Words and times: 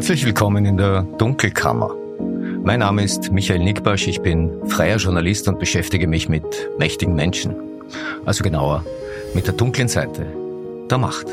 Herzlich 0.00 0.24
willkommen 0.24 0.64
in 0.64 0.78
der 0.78 1.02
Dunkelkammer. 1.02 1.94
Mein 2.64 2.80
Name 2.80 3.04
ist 3.04 3.32
Michael 3.32 3.58
Nickbasch, 3.58 4.08
ich 4.08 4.22
bin 4.22 4.50
freier 4.66 4.96
Journalist 4.96 5.46
und 5.46 5.58
beschäftige 5.58 6.06
mich 6.06 6.26
mit 6.26 6.42
mächtigen 6.78 7.14
Menschen. 7.14 7.54
Also 8.24 8.42
genauer 8.42 8.82
mit 9.34 9.46
der 9.46 9.52
dunklen 9.52 9.88
Seite 9.88 10.24
der 10.90 10.96
Macht. 10.96 11.26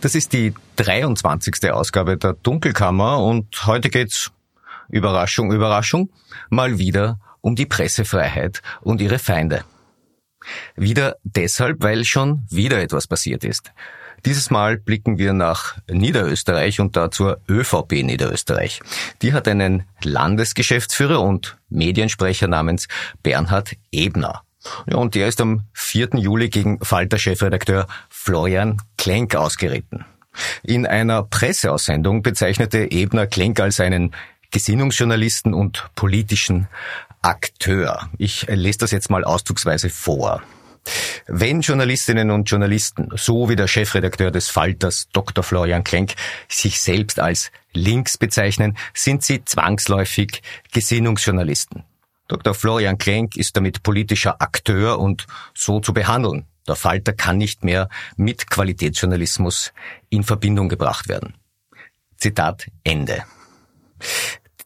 Das 0.00 0.14
ist 0.14 0.32
die 0.32 0.54
23. 0.76 1.70
Ausgabe 1.70 2.16
der 2.16 2.32
Dunkelkammer 2.42 3.22
und 3.22 3.66
heute 3.66 3.90
geht's, 3.90 4.32
Überraschung, 4.88 5.52
Überraschung, 5.52 6.08
mal 6.48 6.78
wieder 6.78 7.18
um 7.42 7.54
die 7.54 7.66
Pressefreiheit 7.66 8.62
und 8.80 9.02
ihre 9.02 9.18
Feinde. 9.18 9.64
Wieder 10.74 11.16
deshalb, 11.22 11.82
weil 11.82 12.04
schon 12.04 12.44
wieder 12.48 12.80
etwas 12.80 13.06
passiert 13.06 13.44
ist. 13.44 13.72
Dieses 14.24 14.50
Mal 14.50 14.76
blicken 14.78 15.18
wir 15.18 15.32
nach 15.32 15.76
Niederösterreich 15.90 16.78
und 16.80 16.96
da 16.96 17.10
zur 17.10 17.40
ÖVP 17.48 18.04
Niederösterreich. 18.04 18.80
Die 19.20 19.32
hat 19.32 19.48
einen 19.48 19.82
Landesgeschäftsführer 20.02 21.20
und 21.20 21.58
Mediensprecher 21.68 22.46
namens 22.46 22.86
Bernhard 23.22 23.74
Ebner. 23.90 24.42
Ja, 24.88 24.96
und 24.98 25.16
der 25.16 25.26
ist 25.26 25.40
am 25.40 25.62
4. 25.72 26.10
Juli 26.14 26.50
gegen 26.50 26.78
Falter-Chefredakteur 26.84 27.88
Florian 28.08 28.80
Klenk 28.96 29.34
ausgeritten. 29.34 30.04
In 30.62 30.86
einer 30.86 31.24
Presseaussendung 31.24 32.22
bezeichnete 32.22 32.92
Ebner 32.92 33.26
Klenk 33.26 33.58
als 33.58 33.80
einen 33.80 34.12
Gesinnungsjournalisten 34.52 35.52
und 35.52 35.90
politischen 35.96 36.68
Akteur. 37.22 38.10
Ich 38.18 38.46
lese 38.48 38.78
das 38.78 38.90
jetzt 38.90 39.10
mal 39.10 39.24
auszugsweise 39.24 39.90
vor. 39.90 40.42
Wenn 41.26 41.60
Journalistinnen 41.60 42.30
und 42.30 42.50
Journalisten, 42.50 43.08
so 43.14 43.48
wie 43.48 43.56
der 43.56 43.68
Chefredakteur 43.68 44.30
des 44.30 44.48
Falters 44.48 45.08
Dr. 45.12 45.44
Florian 45.44 45.84
Klenk, 45.84 46.14
sich 46.48 46.80
selbst 46.80 47.20
als 47.20 47.52
links 47.72 48.18
bezeichnen, 48.18 48.76
sind 48.92 49.22
sie 49.22 49.44
zwangsläufig 49.44 50.42
Gesinnungsjournalisten. 50.72 51.84
Dr. 52.28 52.54
Florian 52.54 52.98
Klenk 52.98 53.36
ist 53.36 53.56
damit 53.56 53.82
politischer 53.82 54.40
Akteur 54.40 54.98
und 54.98 55.26
so 55.54 55.80
zu 55.80 55.92
behandeln. 55.92 56.46
Der 56.66 56.76
Falter 56.76 57.12
kann 57.12 57.38
nicht 57.38 57.64
mehr 57.64 57.88
mit 58.16 58.48
Qualitätsjournalismus 58.50 59.72
in 60.10 60.22
Verbindung 60.22 60.68
gebracht 60.68 61.08
werden. 61.08 61.34
Zitat 62.16 62.68
Ende. 62.84 63.24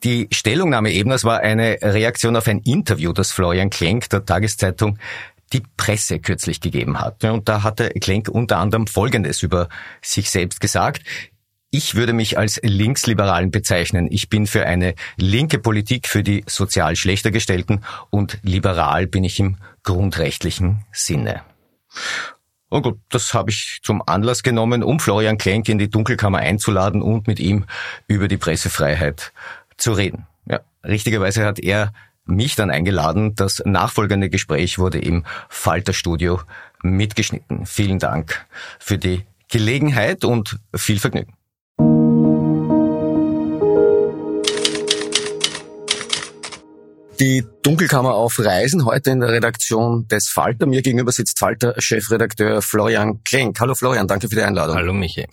Die 0.07 0.29
Stellungnahme 0.31 0.93
Ebners 0.93 1.25
war 1.25 1.41
eine 1.41 1.79
Reaktion 1.83 2.37
auf 2.37 2.47
ein 2.47 2.61
Interview, 2.61 3.13
das 3.13 3.33
Florian 3.33 3.71
Klenk 3.71 4.09
der 4.11 4.25
Tageszeitung 4.25 5.01
die 5.53 5.65
Presse 5.77 6.21
kürzlich 6.21 6.61
gegeben 6.61 7.01
hat. 7.01 7.25
Und 7.25 7.49
da 7.49 7.65
hatte 7.65 7.89
Klenk 7.91 8.29
unter 8.29 8.59
anderem 8.59 8.87
Folgendes 8.87 9.43
über 9.43 9.69
sich 10.03 10.31
selbst 10.31 10.61
gesagt. 10.61 11.03
Ich 11.73 11.97
würde 11.97 12.13
mich 12.13 12.39
als 12.39 12.61
Linksliberalen 12.63 13.51
bezeichnen. 13.51 14.07
Ich 14.09 14.29
bin 14.29 14.47
für 14.47 14.65
eine 14.65 14.95
linke 15.17 15.59
Politik 15.59 16.07
für 16.07 16.23
die 16.23 16.45
sozial 16.47 16.95
schlechter 16.95 17.33
gestellten 17.33 17.81
und 18.11 18.39
liberal 18.45 19.09
bin 19.09 19.25
ich 19.25 19.41
im 19.41 19.57
grundrechtlichen 19.83 20.85
Sinne. 20.93 21.43
Und 22.69 22.83
gut, 22.83 23.01
das 23.09 23.35
habe 23.35 23.51
ich 23.51 23.81
zum 23.83 24.03
Anlass 24.07 24.45
genommen, 24.45 24.85
um 24.85 25.01
Florian 25.01 25.37
Klenk 25.37 25.69
in 25.69 25.79
die 25.79 25.91
Dunkelkammer 25.91 26.39
einzuladen 26.39 27.03
und 27.03 27.27
mit 27.27 27.41
ihm 27.41 27.65
über 28.07 28.29
die 28.29 28.37
Pressefreiheit 28.37 29.33
zu 29.77 29.93
reden. 29.93 30.27
Ja, 30.49 30.61
richtigerweise 30.85 31.45
hat 31.45 31.59
er 31.59 31.93
mich 32.25 32.57
dann 32.57 32.71
eingeladen. 32.71 33.35
Das 33.35 33.63
nachfolgende 33.65 34.29
Gespräch 34.29 34.79
wurde 34.79 34.99
im 34.99 35.25
Falterstudio 35.49 36.41
mitgeschnitten. 36.83 37.67
Vielen 37.67 37.99
Dank 37.99 38.47
für 38.79 38.99
die 38.99 39.25
Gelegenheit 39.49 40.25
und 40.25 40.59
viel 40.75 40.99
Vergnügen. 40.99 41.35
Die 47.19 47.47
Dunkelkammer 47.63 48.15
auf 48.15 48.39
Reisen, 48.39 48.85
heute 48.85 49.11
in 49.11 49.21
der 49.21 49.31
Redaktion 49.31 50.07
des 50.09 50.29
Falter. 50.29 50.67
Mir 50.67 50.83
gegenüber 50.83 51.13
sitzt 51.13 51.39
Falter-Chefredakteur 51.39 52.61
Florian 52.61 53.25
Klenk. 53.25 53.59
Hallo 53.59 53.75
Florian, 53.75 54.07
danke 54.07 54.29
für 54.29 54.35
die 54.35 54.43
Einladung. 54.43 54.77
Hallo 54.77 54.93
Michael. 54.93 55.27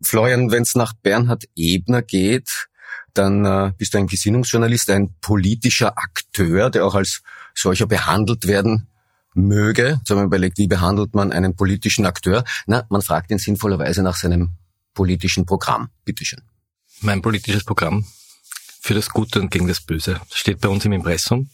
Florian, 0.00 0.52
wenn 0.52 0.62
es 0.62 0.76
nach 0.76 0.92
Bernhard 0.92 1.44
Ebner 1.56 2.02
geht, 2.02 2.68
dann 3.14 3.44
äh, 3.44 3.72
bist 3.76 3.94
du 3.94 3.98
ein 3.98 4.06
Gesinnungsjournalist, 4.06 4.90
ein 4.90 5.14
politischer 5.20 5.98
Akteur, 5.98 6.70
der 6.70 6.86
auch 6.86 6.94
als 6.94 7.22
solcher 7.54 7.86
behandelt 7.86 8.46
werden 8.46 8.86
möge. 9.34 9.98
Jetzt 9.98 10.10
haben 10.10 10.18
wir 10.18 10.24
überlegt, 10.24 10.58
wie 10.58 10.66
behandelt 10.66 11.14
man 11.14 11.32
einen 11.32 11.56
politischen 11.56 12.04
Akteur? 12.06 12.44
Na, 12.66 12.84
man 12.88 13.02
fragt 13.02 13.30
ihn 13.30 13.38
sinnvollerweise 13.38 14.02
nach 14.02 14.16
seinem 14.16 14.54
politischen 14.94 15.46
Programm. 15.46 15.90
Bitteschön. 16.04 16.42
Mein 17.00 17.22
politisches 17.22 17.62
Programm 17.64 18.04
für 18.80 18.94
das 18.94 19.10
Gute 19.10 19.40
und 19.40 19.50
gegen 19.50 19.68
das 19.68 19.80
Böse 19.80 20.20
steht 20.32 20.60
bei 20.60 20.68
uns 20.68 20.84
im 20.84 20.92
Impressum 20.92 21.50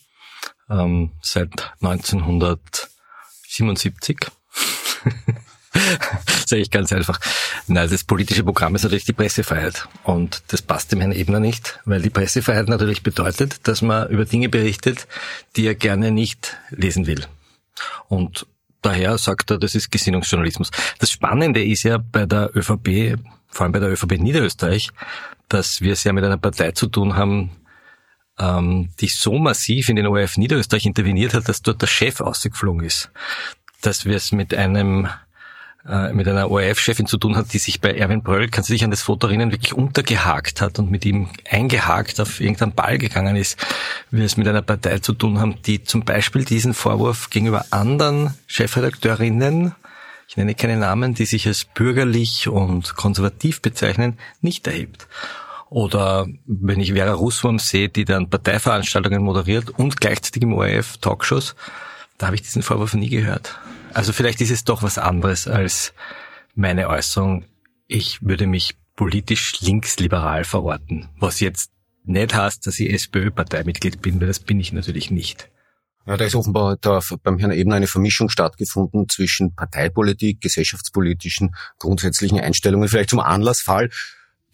ähm, 0.71 1.13
seit 1.21 1.75
1977. 1.81 4.19
Sage 6.47 6.63
ich 6.63 6.71
ganz 6.71 6.93
einfach. 6.93 7.21
Nein, 7.67 7.89
das 7.91 8.05
politische 8.05 8.45
Programm 8.45 8.75
ist 8.75 8.85
natürlich 8.85 9.05
die 9.05 9.13
Pressefreiheit. 9.13 9.89
Und 10.05 10.43
das 10.49 10.63
passt 10.63 10.93
dem 10.93 11.01
Herrn 11.01 11.13
Ebner 11.13 11.41
nicht, 11.41 11.81
weil 11.85 12.03
die 12.03 12.11
Pressefreiheit 12.11 12.69
natürlich 12.69 13.03
bedeutet, 13.03 13.67
dass 13.67 13.83
man 13.83 14.09
über 14.09 14.25
Dinge 14.25 14.49
berichtet, 14.49 15.07
die 15.57 15.67
er 15.67 15.75
gerne 15.75 16.11
nicht 16.11 16.57
lesen 16.71 17.07
will. 17.07 17.27
Und 18.09 18.47
daher 18.83 19.19
sagt 19.19 19.51
er, 19.51 19.59
das 19.59 19.75
ist 19.75 19.91
Gesinnungsjournalismus. 19.91 20.71
Das 20.99 21.11
Spannende 21.11 21.65
ist 21.65 21.83
ja 21.83 21.99
bei 21.99 22.27
der 22.27 22.55
ÖVP, 22.55 23.19
vor 23.49 23.65
allem 23.65 23.73
bei 23.73 23.81
der 23.81 23.91
ÖVP 23.91 24.19
Niederösterreich, 24.19 24.91
dass 25.49 25.81
wir 25.81 25.93
es 25.93 26.05
ja 26.05 26.13
mit 26.13 26.25
einer 26.25 26.39
Partei 26.39 26.73
zu 26.73 26.87
tun 26.87 27.17
haben, 27.17 27.51
ähm, 28.39 28.91
die 29.01 29.09
so 29.09 29.39
massiv 29.39 29.89
in 29.89 29.97
den 29.97 30.07
ORF 30.07 30.37
Niederösterreich 30.37 30.87
interveniert 30.87 31.35
hat, 31.35 31.49
dass 31.49 31.63
dort 31.63 31.83
der 31.83 31.87
Chef 31.87 32.21
ausgeflogen 32.21 32.85
ist. 32.85 33.11
Dass 33.81 34.05
wir 34.05 34.17
es 34.17 34.33
mit 34.33 34.55
einem 34.55 35.09
äh, 35.89 36.13
mit 36.13 36.27
einer 36.27 36.51
ORF-Chefin 36.51 37.07
zu 37.07 37.19
tun 37.19 37.37
hat, 37.37 37.53
die 37.53 37.59
sich 37.59 37.81
bei 37.81 37.93
Erwin 37.93 38.23
Bröll, 38.23 38.49
kannst 38.49 38.71
du 38.71 38.73
dich 38.73 38.85
an 38.85 38.91
das 38.91 39.03
Foto 39.03 39.27
erinnern, 39.27 39.53
wirklich 39.53 39.75
untergehakt 39.75 40.61
hat 40.61 40.79
und 40.79 40.91
mit 40.91 41.05
ihm 41.05 41.29
eingehakt 41.51 42.21
auf 42.21 42.41
irgendeinen 42.41 42.73
Ball 42.73 42.99
gegangen 42.99 43.37
ist. 43.37 43.59
Wir 44.11 44.25
es 44.25 44.37
mit 44.37 44.49
einer 44.49 44.63
Partei 44.63 44.99
zu 45.01 45.13
tun 45.13 45.41
haben, 45.41 45.61
die 45.63 45.85
zum 45.85 46.05
Beispiel 46.05 46.45
diesen 46.45 46.73
Vorwurf 46.73 47.29
gegenüber 47.31 47.67
anderen 47.71 48.35
Chefredakteurinnen, 48.47 49.75
ich 50.27 50.39
nenne 50.39 50.55
keine 50.55 50.79
Namen, 50.79 51.15
die 51.15 51.27
sich 51.27 51.47
als 51.47 51.67
bürgerlich 51.67 52.49
und 52.49 52.97
konservativ 52.97 53.61
bezeichnen, 53.61 54.19
nicht 54.41 54.67
erhebt. 54.67 55.07
Oder 55.69 56.27
wenn 56.47 56.81
ich 56.81 56.93
Vera 56.93 57.13
Russwurm 57.13 57.59
sehe, 57.59 57.89
die 57.89 58.05
dann 58.05 58.31
Parteiveranstaltungen 58.31 59.23
moderiert 59.23 59.71
und 59.71 60.01
gleichzeitig 60.01 60.43
im 60.43 60.55
ORF 60.55 60.97
Talkshows, 60.99 61.57
da 62.17 62.27
habe 62.27 62.37
ich 62.37 62.43
diesen 62.43 62.63
Vorwurf 62.63 62.95
nie 62.95 63.11
gehört. 63.11 63.59
Also 63.95 64.13
vielleicht 64.13 64.41
ist 64.41 64.51
es 64.51 64.65
doch 64.65 64.83
was 64.83 64.99
anderes 64.99 65.47
als 65.47 65.95
meine 66.55 66.89
Äußerung. 66.89 67.45
Ich 67.87 68.23
würde 68.23 68.47
mich 68.47 68.77
politisch 68.97 69.61
linksliberal 69.61 70.45
verorten, 70.45 71.09
was 71.19 71.41
jetzt 71.41 71.71
nicht 72.05 72.35
heißt, 72.35 72.67
dass 72.67 72.79
ich 72.81 72.93
SPÖ-Parteimitglied 72.93 74.03
bin, 74.03 74.21
weil 74.21 74.27
das 74.27 74.41
bin 74.41 74.61
ich 74.61 74.73
natürlich 74.73 75.11
nicht. 75.11 75.49
Ja, 76.07 76.17
da 76.17 76.25
ist 76.25 76.35
offenbar 76.35 76.77
da 76.81 77.01
beim 77.23 77.39
Herrn 77.39 77.53
Ebner 77.53 77.77
eine 77.77 77.87
Vermischung 77.87 78.29
stattgefunden 78.29 79.09
zwischen 79.09 79.55
Parteipolitik, 79.55 80.41
gesellschaftspolitischen, 80.41 81.55
grundsätzlichen 81.79 82.41
Einstellungen. 82.41 82.89
Vielleicht 82.89 83.11
zum 83.11 83.21
Anlassfall 83.21 83.91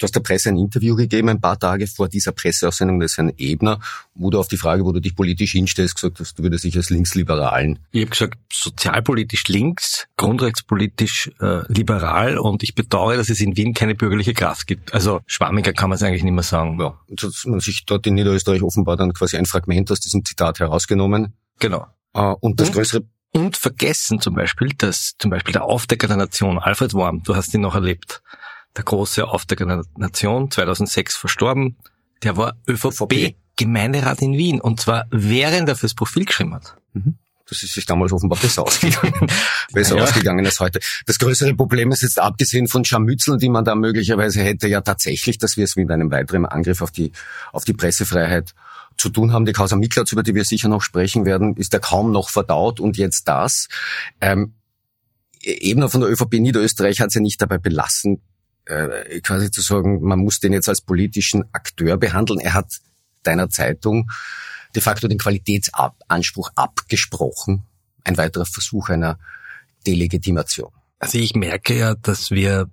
Du 0.00 0.04
hast 0.04 0.16
der 0.16 0.20
Presse 0.20 0.48
ein 0.48 0.56
Interview 0.56 0.96
gegeben, 0.96 1.28
ein 1.28 1.42
paar 1.42 1.58
Tage 1.58 1.86
vor 1.86 2.08
dieser 2.08 2.32
Presseaussendung 2.32 3.00
des 3.00 3.18
Herrn 3.18 3.32
Ebner, 3.36 3.80
wo 4.14 4.30
du 4.30 4.38
auf 4.38 4.48
die 4.48 4.56
Frage, 4.56 4.86
wo 4.86 4.92
du 4.92 5.00
dich 5.00 5.14
politisch 5.14 5.52
hinstellst, 5.52 5.96
gesagt 5.96 6.20
hast, 6.20 6.38
du 6.38 6.42
würdest 6.42 6.64
dich 6.64 6.74
als 6.74 6.88
Linksliberalen. 6.88 7.78
Ich 7.90 8.00
habe 8.00 8.10
gesagt, 8.10 8.38
sozialpolitisch 8.50 9.46
links, 9.48 10.06
grundrechtspolitisch 10.16 11.30
äh, 11.40 11.70
liberal 11.70 12.38
und 12.38 12.62
ich 12.62 12.74
bedauere, 12.74 13.18
dass 13.18 13.28
es 13.28 13.40
in 13.40 13.58
Wien 13.58 13.74
keine 13.74 13.94
bürgerliche 13.94 14.32
Kraft 14.32 14.66
gibt. 14.66 14.94
Also 14.94 15.20
schwammiger 15.26 15.74
kann 15.74 15.90
man 15.90 15.96
es 15.96 16.02
eigentlich 16.02 16.24
nicht 16.24 16.32
mehr 16.32 16.42
sagen. 16.42 16.80
Ja, 16.80 16.98
und 17.06 17.22
hat 17.22 17.32
man 17.44 17.60
sich 17.60 17.84
dort 17.84 18.06
in 18.06 18.14
Niederösterreich 18.14 18.62
offenbar 18.62 18.96
dann 18.96 19.12
quasi 19.12 19.36
ein 19.36 19.44
Fragment 19.44 19.92
aus 19.92 20.00
diesem 20.00 20.24
Zitat 20.24 20.60
herausgenommen. 20.60 21.34
Genau. 21.58 21.86
Äh, 22.14 22.34
und 22.40 22.58
das 22.58 22.68
und, 22.68 22.74
größere 22.74 23.02
und 23.32 23.58
vergessen 23.58 24.20
zum 24.20 24.34
Beispiel, 24.34 24.70
dass 24.78 25.12
zum 25.18 25.30
Beispiel 25.30 25.52
der 25.52 25.64
Aufdecker 25.64 26.08
der 26.08 26.16
Nation, 26.16 26.58
Alfred 26.58 26.94
Worm, 26.94 27.22
du 27.22 27.36
hast 27.36 27.52
ihn 27.54 27.60
noch 27.60 27.74
erlebt, 27.74 28.22
der 28.76 28.84
große 28.84 29.26
Aufdecker 29.26 29.66
der 29.66 29.84
Nation, 29.96 30.50
2006 30.50 31.16
verstorben, 31.16 31.76
der 32.22 32.36
war 32.36 32.56
ÖVP-Gemeinderat 32.68 34.22
in 34.22 34.36
Wien 34.36 34.60
und 34.60 34.80
zwar 34.80 35.06
während 35.10 35.68
er 35.68 35.76
fürs 35.76 35.94
Profil 35.94 36.24
geschrieben 36.24 36.54
hat. 36.54 36.76
Mhm. 36.92 37.18
Das 37.50 37.64
ist 37.64 37.74
sich 37.74 37.84
damals 37.84 38.12
offenbar 38.12 38.38
besser 38.38 38.62
ausgegangen, 38.62 39.26
besser 39.72 39.96
ja. 39.96 40.04
ausgegangen 40.04 40.46
als 40.46 40.60
heute. 40.60 40.78
Das 41.06 41.18
größere 41.18 41.52
Problem 41.54 41.90
ist 41.90 42.02
jetzt 42.02 42.20
abgesehen 42.20 42.68
von 42.68 42.84
Scharmützeln, 42.84 43.38
die 43.38 43.48
man 43.48 43.64
da 43.64 43.74
möglicherweise 43.74 44.40
hätte, 44.40 44.68
ja 44.68 44.82
tatsächlich, 44.82 45.36
dass 45.38 45.56
wir 45.56 45.64
es 45.64 45.74
mit 45.74 45.90
einem 45.90 46.12
weiteren 46.12 46.46
Angriff 46.46 46.80
auf 46.80 46.92
die, 46.92 47.10
auf 47.52 47.64
die 47.64 47.72
Pressefreiheit 47.72 48.54
zu 48.96 49.08
tun 49.08 49.32
haben. 49.32 49.46
Die 49.46 49.52
Causa 49.52 49.74
Miklatz, 49.74 50.12
über 50.12 50.22
die 50.22 50.36
wir 50.36 50.44
sicher 50.44 50.68
noch 50.68 50.82
sprechen 50.82 51.24
werden, 51.24 51.56
ist 51.56 51.72
ja 51.72 51.80
kaum 51.80 52.12
noch 52.12 52.30
verdaut 52.30 52.78
und 52.78 52.96
jetzt 52.96 53.26
das. 53.26 53.66
Ähm, 54.20 54.54
Ebner 55.42 55.88
von 55.88 56.02
der 56.02 56.10
ÖVP 56.10 56.34
Niederösterreich 56.34 57.00
hat 57.00 57.08
es 57.08 57.14
ja 57.14 57.20
nicht 57.20 57.42
dabei 57.42 57.58
belassen, 57.58 58.22
äh, 58.70 59.20
quasi 59.20 59.50
zu 59.50 59.60
sagen, 59.60 60.00
man 60.02 60.20
muss 60.20 60.40
den 60.40 60.52
jetzt 60.52 60.68
als 60.68 60.80
politischen 60.80 61.44
Akteur 61.52 61.96
behandeln. 61.96 62.40
Er 62.40 62.54
hat 62.54 62.80
deiner 63.22 63.50
Zeitung 63.50 64.10
de 64.74 64.82
facto 64.82 65.08
den 65.08 65.18
Qualitätsanspruch 65.18 66.50
abgesprochen. 66.54 67.64
Ein 68.04 68.16
weiterer 68.16 68.46
Versuch 68.46 68.88
einer 68.88 69.18
Delegitimation. 69.86 70.70
Also 70.98 71.18
ich 71.18 71.34
merke 71.34 71.76
ja, 71.76 71.94
dass 71.94 72.30
wir 72.30 72.70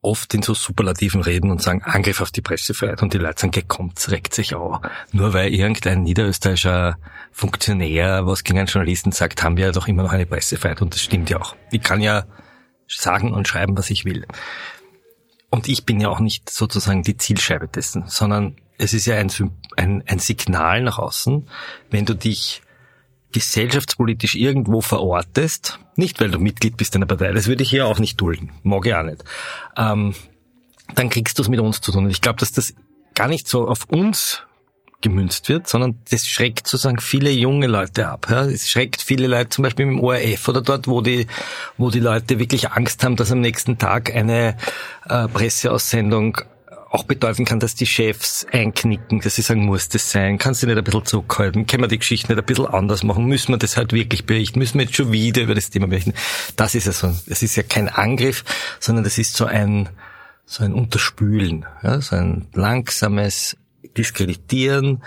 oft 0.00 0.32
in 0.34 0.42
so 0.42 0.54
Superlativen 0.54 1.20
reden 1.22 1.50
und 1.50 1.60
sagen 1.60 1.82
Angriff 1.82 2.20
auf 2.20 2.30
die 2.30 2.40
Pressefreiheit 2.40 3.02
und 3.02 3.12
die 3.12 3.18
Leute 3.18 3.42
sagen, 3.42 3.68
kommt's, 3.68 4.10
regt 4.10 4.34
sich 4.34 4.54
auch. 4.54 4.80
Nur 5.12 5.34
weil 5.34 5.52
irgendein 5.52 6.02
niederösterreichischer 6.02 6.96
Funktionär 7.32 8.26
was 8.26 8.44
gegen 8.44 8.58
einen 8.58 8.68
Journalisten 8.68 9.12
sagt, 9.12 9.42
haben 9.42 9.56
wir 9.56 9.66
ja 9.66 9.72
doch 9.72 9.88
immer 9.88 10.04
noch 10.04 10.12
eine 10.12 10.26
Pressefreiheit 10.26 10.82
und 10.82 10.94
das 10.94 11.02
stimmt 11.02 11.30
ja 11.30 11.40
auch. 11.40 11.56
Ich 11.70 11.82
kann 11.82 12.00
ja 12.00 12.26
sagen 12.86 13.32
und 13.32 13.48
schreiben, 13.48 13.76
was 13.76 13.90
ich 13.90 14.04
will. 14.04 14.26
Und 15.50 15.68
ich 15.68 15.86
bin 15.86 16.00
ja 16.00 16.08
auch 16.08 16.20
nicht 16.20 16.50
sozusagen 16.50 17.02
die 17.02 17.16
Zielscheibe 17.16 17.68
dessen, 17.68 18.04
sondern 18.06 18.56
es 18.76 18.92
ist 18.92 19.06
ja 19.06 19.16
ein, 19.16 19.30
ein, 19.76 20.04
ein 20.06 20.18
Signal 20.18 20.82
nach 20.82 20.98
außen, 20.98 21.48
wenn 21.90 22.04
du 22.04 22.14
dich 22.14 22.62
gesellschaftspolitisch 23.32 24.34
irgendwo 24.34 24.80
verortest, 24.80 25.80
nicht 25.96 26.20
weil 26.20 26.30
du 26.30 26.38
Mitglied 26.38 26.76
bist 26.76 26.96
einer 26.96 27.06
Partei, 27.06 27.32
das 27.32 27.46
würde 27.46 27.62
ich 27.62 27.70
hier 27.70 27.86
auch 27.86 27.98
nicht 27.98 28.20
dulden, 28.20 28.52
mag 28.62 28.86
ich 28.86 28.94
auch 28.94 29.02
nicht, 29.02 29.24
ähm, 29.76 30.14
dann 30.94 31.10
kriegst 31.10 31.38
du 31.38 31.42
es 31.42 31.48
mit 31.48 31.60
uns 31.60 31.80
zu 31.80 31.92
tun. 31.92 32.04
Und 32.04 32.10
ich 32.10 32.22
glaube, 32.22 32.38
dass 32.38 32.52
das 32.52 32.74
gar 33.14 33.28
nicht 33.28 33.48
so 33.48 33.68
auf 33.68 33.84
uns 33.88 34.42
gemünzt 35.00 35.48
wird, 35.48 35.68
sondern 35.68 36.00
das 36.10 36.26
schreckt 36.26 36.66
sozusagen 36.66 36.98
viele 36.98 37.30
junge 37.30 37.68
Leute 37.68 38.08
ab. 38.08 38.26
Ja. 38.30 38.44
Es 38.44 38.68
schreckt 38.68 39.00
viele 39.00 39.28
Leute 39.28 39.50
zum 39.50 39.62
Beispiel 39.62 39.86
im 39.86 40.00
ORF 40.00 40.48
oder 40.48 40.60
dort, 40.60 40.88
wo 40.88 41.00
die, 41.00 41.26
wo 41.76 41.90
die 41.90 42.00
Leute 42.00 42.38
wirklich 42.38 42.70
Angst 42.70 43.04
haben, 43.04 43.16
dass 43.16 43.30
am 43.30 43.40
nächsten 43.40 43.78
Tag 43.78 44.14
eine 44.14 44.56
äh, 45.08 45.28
Presseaussendung 45.28 46.38
auch 46.90 47.04
bedeuten 47.04 47.44
kann, 47.44 47.60
dass 47.60 47.74
die 47.74 47.86
Chefs 47.86 48.46
einknicken, 48.50 49.20
dass 49.20 49.36
sie 49.36 49.42
sagen, 49.42 49.66
muss 49.66 49.88
das 49.88 50.10
sein? 50.10 50.38
Kannst 50.38 50.62
du 50.62 50.66
nicht 50.66 50.78
ein 50.78 50.84
bisschen 50.84 51.04
zurückhalten? 51.04 51.66
Können 51.66 51.82
wir 51.82 51.88
die 51.88 51.98
Geschichte 51.98 52.32
nicht 52.32 52.38
ein 52.38 52.46
bisschen 52.46 52.66
anders 52.66 53.02
machen? 53.02 53.26
Müssen 53.26 53.52
wir 53.52 53.58
das 53.58 53.76
halt 53.76 53.92
wirklich 53.92 54.24
berichten? 54.24 54.58
Müssen 54.58 54.78
wir 54.78 54.86
jetzt 54.86 54.96
schon 54.96 55.12
wieder 55.12 55.42
über 55.42 55.54
das 55.54 55.70
Thema 55.70 55.86
berichten? 55.86 56.14
Das 56.56 56.74
ist 56.74 56.86
ja 56.86 56.92
so, 56.92 57.14
das 57.26 57.42
ist 57.42 57.56
ja 57.56 57.62
kein 57.62 57.88
Angriff, 57.88 58.44
sondern 58.80 59.04
das 59.04 59.18
ist 59.18 59.36
so 59.36 59.44
ein, 59.44 59.90
so 60.46 60.64
ein 60.64 60.72
Unterspülen, 60.72 61.66
ja, 61.82 62.00
so 62.00 62.16
ein 62.16 62.46
langsames 62.54 63.56
Diskreditieren, 63.96 65.02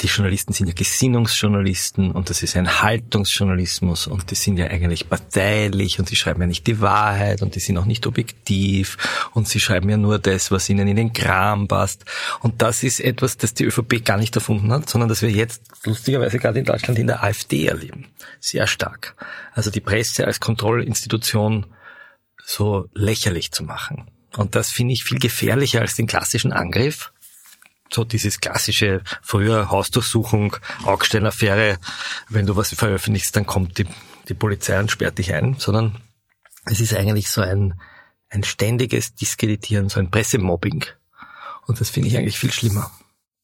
die 0.00 0.06
Journalisten 0.08 0.52
sind 0.52 0.66
ja 0.66 0.74
Gesinnungsjournalisten 0.74 2.10
und 2.10 2.28
das 2.28 2.42
ist 2.42 2.56
ein 2.56 2.82
Haltungsjournalismus 2.82 4.06
und 4.06 4.30
die 4.30 4.34
sind 4.34 4.58
ja 4.58 4.66
eigentlich 4.66 5.08
parteilich 5.08 5.98
und 5.98 6.08
sie 6.08 6.16
schreiben 6.16 6.40
ja 6.40 6.46
nicht 6.46 6.66
die 6.66 6.80
Wahrheit 6.80 7.42
und 7.42 7.54
die 7.54 7.60
sind 7.60 7.78
auch 7.78 7.84
nicht 7.84 8.06
objektiv 8.06 8.98
und 9.32 9.46
sie 9.46 9.60
schreiben 9.60 9.88
ja 9.88 9.96
nur 9.96 10.18
das, 10.18 10.50
was 10.50 10.68
ihnen 10.68 10.88
in 10.88 10.96
den 10.96 11.12
Kram 11.12 11.68
passt. 11.68 12.04
Und 12.40 12.60
das 12.60 12.82
ist 12.82 13.00
etwas, 13.00 13.36
das 13.36 13.54
die 13.54 13.64
ÖVP 13.64 14.04
gar 14.04 14.18
nicht 14.18 14.34
erfunden 14.34 14.72
hat, 14.72 14.90
sondern 14.90 15.08
das 15.08 15.22
wir 15.22 15.30
jetzt 15.30 15.62
lustigerweise 15.84 16.38
gerade 16.38 16.58
in 16.58 16.64
Deutschland 16.64 16.98
in 16.98 17.06
der 17.06 17.22
AfD 17.22 17.66
erleben. 17.66 18.06
Sehr 18.40 18.66
stark. 18.66 19.14
Also 19.52 19.70
die 19.70 19.80
Presse 19.80 20.26
als 20.26 20.40
Kontrollinstitution 20.40 21.66
so 22.44 22.88
lächerlich 22.94 23.52
zu 23.52 23.62
machen. 23.62 24.10
Und 24.36 24.56
das 24.56 24.70
finde 24.70 24.92
ich 24.92 25.04
viel 25.04 25.20
gefährlicher 25.20 25.80
als 25.80 25.94
den 25.94 26.08
klassischen 26.08 26.52
Angriff 26.52 27.12
so 27.94 28.04
dieses 28.04 28.40
klassische 28.40 29.02
früher 29.22 29.70
Hausdurchsuchung, 29.70 30.56
Augstein-Affäre, 30.84 31.78
wenn 32.28 32.46
du 32.46 32.56
was 32.56 32.74
veröffentlichst, 32.74 33.34
dann 33.36 33.46
kommt 33.46 33.78
die, 33.78 33.86
die 34.28 34.34
Polizei 34.34 34.78
und 34.78 34.90
sperrt 34.90 35.18
dich 35.18 35.32
ein, 35.32 35.56
sondern 35.58 35.96
es 36.66 36.80
ist 36.80 36.94
eigentlich 36.94 37.30
so 37.30 37.40
ein, 37.40 37.80
ein 38.28 38.44
ständiges 38.44 39.14
Diskreditieren, 39.14 39.88
so 39.88 40.00
ein 40.00 40.10
Pressemobbing. 40.10 40.84
Und 41.66 41.80
das 41.80 41.90
finde 41.90 42.08
ich 42.08 42.16
eigentlich 42.16 42.38
viel 42.38 42.52
schlimmer. 42.52 42.90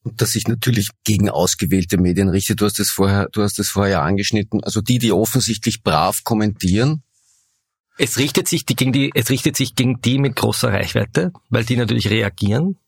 Und 0.02 0.20
das 0.20 0.31
sich 0.31 0.49
natürlich 0.49 0.88
gegen 1.05 1.29
ausgewählte 1.29 1.99
Medien 1.99 2.29
richtet. 2.29 2.61
Du 2.61 2.64
hast 2.64 2.79
das 2.79 2.91
vorher, 2.91 3.29
du 3.32 3.43
hast 3.43 3.58
das 3.58 3.69
vorher 3.69 4.02
angeschnitten. 4.02 4.64
Also 4.64 4.81
die, 4.81 4.99
die 4.99 5.12
offensichtlich 5.12 5.82
brav 5.82 6.25
kommentieren. 6.25 7.02
Es 7.99 8.17
richtet 8.17 8.49
sich 8.49 8.64
die, 8.64 8.76
gegen 8.76 8.93
die, 8.93 9.12
es 9.14 9.29
richtet 9.29 9.56
sich 9.56 9.75
gegen 9.75 10.00
die 10.00 10.19
mit 10.19 10.37
großer 10.37 10.73
Reichweite, 10.73 11.32
weil 11.50 11.64
die 11.64 11.76
natürlich 11.76 12.08
reagieren 12.08 12.79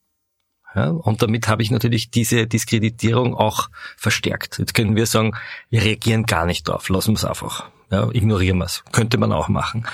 ja, 0.74 0.88
und 0.88 1.22
damit 1.22 1.48
habe 1.48 1.62
ich 1.62 1.70
natürlich 1.70 2.10
diese 2.10 2.46
Diskreditierung 2.46 3.34
auch 3.34 3.68
verstärkt. 3.96 4.58
Jetzt 4.58 4.74
können 4.74 4.96
wir 4.96 5.06
sagen, 5.06 5.32
wir 5.70 5.82
reagieren 5.82 6.24
gar 6.24 6.46
nicht 6.46 6.68
drauf, 6.68 6.88
lassen 6.88 7.12
wir 7.12 7.16
es 7.16 7.24
einfach. 7.24 7.68
Ja, 7.90 8.08
ignorieren 8.10 8.58
wir 8.58 8.64
es. 8.64 8.82
Könnte 8.90 9.18
man 9.18 9.32
auch 9.32 9.48
machen. 9.48 9.86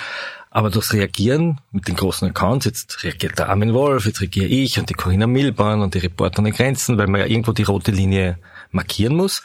Aber 0.50 0.70
durchs 0.70 0.92
Reagieren 0.92 1.60
mit 1.72 1.88
den 1.88 1.96
großen 1.96 2.28
Accounts, 2.28 2.64
jetzt 2.64 3.02
reagiert 3.02 3.38
der 3.38 3.48
Armin 3.48 3.75
Wolf, 3.75 4.06
jetzt 4.06 4.20
reagiere 4.20 4.46
ich 4.46 4.78
und 4.78 4.88
die 4.88 4.94
Corinna 4.94 5.26
Milborn 5.26 5.82
und 5.82 5.94
die 5.94 5.98
Reporter 5.98 6.38
an 6.38 6.44
den 6.44 6.54
Grenzen, 6.54 6.96
weil 6.96 7.06
man 7.08 7.20
ja 7.20 7.26
irgendwo 7.26 7.52
die 7.52 7.64
rote 7.64 7.90
Linie 7.90 8.38
markieren 8.70 9.14
muss, 9.14 9.42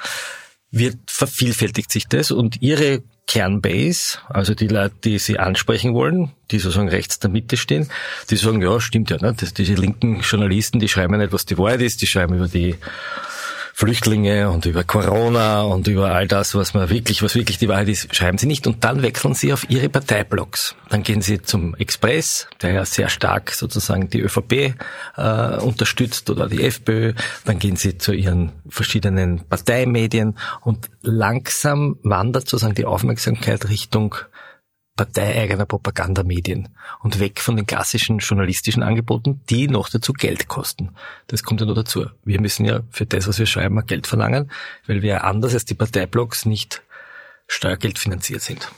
wird 0.72 0.98
vervielfältigt 1.08 1.92
sich 1.92 2.08
das 2.08 2.32
und 2.32 2.62
ihre 2.62 3.04
Kernbase, 3.28 4.20
also 4.30 4.54
die 4.54 4.68
Leute, 4.68 4.96
die 5.04 5.18
sie 5.18 5.40
ansprechen 5.40 5.94
wollen, 5.94 6.32
die 6.52 6.60
sozusagen 6.60 6.90
rechts 6.90 7.20
der 7.20 7.30
Mitte 7.30 7.58
stehen, 7.58 7.90
die 8.30 8.36
sagen, 8.36 8.62
ja, 8.62 8.80
stimmt 8.80 9.10
ja, 9.10 9.18
ne? 9.18 9.34
Das, 9.40 9.54
diese 9.54 9.76
linken 9.76 10.22
Journalisten, 10.22 10.80
die 10.80 10.90
schreiben 10.90 11.18
nicht, 11.18 11.32
was 11.32 11.46
die 11.46 11.58
Wahrheit 11.58 11.82
ist, 11.82 12.02
die 12.02 12.08
schreiben 12.08 12.36
über 12.36 12.48
die 12.48 12.76
Flüchtlinge 13.76 14.52
und 14.52 14.68
über 14.68 14.84
Corona 14.84 15.64
und 15.64 15.88
über 15.88 16.12
all 16.12 16.28
das, 16.28 16.54
was 16.54 16.76
man 16.76 16.90
wirklich, 16.90 17.24
was 17.24 17.34
wirklich 17.34 17.58
die 17.58 17.68
Wahrheit 17.68 17.90
ist, 17.90 18.16
schreiben 18.16 18.38
sie 18.38 18.46
nicht. 18.46 18.68
Und 18.68 18.84
dann 18.84 19.02
wechseln 19.02 19.34
sie 19.34 19.52
auf 19.52 19.68
ihre 19.68 19.90
Parteiblogs. 19.90 20.76
Dann 20.90 21.02
gehen 21.02 21.22
sie 21.22 21.42
zum 21.42 21.74
Express, 21.76 22.48
der 22.62 22.74
ja 22.74 22.86
sehr 22.86 23.10
stark 23.10 23.52
sozusagen 23.52 24.12
die 24.12 24.22
ÖVP 24.22 24.76
äh, 25.18 25.58
unterstützt 25.58 26.30
oder 26.30 26.48
die 26.48 26.64
FPÖ. 26.64 27.14
Dann 27.46 27.58
gehen 27.58 27.76
sie 27.76 27.98
zu 27.98 28.14
ihren 28.14 28.52
verschiedenen 28.70 29.44
Parteimedien 29.50 30.38
und 30.62 30.92
langsam 31.02 31.98
wandert 32.04 32.48
sozusagen 32.48 32.76
die 32.76 32.86
Aufmerksamkeit 32.86 33.70
Richtung 33.70 34.16
parteieigener 34.96 35.66
Propagandamedien 35.66 36.70
und 37.02 37.20
weg 37.20 37.40
von 37.40 37.56
den 37.56 37.66
klassischen 37.66 38.20
journalistischen 38.20 38.84
Angeboten, 38.84 39.42
die 39.50 39.68
noch 39.68 39.90
dazu 39.90 40.14
Geld 40.14 40.48
kosten. 40.48 40.92
Das 41.28 41.44
kommt 41.44 41.62
ja 41.62 41.66
noch 41.66 41.76
dazu. 41.76 42.06
Wir 42.24 42.40
müssen 42.40 42.66
ja 42.66 42.82
für 42.92 43.06
das, 43.06 43.28
was 43.28 43.40
wir 43.40 43.48
schreiben, 43.48 43.84
Geld 43.88 44.06
verlangen, 44.06 44.52
weil 44.86 45.02
wir 45.02 45.24
anders 45.24 45.54
als 45.54 45.66
die 45.66 45.74
Parteiblogs 45.74 46.46
nicht 46.46 46.84
steuergeldfinanziert 47.48 48.42
sind. 48.42 48.72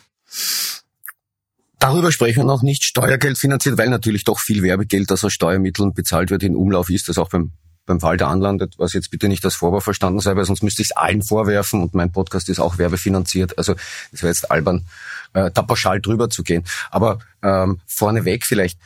Darüber 1.80 2.12
sprechen 2.12 2.38
wir 2.38 2.46
noch 2.46 2.64
nicht 2.64 2.84
steuergeldfinanziert, 2.84 3.78
weil 3.78 3.90
natürlich 3.90 4.24
doch 4.24 4.40
viel 4.40 4.64
Werbegeld, 4.64 5.12
das 5.12 5.24
aus 5.26 5.34
Steuermitteln 5.34 5.94
bezahlt 5.94 6.32
wird, 6.32 6.44
in 6.44 6.56
Umlauf 6.56 6.90
ist, 6.90 7.10
das 7.10 7.18
auch 7.18 7.30
beim 7.30 7.52
beim 7.86 8.00
Fall 8.00 8.18
der 8.18 8.28
anlandet, 8.28 8.76
was 8.78 8.94
jetzt 8.94 9.12
bitte 9.12 9.28
nicht 9.28 9.46
als 9.46 9.56
Vorwurf 9.56 9.84
verstanden 9.84 10.20
sei, 10.20 10.36
weil 10.36 10.46
sonst 10.46 10.64
müsste 10.64 10.82
ich 10.82 10.90
es 10.90 10.98
allen 10.98 11.22
vorwerfen 11.22 11.82
und 11.82 11.94
mein 11.94 12.12
Podcast 12.12 12.50
ist 12.50 12.60
auch 12.60 12.78
werbefinanziert. 12.78 13.58
Also 13.58 13.76
es 14.12 14.24
wäre 14.24 14.32
jetzt 14.32 14.50
albern, 14.52 14.86
äh, 15.36 15.52
da 15.52 15.62
pauschal 15.62 16.02
drüber 16.02 16.30
zu 16.30 16.42
gehen. 16.42 16.64
Aber 16.90 17.20
ähm, 17.44 17.80
vorneweg 17.86 18.46
vielleicht, 18.46 18.80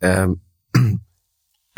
ähm, 0.00 0.40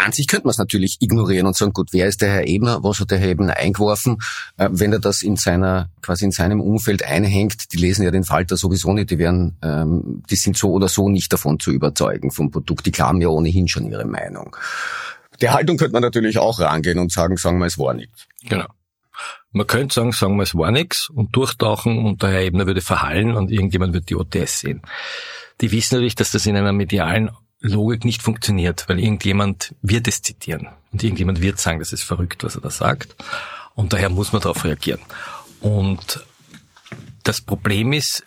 an 0.00 0.12
sich 0.12 0.28
könnte 0.28 0.46
man 0.46 0.52
es 0.52 0.58
natürlich 0.58 0.98
ignorieren 1.00 1.46
und 1.46 1.56
sagen, 1.56 1.72
gut, 1.72 1.88
wer 1.92 2.06
ist 2.06 2.22
der 2.22 2.30
Herr 2.30 2.46
Ebner, 2.46 2.84
was 2.84 3.00
hat 3.00 3.10
der 3.10 3.18
Herr 3.18 3.30
Ebner 3.30 3.56
eingeworfen? 3.56 4.18
Äh, 4.56 4.68
wenn 4.70 4.92
er 4.92 5.00
das 5.00 5.22
in 5.22 5.36
seiner, 5.36 5.90
quasi 6.02 6.24
in 6.24 6.30
seinem 6.30 6.60
Umfeld 6.60 7.02
einhängt, 7.02 7.72
die 7.72 7.78
lesen 7.78 8.04
ja 8.04 8.12
den 8.12 8.24
Falter 8.24 8.56
sowieso 8.56 8.92
nicht, 8.92 9.10
die 9.10 9.18
werden, 9.18 9.58
ähm, 9.62 10.22
die 10.30 10.36
sind 10.36 10.56
so 10.56 10.70
oder 10.70 10.88
so 10.88 11.08
nicht 11.08 11.32
davon 11.32 11.58
zu 11.58 11.72
überzeugen 11.72 12.30
vom 12.30 12.50
Produkt, 12.50 12.86
die 12.86 12.92
haben 12.92 13.20
ja 13.20 13.28
ohnehin 13.28 13.66
schon 13.66 13.90
ihre 13.90 14.04
Meinung. 14.04 14.56
Der 15.40 15.52
Haltung 15.54 15.76
könnte 15.76 15.92
man 15.92 16.02
natürlich 16.02 16.38
auch 16.38 16.60
rangehen 16.60 16.98
und 16.98 17.12
sagen, 17.12 17.36
sagen 17.36 17.58
wir, 17.58 17.66
es 17.66 17.78
war 17.78 17.94
nichts. 17.94 18.26
Genau. 18.48 18.66
Man 19.50 19.66
könnte 19.66 19.94
sagen, 19.94 20.12
sagen 20.12 20.36
wir, 20.36 20.42
es 20.42 20.54
war 20.54 20.70
nichts 20.70 21.08
und 21.08 21.34
durchtauchen 21.34 22.04
und 22.04 22.22
der 22.22 22.30
Herr 22.30 22.42
Ebner 22.42 22.66
würde 22.66 22.82
verhallen 22.82 23.34
und 23.34 23.50
irgendjemand 23.50 23.94
wird 23.94 24.10
die 24.10 24.16
OTS 24.16 24.60
sehen. 24.60 24.82
Die 25.60 25.72
wissen 25.72 25.94
natürlich, 25.94 26.14
dass 26.14 26.30
das 26.30 26.46
in 26.46 26.56
einer 26.56 26.72
medialen 26.72 27.30
Logik 27.60 28.04
nicht 28.04 28.22
funktioniert, 28.22 28.88
weil 28.88 29.00
irgendjemand 29.00 29.74
wird 29.82 30.06
es 30.06 30.22
zitieren 30.22 30.68
und 30.92 31.02
irgendjemand 31.02 31.40
wird 31.40 31.58
sagen, 31.58 31.78
das 31.78 31.92
ist 31.92 32.04
verrückt, 32.04 32.44
was 32.44 32.54
er 32.54 32.60
da 32.60 32.70
sagt. 32.70 33.16
Und 33.74 33.92
daher 33.92 34.10
muss 34.10 34.32
man 34.32 34.42
darauf 34.42 34.64
reagieren. 34.64 35.00
Und 35.60 36.24
das 37.24 37.40
Problem 37.40 37.92
ist 37.92 38.22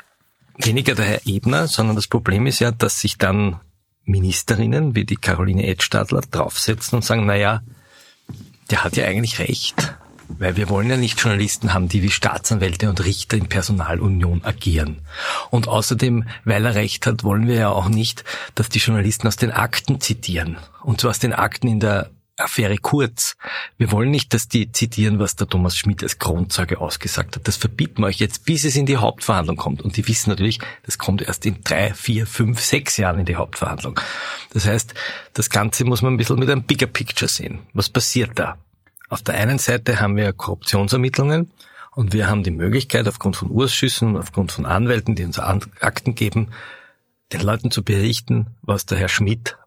weniger 0.58 0.96
der 0.96 1.06
Herr 1.06 1.22
Ebner, 1.26 1.68
sondern 1.68 1.96
das 1.96 2.08
Problem 2.08 2.46
ist 2.48 2.60
ja, 2.60 2.72
dass 2.72 3.00
sich 3.00 3.18
dann 3.18 3.60
Ministerinnen 4.04 4.96
wie 4.96 5.06
die 5.06 5.16
Caroline 5.16 5.66
Edstadler 5.68 6.22
draufsetzen 6.22 6.98
und 6.98 7.04
sagen, 7.04 7.26
na 7.26 7.36
ja, 7.36 7.62
der 8.70 8.84
hat 8.84 8.96
ja 8.96 9.06
eigentlich 9.06 9.40
recht. 9.40 9.96
Weil 10.40 10.56
wir 10.58 10.70
wollen 10.70 10.90
ja 10.90 10.98
nicht 10.98 11.20
Journalisten 11.20 11.74
haben, 11.74 11.88
die 11.88 12.02
wie 12.02 12.10
Staatsanwälte 12.10 12.90
und 12.90 13.04
Richter 13.04 13.38
in 13.38 13.48
Personalunion 13.48 14.44
agieren. 14.44 15.02
Und 15.50 15.68
außerdem, 15.68 16.26
weil 16.46 16.66
er 16.66 16.76
recht 16.76 17.06
hat, 17.06 17.24
wollen 17.24 17.48
wir 17.48 17.56
ja 17.56 17.70
auch 17.70 17.90
nicht, 17.90 18.24
dass 18.56 18.70
die 18.70 18.80
Journalisten 18.80 19.28
aus 19.28 19.36
den 19.36 19.52
Akten 19.52 20.02
zitieren. 20.02 20.58
Und 20.84 21.02
zwar 21.02 21.12
aus 21.12 21.20
den 21.20 21.34
Akten 21.34 21.68
in 21.68 21.80
der 21.80 22.10
Affäre 22.42 22.78
Kurz. 22.78 23.36
Wir 23.78 23.92
wollen 23.92 24.12
nicht, 24.12 24.34
dass 24.34 24.48
die 24.48 24.72
zitieren, 24.72 25.20
was 25.20 25.36
der 25.36 25.48
Thomas 25.48 25.78
Schmidt 25.78 26.04
als 26.04 26.20
Grundzeuge 26.20 26.80
ausgesagt 26.80 27.36
hat. 27.36 27.48
Das 27.48 27.58
verbieten 27.58 28.02
wir 28.02 28.08
euch 28.08 28.20
jetzt, 28.20 28.46
bis 28.46 28.64
es 28.66 28.76
in 28.76 28.86
die 28.86 28.98
Hauptverhandlung 28.98 29.58
kommt. 29.58 29.82
Und 29.82 29.98
die 29.98 30.08
wissen 30.08 30.30
natürlich, 30.30 30.60
das 30.84 30.98
kommt 30.98 31.22
erst 31.22 31.46
in 31.46 31.64
drei, 31.64 31.94
vier, 31.94 32.26
fünf, 32.26 32.60
sechs 32.60 32.98
Jahren 32.98 33.20
in 33.20 33.26
die 33.26 33.36
Hauptverhandlung. 33.36 34.00
Das 34.54 34.66
heißt, 34.66 34.94
das 35.34 35.50
Ganze 35.50 35.86
muss 35.86 36.02
man 36.02 36.14
ein 36.14 36.18
bisschen 36.18 36.40
mit 36.40 36.50
einem 36.50 36.64
Bigger 36.64 36.88
Picture 36.88 37.30
sehen. 37.30 37.60
Was 37.74 37.90
passiert 37.90 38.32
da? 38.36 38.58
Auf 39.12 39.22
der 39.22 39.36
einen 39.36 39.60
Seite 39.60 40.00
haben 40.00 40.16
wir 40.16 40.32
Korruptionsermittlungen 40.32 41.52
und 41.92 42.14
wir 42.14 42.30
haben 42.30 42.44
die 42.44 42.52
Möglichkeit, 42.52 43.10
aufgrund 43.10 43.36
von 43.36 43.52
Urschüssen, 43.52 44.16
aufgrund 44.16 44.54
von 44.54 44.66
Anwälten, 44.66 45.16
die 45.16 45.26
uns 45.26 45.38
Akten 45.38 46.16
geben, 46.16 46.52
den 47.34 47.42
Leuten 47.42 47.72
zu 47.72 47.84
berichten, 47.84 48.56
was 48.62 48.86
der 48.86 48.98
Herr 48.98 49.10
Schmidt 49.10 49.58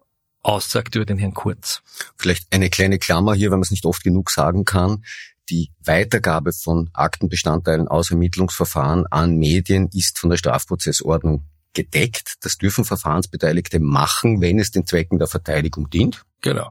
aussagt 0.40 0.94
über 0.94 1.04
den 1.04 1.18
Herrn 1.18 1.34
Kurz. 1.34 1.82
Vielleicht 2.16 2.54
eine 2.54 2.70
kleine 2.70 2.98
Klammer 2.98 3.34
hier, 3.34 3.50
wenn 3.50 3.58
man 3.58 3.64
es 3.64 3.70
nicht 3.70 3.84
oft 3.84 4.02
genug 4.02 4.30
sagen 4.30 4.64
kann. 4.64 5.04
Die 5.50 5.70
Weitergabe 5.84 6.54
von 6.54 6.88
Aktenbestandteilen 6.94 7.86
aus 7.86 8.10
Ermittlungsverfahren 8.10 9.06
an 9.08 9.36
Medien 9.36 9.90
ist 9.92 10.18
von 10.18 10.30
der 10.30 10.38
Strafprozessordnung 10.38 11.44
gedeckt. 11.74 12.36
Das 12.40 12.56
dürfen 12.56 12.86
Verfahrensbeteiligte 12.86 13.78
machen, 13.78 14.40
wenn 14.40 14.58
es 14.58 14.70
den 14.70 14.86
Zwecken 14.86 15.18
der 15.18 15.28
Verteidigung 15.28 15.90
dient. 15.90 16.24
Genau. 16.44 16.70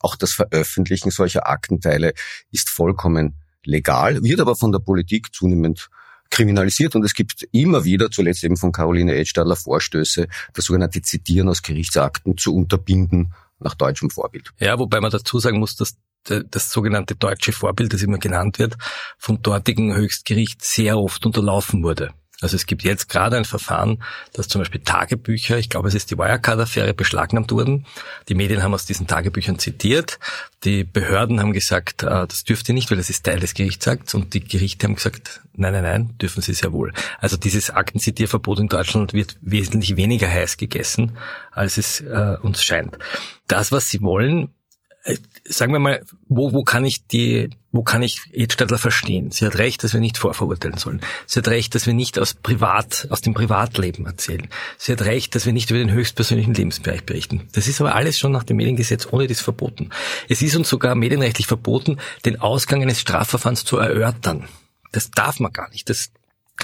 Auch 0.00 0.16
das 0.16 0.34
Veröffentlichen 0.34 1.10
solcher 1.10 1.48
Aktenteile 1.48 2.12
ist 2.52 2.68
vollkommen 2.68 3.40
legal, 3.64 4.22
wird 4.22 4.38
aber 4.38 4.54
von 4.54 4.70
der 4.70 4.80
Politik 4.80 5.34
zunehmend 5.34 5.88
kriminalisiert 6.28 6.94
und 6.94 7.04
es 7.04 7.14
gibt 7.14 7.48
immer 7.50 7.84
wieder, 7.84 8.10
zuletzt 8.10 8.44
eben 8.44 8.58
von 8.58 8.70
Caroline 8.70 9.14
Edstadler, 9.14 9.56
Vorstöße, 9.56 10.28
das 10.52 10.66
sogenannte 10.66 11.00
Zitieren 11.00 11.48
aus 11.48 11.62
Gerichtsakten 11.62 12.36
zu 12.36 12.54
unterbinden 12.54 13.32
nach 13.60 13.74
deutschem 13.74 14.10
Vorbild. 14.10 14.50
Ja, 14.60 14.78
wobei 14.78 15.00
man 15.00 15.10
dazu 15.10 15.38
sagen 15.38 15.58
muss, 15.58 15.74
dass 15.74 15.96
das 16.24 16.70
sogenannte 16.70 17.14
deutsche 17.14 17.52
Vorbild, 17.52 17.94
das 17.94 18.02
immer 18.02 18.18
genannt 18.18 18.58
wird, 18.58 18.76
vom 19.16 19.40
dortigen 19.40 19.94
Höchstgericht 19.94 20.62
sehr 20.62 20.98
oft 20.98 21.24
unterlaufen 21.24 21.82
wurde. 21.82 22.12
Also 22.40 22.56
es 22.56 22.66
gibt 22.66 22.82
jetzt 22.82 23.08
gerade 23.08 23.36
ein 23.36 23.44
Verfahren, 23.44 24.02
dass 24.32 24.48
zum 24.48 24.60
Beispiel 24.60 24.80
Tagebücher, 24.80 25.58
ich 25.58 25.68
glaube 25.68 25.88
es 25.88 25.94
ist 25.94 26.10
die 26.10 26.18
Wirecard-Affäre, 26.18 26.92
beschlagnahmt 26.92 27.52
wurden. 27.52 27.86
Die 28.28 28.34
Medien 28.34 28.62
haben 28.62 28.74
aus 28.74 28.86
diesen 28.86 29.06
Tagebüchern 29.06 29.58
zitiert. 29.58 30.18
Die 30.64 30.84
Behörden 30.84 31.40
haben 31.40 31.52
gesagt, 31.52 32.02
äh, 32.02 32.26
das 32.26 32.44
dürft 32.44 32.68
ihr 32.68 32.74
nicht, 32.74 32.90
weil 32.90 32.98
das 32.98 33.10
ist 33.10 33.24
Teil 33.24 33.40
des 33.40 33.54
Gerichtsakts. 33.54 34.14
Und 34.14 34.34
die 34.34 34.40
Gerichte 34.40 34.86
haben 34.86 34.96
gesagt, 34.96 35.42
nein, 35.54 35.72
nein, 35.72 35.84
nein, 35.84 36.18
dürfen 36.18 36.42
sie 36.42 36.54
sehr 36.54 36.72
wohl. 36.72 36.92
Also 37.18 37.36
dieses 37.36 37.70
Aktenzitierverbot 37.70 38.58
in 38.58 38.68
Deutschland 38.68 39.12
wird 39.12 39.36
wesentlich 39.40 39.96
weniger 39.96 40.28
heiß 40.28 40.56
gegessen, 40.56 41.16
als 41.52 41.78
es 41.78 42.00
äh, 42.00 42.36
uns 42.42 42.62
scheint. 42.62 42.98
Das, 43.46 43.72
was 43.72 43.86
sie 43.86 44.00
wollen, 44.00 44.48
sagen 45.44 45.72
wir 45.72 45.78
mal, 45.78 46.02
wo, 46.28 46.52
wo 46.52 46.62
kann 46.62 46.84
ich 46.84 47.06
die, 47.06 47.50
wo 47.72 47.82
kann 47.82 48.02
ich 48.02 48.20
Edstadler 48.32 48.78
verstehen? 48.78 49.30
Sie 49.30 49.44
hat 49.44 49.58
recht, 49.58 49.84
dass 49.84 49.92
wir 49.92 50.00
nicht 50.00 50.16
vorverurteilen 50.16 50.78
sollen. 50.78 51.00
Sie 51.26 51.38
hat 51.38 51.48
recht, 51.48 51.74
dass 51.74 51.86
wir 51.86 51.92
nicht 51.92 52.18
aus 52.18 52.34
Privat, 52.34 53.08
aus 53.10 53.20
dem 53.20 53.34
Privatleben 53.34 54.06
erzählen. 54.06 54.48
Sie 54.78 54.92
hat 54.92 55.02
recht, 55.02 55.34
dass 55.34 55.44
wir 55.44 55.52
nicht 55.52 55.70
über 55.70 55.78
den 55.78 55.92
höchstpersönlichen 55.92 56.54
Lebensbereich 56.54 57.04
berichten. 57.04 57.48
Das 57.52 57.68
ist 57.68 57.80
aber 57.80 57.94
alles 57.94 58.18
schon 58.18 58.32
nach 58.32 58.44
dem 58.44 58.56
Mediengesetz 58.56 59.06
ohne 59.10 59.26
dies 59.26 59.40
verboten. 59.40 59.90
Es 60.28 60.40
ist 60.40 60.56
uns 60.56 60.68
sogar 60.68 60.94
medienrechtlich 60.94 61.46
verboten, 61.46 61.98
den 62.24 62.40
Ausgang 62.40 62.80
eines 62.82 63.00
Strafverfahrens 63.00 63.64
zu 63.64 63.76
erörtern. 63.76 64.48
Das 64.92 65.10
darf 65.10 65.38
man 65.40 65.52
gar 65.52 65.68
nicht. 65.70 65.90
Das 65.90 66.10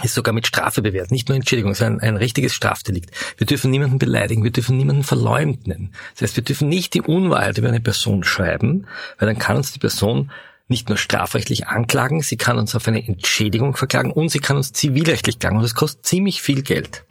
ist 0.03 0.15
sogar 0.15 0.33
mit 0.33 0.47
Strafe 0.47 0.83
bewährt, 0.83 1.11
nicht 1.11 1.29
nur 1.29 1.37
Entschädigung, 1.37 1.75
sondern 1.75 2.01
ein 2.01 2.17
richtiges 2.17 2.55
Strafdelikt. 2.55 3.11
Wir 3.37 3.47
dürfen 3.47 3.71
niemanden 3.71 3.99
beleidigen, 3.99 4.45
wir 4.45 4.51
dürfen 4.51 4.77
niemanden 4.77 5.03
verleumden. 5.03 5.93
Das 6.15 6.23
heißt, 6.23 6.37
wir 6.37 6.45
dürfen 6.45 6.69
nicht 6.69 6.95
die 6.95 7.03
Unwahrheit 7.03 7.59
über 7.59 7.69
eine 7.69 7.81
Person 7.81 8.25
schreiben, 8.25 8.87
weil 9.19 9.29
dann 9.29 9.39
kann 9.39 9.57
uns 9.57 9.73
die 9.73 9.79
Person 9.79 10.31
nicht 10.69 10.89
nur 10.89 10.97
strafrechtlich 10.97 11.67
anklagen, 11.67 12.23
sie 12.23 12.37
kann 12.37 12.59
uns 12.59 12.75
auf 12.75 12.87
eine 12.87 13.07
Entschädigung 13.07 13.77
verklagen 13.77 14.13
und 14.13 14.29
sie 14.29 14.39
kann 14.39 14.57
uns 14.57 14.73
zivilrechtlich 14.73 15.39
klagen 15.39 15.57
und 15.57 15.63
das 15.63 15.75
kostet 15.75 16.07
ziemlich 16.07 16.41
viel 16.41 16.63
Geld. 16.63 17.05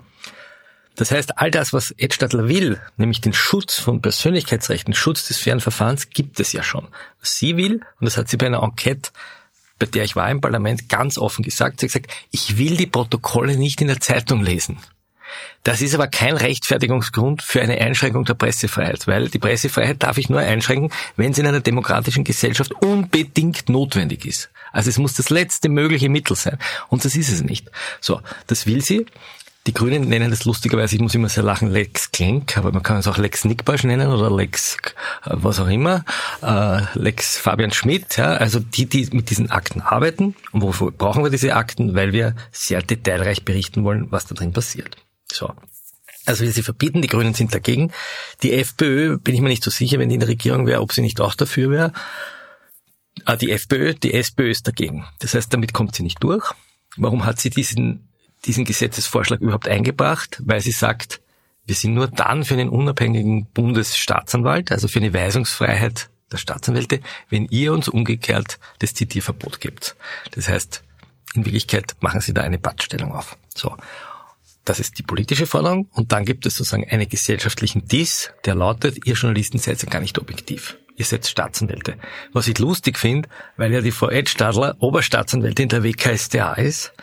Das 0.96 1.12
heißt, 1.12 1.38
all 1.38 1.52
das, 1.52 1.72
was 1.72 1.94
Ed 1.98 2.14
Stadler 2.14 2.50
will, 2.50 2.80
nämlich 2.98 3.22
den 3.22 3.32
Schutz 3.34 3.80
von 3.80 4.02
Persönlichkeitsrechten, 4.02 4.94
Schutz 4.94 5.28
des 5.28 5.38
fairen 5.40 5.62
Verfahrens, 5.62 6.10
gibt 6.10 6.40
es 6.40 6.52
ja 6.52 6.64
schon. 6.64 6.88
Was 7.22 7.38
sie 7.38 7.56
will, 7.56 7.76
und 8.00 8.06
das 8.06 8.18
hat 8.18 8.28
sie 8.28 8.36
bei 8.36 8.48
einer 8.48 8.64
Enquete 8.64 9.12
bei 9.80 9.88
der 9.88 10.04
ich 10.04 10.16
war 10.16 10.30
im 10.30 10.42
Parlament, 10.42 10.90
ganz 10.90 11.18
offen 11.18 11.44
gesagt. 11.44 11.80
Sie 11.80 11.88
hat 11.88 11.94
gesagt, 11.94 12.12
ich 12.32 12.58
will 12.58 12.78
die 12.78 12.86
Protokolle 12.86 13.58
nicht 13.58 13.82
in 13.82 13.88
der 13.88 14.00
Zeitung 14.00 14.44
lesen. 14.44 14.78
Das 15.64 15.82
ist 15.82 15.94
aber 15.94 16.08
kein 16.08 16.36
Rechtfertigungsgrund 16.36 17.42
für 17.42 17.62
eine 17.62 17.80
Einschränkung 17.80 18.26
der 18.26 18.34
Pressefreiheit, 18.34 19.08
weil 19.08 19.30
die 19.30 19.40
Pressefreiheit 19.40 20.02
darf 20.02 20.18
ich 20.18 20.30
nur 20.30 20.40
einschränken, 20.40 20.92
wenn 21.18 21.34
sie 21.34 21.42
in 21.42 21.48
einer 21.48 21.60
demokratischen 21.60 22.24
Gesellschaft 22.24 22.72
unbedingt 22.82 23.70
notwendig 23.70 24.26
ist. 24.26 24.50
Also 24.72 24.90
es 24.90 24.98
muss 24.98 25.16
das 25.16 25.30
letzte 25.30 25.70
mögliche 25.70 26.10
Mittel 26.10 26.36
sein. 26.36 26.58
Und 26.88 27.04
das 27.04 27.16
ist 27.16 27.32
es 27.32 27.44
nicht. 27.44 27.70
So, 28.00 28.22
das 28.48 28.66
will 28.66 28.84
sie. 28.84 29.06
Die 29.68 29.74
Grünen 29.74 30.08
nennen 30.08 30.32
das 30.32 30.46
lustigerweise, 30.46 30.96
ich 30.96 31.02
muss 31.02 31.16
immer 31.16 31.28
sehr 31.28 31.44
lachen, 31.44 31.70
Lex 31.70 32.12
Klenk, 32.12 32.58
aber 32.58 32.72
man 32.72 32.82
kann 32.82 32.98
es 32.98 33.08
auch 33.08 33.18
Lex 33.18 33.44
Nickbasch 33.44 33.84
nennen 33.84 34.08
oder 34.08 34.32
Lex 34.32 34.78
äh, 35.26 35.32
was 35.34 35.60
auch 35.60 35.68
immer, 35.68 36.06
äh, 36.42 36.82
Lex 36.98 37.38
Fabian 37.38 37.72
Schmidt, 37.72 38.18
ja, 38.18 38.34
also 38.34 38.60
die, 38.60 38.86
die 38.86 39.10
mit 39.12 39.30
diesen 39.30 39.52
Akten 39.52 39.82
arbeiten. 39.82 40.36
Und 40.54 40.62
wofür 40.62 40.92
brauchen 40.92 41.24
wir 41.24 41.30
diese 41.30 41.56
Akten? 41.56 41.94
Weil 41.94 42.14
wir 42.14 42.36
sehr 42.52 42.82
detailreich 42.82 43.44
berichten 43.44 43.84
wollen, 43.84 44.12
was 44.12 44.26
da 44.26 44.34
drin 44.34 44.54
passiert. 44.54 44.98
So. 45.32 45.54
Also 46.26 46.44
wir 46.44 46.52
sie 46.52 46.64
verbieten, 46.64 47.02
die 47.02 47.08
Grünen 47.08 47.34
sind 47.34 47.54
dagegen. 47.54 47.92
Die 48.44 48.54
FPÖ, 48.54 49.18
bin 49.18 49.36
ich 49.36 49.42
mir 49.42 49.50
nicht 49.50 49.64
so 49.64 49.72
sicher, 49.72 50.00
wenn 50.00 50.10
die 50.10 50.16
in 50.16 50.22
der 50.22 50.30
Regierung 50.30 50.68
wäre, 50.68 50.82
ob 50.82 50.94
sie 50.94 51.02
nicht 51.02 51.20
auch 51.22 51.36
dafür 51.36 51.70
wäre. 51.70 51.94
Ah, 53.26 53.36
die 53.36 53.52
FPÖ, 53.52 53.94
die 53.94 54.14
SPÖ 54.14 54.50
ist 54.50 54.68
dagegen. 54.68 55.06
Das 55.20 55.34
heißt, 55.34 55.54
damit 55.54 55.74
kommt 55.74 55.96
sie 55.96 56.04
nicht 56.04 56.24
durch. 56.24 56.46
Warum 56.98 57.26
hat 57.26 57.40
sie 57.40 57.50
diesen 57.50 58.09
diesen 58.46 58.66
Gesetzesvorschlag 58.66 59.42
überhaupt 59.42 59.68
eingebracht, 59.68 60.42
weil 60.46 60.62
sie 60.62 60.72
sagt, 60.72 61.22
wir 61.66 61.76
sind 61.76 61.94
nur 61.94 62.08
dann 62.08 62.46
für 62.46 62.56
einen 62.56 62.70
unabhängigen 62.70 63.46
Bundesstaatsanwalt, 63.46 64.72
also 64.72 64.88
für 64.88 65.00
eine 65.00 65.14
Weisungsfreiheit 65.14 66.10
der 66.32 66.38
Staatsanwälte, 66.38 67.00
wenn 67.30 67.46
ihr 67.46 67.74
uns 67.74 67.88
umgekehrt 67.88 68.60
das 68.80 68.94
Zitierverbot 68.94 69.60
gibt. 69.60 69.96
Das 70.32 70.48
heißt, 70.48 70.84
in 71.36 71.46
Wirklichkeit 71.46 71.96
machen 72.00 72.22
sie 72.22 72.34
da 72.34 72.42
eine 72.42 72.58
Badstellung 72.58 73.14
auf. 73.14 73.38
So. 73.56 73.76
Das 74.66 74.80
ist 74.80 74.98
die 75.00 75.04
politische 75.04 75.48
Forderung. 75.48 75.90
Und 75.94 76.12
dann 76.12 76.26
gibt 76.26 76.46
es 76.46 76.58
sozusagen 76.58 76.88
einen 76.90 77.08
gesellschaftlichen 77.08 77.88
Diss, 77.88 78.32
der 78.46 78.56
lautet, 78.56 79.06
ihr 79.06 79.14
Journalisten 79.14 79.58
seid 79.58 79.82
ja 79.82 79.90
gar 79.90 80.02
nicht 80.02 80.20
objektiv. 80.20 80.78
Ihr 80.96 81.06
seid 81.06 81.26
Staatsanwälte. 81.26 81.98
Was 82.34 82.48
ich 82.48 82.60
lustig 82.60 82.98
finde, 83.00 83.30
weil 83.58 83.74
ja 83.74 83.82
die 83.82 83.92
Frau 83.92 84.10
Ed 84.10 84.28
Stadler 84.28 84.76
Oberstaatsanwältin 84.80 85.70
der 85.70 85.84
WKStA 85.84 86.54
ist 86.54 86.94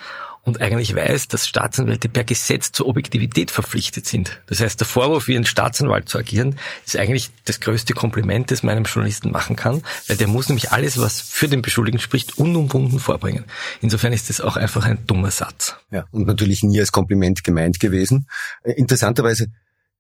und 0.47 0.61
eigentlich 0.61 0.95
weiß, 0.95 1.27
dass 1.27 1.47
Staatsanwälte 1.47 2.09
per 2.09 2.23
Gesetz 2.23 2.71
zur 2.71 2.87
Objektivität 2.87 3.51
verpflichtet 3.51 4.07
sind. 4.07 4.41
Das 4.47 4.61
heißt, 4.61 4.79
der 4.79 4.87
Vorwurf, 4.87 5.27
wie 5.27 5.37
ein 5.37 5.45
Staatsanwalt 5.45 6.09
zu 6.09 6.19
agieren, 6.19 6.57
ist 6.87 6.97
eigentlich 6.97 7.31
das 7.45 7.59
größte 7.59 7.95
Kompliment, 7.95 8.53
das 8.53 8.63
man 8.63 8.77
einem 8.77 8.85
Journalisten 8.85 9.33
machen 9.33 9.57
kann, 9.57 9.83
weil 10.07 10.17
der 10.17 10.29
muss 10.29 10.49
nämlich 10.49 10.71
alles, 10.71 10.99
was 10.99 11.21
für 11.21 11.49
den 11.49 11.63
Beschuldigten 11.63 12.01
spricht, 12.01 12.39
unumwunden 12.39 13.01
vorbringen. 13.01 13.45
Insofern 13.81 14.13
ist 14.13 14.31
das 14.31 14.41
auch 14.41 14.57
einfach 14.57 14.85
ein 14.87 15.05
dummer 15.07 15.33
Satz. 15.33 15.75
Ja, 15.91 16.07
und 16.13 16.29
natürlich 16.29 16.63
nie 16.63 16.79
als 16.79 16.93
Kompliment 16.93 17.43
gemeint 17.43 17.81
gewesen. 17.81 18.29
Äh, 18.63 18.73
interessanterweise 18.73 19.49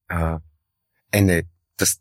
äh, 0.08 0.36
eine 1.10 1.42
das 1.76 1.98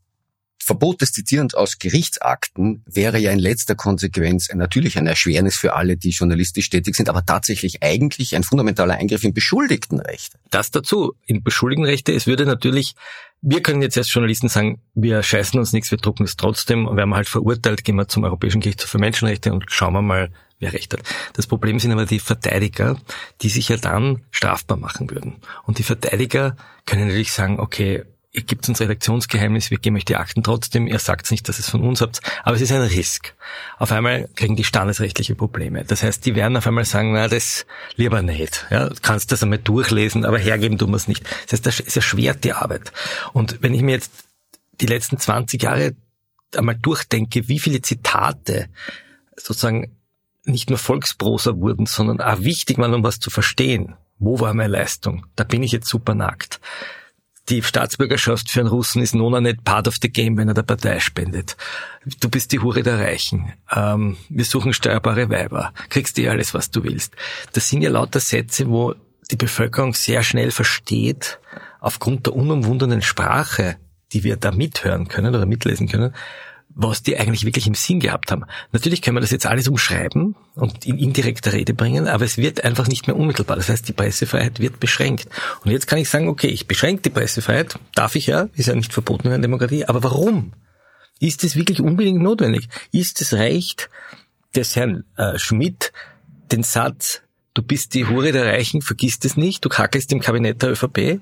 Verbot 0.65 0.99
des 1.01 1.11
Zitierens 1.11 1.53
aus 1.53 1.77
Gerichtsakten 1.77 2.83
wäre 2.87 3.19
ja 3.19 3.31
in 3.31 3.37
letzter 3.37 3.75
Konsequenz 3.75 4.49
natürlich 4.51 4.97
ein 4.97 5.05
Erschwernis 5.05 5.55
für 5.57 5.75
alle, 5.75 5.95
die 5.95 6.09
journalistisch 6.09 6.71
tätig 6.71 6.95
sind, 6.95 7.07
aber 7.07 7.23
tatsächlich 7.23 7.83
eigentlich 7.83 8.35
ein 8.35 8.41
fundamentaler 8.41 8.95
Eingriff 8.95 9.23
in 9.23 9.35
Beschuldigtenrechte. 9.35 10.39
Das 10.49 10.71
dazu, 10.71 11.13
in 11.27 11.43
Beschuldigtenrechte, 11.43 12.13
es 12.13 12.25
würde 12.25 12.47
natürlich, 12.47 12.95
wir 13.43 13.61
können 13.61 13.83
jetzt 13.83 13.95
als 13.95 14.11
Journalisten 14.11 14.49
sagen, 14.49 14.81
wir 14.95 15.21
scheißen 15.21 15.59
uns 15.59 15.71
nichts, 15.71 15.91
wir 15.91 15.99
drucken 15.99 16.23
es 16.23 16.35
trotzdem 16.35 16.87
und 16.87 16.97
werden 16.97 17.13
halt 17.13 17.29
verurteilt, 17.29 17.83
gehen 17.83 17.97
wir 17.97 18.07
zum 18.07 18.23
Europäischen 18.23 18.59
Gerichtshof 18.59 18.89
für 18.89 18.97
Menschenrechte 18.97 19.53
und 19.53 19.65
schauen 19.67 19.93
wir 19.93 20.01
mal, 20.01 20.31
wer 20.57 20.73
recht 20.73 20.93
hat. 20.93 21.03
Das 21.33 21.45
Problem 21.45 21.79
sind 21.79 21.91
aber 21.91 22.07
die 22.07 22.19
Verteidiger, 22.19 22.99
die 23.43 23.49
sich 23.49 23.69
ja 23.69 23.77
dann 23.77 24.23
strafbar 24.31 24.77
machen 24.77 25.11
würden. 25.11 25.35
Und 25.65 25.77
die 25.77 25.83
Verteidiger 25.83 26.55
können 26.87 27.05
natürlich 27.05 27.33
sagen, 27.33 27.59
okay, 27.59 28.03
ihr 28.35 28.43
gibt 28.43 28.67
uns 28.67 28.81
Redaktionsgeheimnis, 28.81 29.71
wir 29.71 29.77
geben 29.77 29.95
euch 29.95 30.03
die 30.03 30.17
Akten 30.17 30.43
trotzdem, 30.43 30.87
ihr 30.87 30.99
sagt 30.99 31.31
nicht, 31.31 31.47
dass 31.47 31.57
es 31.57 31.69
von 31.69 31.81
uns 31.81 32.01
habt, 32.01 32.19
aber 32.43 32.55
es 32.55 32.61
ist 32.61 32.71
ein 32.71 32.81
Risk. 32.81 33.33
Auf 33.79 33.91
einmal 33.93 34.27
kriegen 34.35 34.57
die 34.57 34.65
standesrechtliche 34.65 35.35
Probleme. 35.35 35.85
Das 35.85 36.03
heißt, 36.03 36.25
die 36.25 36.35
werden 36.35 36.57
auf 36.57 36.67
einmal 36.67 36.83
sagen, 36.83 37.13
na, 37.13 37.29
das 37.29 37.65
lieber 37.95 38.21
nicht. 38.21 38.65
Ja, 38.69 38.89
kannst 39.01 39.31
das 39.31 39.41
einmal 39.41 39.59
durchlesen, 39.59 40.25
aber 40.25 40.37
hergeben 40.37 40.77
tun 40.77 40.89
wir 40.91 40.97
es 40.97 41.07
nicht. 41.07 41.23
Das 41.49 41.65
heißt, 41.65 41.65
das 41.65 41.95
erschwert 41.95 42.43
die 42.43 42.51
Arbeit. 42.51 42.91
Und 43.31 43.61
wenn 43.61 43.73
ich 43.73 43.81
mir 43.81 43.93
jetzt 43.93 44.11
die 44.81 44.87
letzten 44.87 45.17
20 45.17 45.63
Jahre 45.63 45.95
einmal 46.55 46.75
durchdenke, 46.75 47.47
wie 47.47 47.59
viele 47.59 47.81
Zitate 47.81 48.67
sozusagen 49.37 49.95
nicht 50.43 50.69
nur 50.69 50.77
Volksprosa 50.77 51.55
wurden, 51.55 51.85
sondern 51.85 52.19
auch 52.19 52.41
wichtig 52.41 52.77
waren, 52.77 52.93
um 52.93 53.03
was 53.03 53.19
zu 53.19 53.29
verstehen. 53.29 53.95
Wo 54.19 54.39
war 54.39 54.53
meine 54.53 54.71
Leistung? 54.71 55.25
Da 55.35 55.43
bin 55.43 55.63
ich 55.63 55.71
jetzt 55.71 55.87
super 55.87 56.13
nackt 56.13 56.59
die 57.49 57.61
Staatsbürgerschaft 57.61 58.49
für 58.49 58.61
einen 58.61 58.69
Russen 58.69 59.01
ist 59.01 59.13
nona 59.13 59.39
nicht 59.39 59.63
part 59.63 59.87
of 59.87 59.95
the 60.01 60.09
game, 60.09 60.37
wenn 60.37 60.47
er 60.47 60.53
der 60.53 60.63
Partei 60.63 60.99
spendet. 60.99 61.55
Du 62.19 62.29
bist 62.29 62.51
die 62.51 62.59
Hure 62.59 62.81
der 62.81 62.99
Reichen. 62.99 63.53
Ähm, 63.71 64.17
wir 64.29 64.45
suchen 64.45 64.73
steuerbare 64.73 65.29
Weiber. 65.29 65.73
Kriegst 65.89 66.17
dir 66.17 66.31
alles, 66.31 66.53
was 66.53 66.71
du 66.71 66.83
willst. 66.83 67.15
Das 67.53 67.69
sind 67.69 67.81
ja 67.81 67.89
lauter 67.89 68.19
Sätze, 68.19 68.67
wo 68.69 68.95
die 69.29 69.35
Bevölkerung 69.35 69.93
sehr 69.93 70.23
schnell 70.23 70.51
versteht, 70.51 71.39
aufgrund 71.79 72.25
der 72.25 72.35
unumwundenen 72.35 73.01
Sprache, 73.01 73.77
die 74.11 74.23
wir 74.23 74.37
da 74.37 74.51
mithören 74.51 75.07
können 75.07 75.33
oder 75.35 75.45
mitlesen 75.45 75.87
können, 75.87 76.13
was 76.75 77.01
die 77.01 77.17
eigentlich 77.17 77.45
wirklich 77.45 77.67
im 77.67 77.73
Sinn 77.73 78.01
gehabt 78.01 78.31
haben. 78.31 78.43
Natürlich 78.73 79.01
können 79.01 79.15
wir 79.15 79.21
das 79.21 79.31
jetzt 79.31 79.45
alles 79.45 79.67
umschreiben 79.67 80.35
und 80.55 80.85
in 80.85 80.99
indirekter 80.99 81.53
Rede 81.53 81.73
bringen, 81.73 82.07
aber 82.07 82.25
es 82.25 82.37
wird 82.37 82.63
einfach 82.63 82.87
nicht 82.87 83.07
mehr 83.07 83.15
unmittelbar. 83.15 83.55
Das 83.55 83.69
heißt, 83.69 83.87
die 83.87 83.93
Pressefreiheit 83.93 84.59
wird 84.59 84.79
beschränkt. 84.81 85.29
Und 85.63 85.71
jetzt 85.71 85.87
kann 85.87 85.99
ich 85.99 86.09
sagen, 86.09 86.27
okay, 86.27 86.47
ich 86.47 86.67
beschränke 86.67 87.03
die 87.03 87.09
Pressefreiheit, 87.09 87.79
darf 87.95 88.15
ich 88.15 88.27
ja, 88.27 88.49
ist 88.53 88.67
ja 88.67 88.75
nicht 88.75 88.93
verboten 88.93 89.27
in 89.27 89.33
einer 89.33 89.41
Demokratie, 89.41 89.85
aber 89.85 90.03
warum? 90.03 90.51
Ist 91.19 91.45
es 91.45 91.55
wirklich 91.55 91.79
unbedingt 91.79 92.21
notwendig? 92.21 92.67
Ist 92.91 93.21
es 93.21 93.33
recht, 93.33 93.89
des 94.55 94.75
Herrn 94.75 95.03
äh, 95.17 95.37
Schmidt 95.37 95.91
den 96.51 96.63
Satz, 96.63 97.21
du 97.53 97.61
bist 97.61 97.93
die 97.93 98.05
Hure 98.05 98.31
der 98.31 98.45
Reichen, 98.45 98.81
vergiss 98.81 99.17
es 99.23 99.37
nicht, 99.37 99.63
du 99.65 99.69
kackelst 99.69 100.11
im 100.11 100.19
Kabinett 100.19 100.61
der 100.61 100.71
ÖVP, 100.71 101.19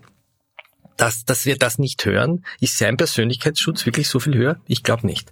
dass, 0.97 1.25
dass 1.25 1.45
wir 1.45 1.57
das 1.57 1.79
nicht 1.79 2.05
hören, 2.05 2.45
ist 2.59 2.77
sein 2.77 2.97
Persönlichkeitsschutz 2.97 3.85
wirklich 3.85 4.07
so 4.09 4.19
viel 4.19 4.35
höher? 4.35 4.59
Ich 4.67 4.83
glaube 4.83 5.07
nicht. 5.07 5.31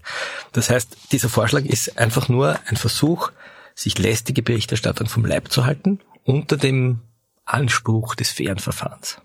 Das 0.52 0.70
heißt, 0.70 1.12
dieser 1.12 1.30
Vorschlag 1.30 1.66
ist 1.66 1.98
einfach 1.98 2.30
nur 2.30 2.60
ein 2.68 2.78
Versuch, 2.78 3.32
sich 3.76 3.98
lästige 3.98 4.42
Berichterstattung 4.42 5.08
vom 5.08 5.26
Leib 5.26 5.52
zu 5.52 5.66
halten, 5.66 6.00
unter 6.24 6.58
dem 6.58 7.02
Anspruch 7.46 8.16
des 8.16 8.32
fairen 8.32 8.60
Verfahrens. 8.60 9.18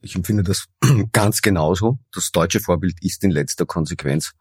Ich 0.00 0.14
empfinde 0.14 0.42
das 0.42 0.66
ganz 1.12 1.40
genauso. 1.42 1.98
Das 2.12 2.30
deutsche 2.30 2.60
Vorbild 2.60 2.96
ist 3.00 3.24
in 3.24 3.30
letzter 3.30 3.66
Konsequenz 3.66 4.32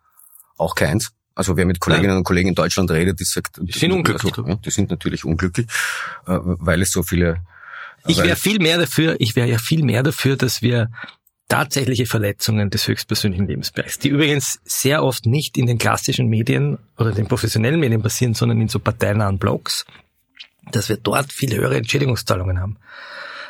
auch 0.58 0.76
keins. 0.76 1.12
Also 1.36 1.58
wer 1.58 1.66
mit 1.66 1.80
Kolleginnen 1.80 2.18
und 2.18 2.24
Kollegen 2.24 2.50
in 2.50 2.56
Deutschland 2.56 2.92
redet, 2.92 3.20
die 3.20 3.24
sagt, 3.24 3.60
die 3.60 3.72
sind 3.72 3.92
unglücklich. 3.92 4.38
Also, 4.38 4.48
ja, 4.48 4.56
die 4.56 4.70
sind 4.70 4.92
natürlich 4.92 5.26
unglücklich, 5.26 5.68
äh, 6.28 6.38
weil 6.44 6.82
es 6.82 6.92
so 6.92 7.02
viele. 7.02 7.44
Ich 8.06 8.18
wäre 8.22 8.36
viel 8.36 8.60
mehr 8.60 8.78
dafür. 8.78 9.16
Ich 9.20 9.36
wäre 9.36 9.48
ja 9.48 9.58
viel 9.58 9.84
mehr 9.84 10.04
dafür, 10.04 10.36
dass 10.36 10.62
wir 10.62 10.92
tatsächliche 11.54 12.08
Verletzungen 12.08 12.72
des 12.72 12.88
höchstpersönlichen 12.88 13.46
Lebensbereichs, 13.46 14.00
die 14.00 14.10
übrigens 14.10 14.60
sehr 14.64 15.04
oft 15.04 15.28
nicht 15.28 15.56
in 15.56 15.68
den 15.68 15.78
klassischen 15.78 16.28
Medien 16.28 16.80
oder 16.98 17.12
den 17.12 17.28
professionellen 17.28 17.80
Medien 17.80 18.02
passieren, 18.02 18.34
sondern 18.34 18.60
in 18.60 18.70
so 18.70 18.80
parteinahen 18.80 19.38
Blogs, 19.38 19.86
dass 20.72 20.90
wir 20.90 20.98
dort 20.98 21.32
viel 21.32 21.56
höhere 21.56 21.78
Entschädigungszahlungen 21.78 22.60
haben. 22.60 22.78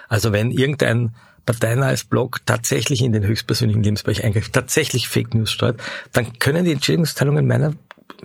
Also 0.10 0.34
wenn 0.34 0.52
irgendein 0.52 1.16
parteinahes 1.46 2.04
Blog 2.04 2.42
tatsächlich 2.46 3.02
in 3.02 3.14
den 3.14 3.24
höchstpersönlichen 3.24 3.84
Lebensbereich 3.84 4.26
eingreift, 4.26 4.52
tatsächlich 4.52 5.08
Fake 5.08 5.34
News 5.34 5.54
steuert, 5.54 5.80
dann 6.12 6.38
können 6.40 6.66
die 6.66 6.74
Entschädigungszahlungen 6.74 7.48
meiner 7.48 7.74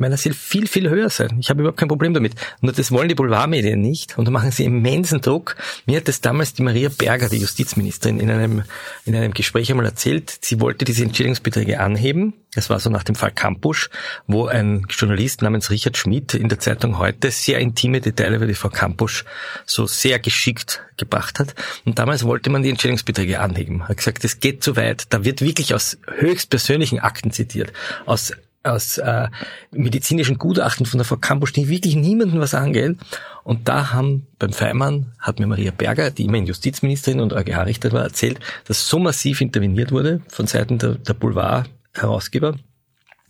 meiner 0.01 0.17
Sicht 0.17 0.37
viel, 0.37 0.67
viel 0.67 0.89
höher 0.89 1.11
sein. 1.11 1.39
Ich 1.41 1.51
habe 1.51 1.61
überhaupt 1.61 1.79
kein 1.79 1.89
Problem 1.89 2.15
damit. 2.15 2.35
Nur 2.61 2.73
das 2.73 2.91
wollen 2.91 3.09
die 3.09 3.15
Boulevardmedien 3.15 3.81
nicht 3.81 4.19
und 4.19 4.25
da 4.25 4.31
machen 4.31 4.51
sie 4.51 4.65
immensen 4.65 5.21
Druck. 5.21 5.57
Mir 5.87 5.99
hat 5.99 6.09
das 6.09 6.21
damals 6.21 6.55
die 6.55 6.63
Maria 6.63 6.89
Berger, 6.89 7.29
die 7.29 7.39
Justizministerin, 7.39 8.21
in 8.21 8.31
einem, 8.31 8.63
in 9.05 9.15
einem 9.15 9.33
Gespräch 9.33 9.71
einmal 9.71 9.87
erzählt. 9.87 10.39
Sie 10.43 10.61
wollte 10.61 10.85
diese 10.85 11.05
Entschädigungsbeträge 11.05 11.81
anheben. 11.81 12.35
Das 12.55 12.71
war 12.71 12.81
so 12.81 12.89
nach 12.91 13.05
dem 13.05 13.15
Fall 13.15 13.31
Campusch, 13.31 13.91
wo 14.27 14.47
ein 14.47 14.87
Journalist 14.89 15.43
namens 15.43 15.71
Richard 15.71 15.97
Schmidt 15.97 16.35
in 16.35 16.49
der 16.49 16.59
Zeitung 16.59 16.99
heute 16.99 17.31
sehr 17.31 17.59
intime 17.59 18.01
Details 18.01 18.37
über 18.37 18.47
die 18.47 18.55
Frau 18.55 18.71
Campusch 18.71 19.25
so 19.67 19.87
sehr 19.87 20.19
geschickt 20.19 20.83
gebracht 20.97 21.39
hat. 21.39 21.55
Und 21.85 21.99
damals 21.99 22.25
wollte 22.25 22.51
man 22.51 22.63
die 22.63 22.71
Entschädigungsbeträge 22.71 23.41
anheben. 23.41 23.89
Hat 23.89 23.99
gesagt, 23.99 24.25
das 24.25 24.41
geht 24.41 24.63
zu 24.63 24.77
weit. 24.77 25.05
Da 25.11 25.25
wird 25.25 25.41
wirklich 25.41 25.75
aus 25.75 25.99
höchstpersönlichen 26.19 26.99
Akten 26.99 27.31
zitiert, 27.31 27.73
aus 28.07 28.33
aus 28.63 28.99
äh, 28.99 29.29
medizinischen 29.71 30.39
Gutachten 30.39 30.87
von 30.87 30.99
der 30.99 31.05
Frau 31.05 31.17
Kampusch, 31.17 31.53
die 31.53 31.69
wirklich 31.69 31.97
niemandem 31.97 32.41
was 32.41 32.55
angehen. 32.55 32.99
Und 33.45 33.69
da 33.69 33.93
haben 33.93 34.27
beim 34.39 34.53
Feimann, 34.53 35.13
hat 35.19 35.39
mir 35.39 35.47
Maria 35.47 35.71
Berger, 35.71 36.11
die 36.11 36.25
immerhin 36.25 36.47
Justizministerin 36.47 37.21
und 37.21 37.33
EuGH-Richter 37.33 37.93
war, 37.93 38.03
erzählt, 38.03 38.41
dass 38.67 38.89
so 38.89 38.99
massiv 38.99 39.41
interveniert 39.41 39.93
wurde 39.93 40.21
von 40.29 40.47
Seiten 40.47 40.79
der, 40.79 40.97
der 40.97 41.15
Boulevard-Herausgeber, 41.15 42.57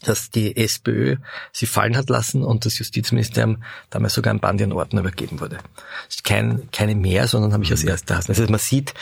dass 0.03 0.31
die 0.31 0.57
SPÖ 0.57 1.16
sie 1.53 1.66
fallen 1.66 1.96
hat 1.96 2.09
lassen 2.09 2.42
und 2.42 2.64
das 2.64 2.79
Justizministerium 2.79 3.62
damals 3.90 4.14
sogar 4.14 4.33
ein 4.33 4.40
Band 4.40 4.62
an 4.62 4.72
Ordner 4.72 5.00
übergeben 5.00 5.40
wurde. 5.40 5.59
Das 6.07 6.16
ist 6.16 6.24
kein, 6.24 6.68
keine 6.72 6.94
mehr, 6.94 7.26
sondern 7.29 7.53
habe 7.53 7.64
ich 7.64 7.70
als 7.70 7.85
erste 7.85 8.16
Hass. 8.16 8.29
Also 8.29 8.44
man 8.46 8.59
sieht, 8.59 8.94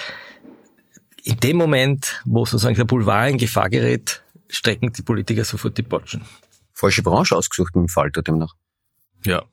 in 1.22 1.38
dem 1.38 1.56
Moment, 1.56 2.22
wo 2.24 2.44
sozusagen 2.44 2.76
der 2.76 2.84
Boulevard 2.84 3.30
in 3.30 3.38
Gefahr 3.38 3.68
gerät, 3.68 4.22
strecken 4.48 4.92
die 4.92 5.02
Politiker 5.02 5.44
sofort 5.44 5.76
die 5.78 5.82
Botschen. 5.82 6.22
Falsche 6.72 7.02
Branche 7.02 7.36
ausgesucht 7.36 7.74
mit 7.74 7.84
dem 7.84 7.88
Falter 7.88 8.22
demnach. 8.22 8.54
Ja. 9.24 9.44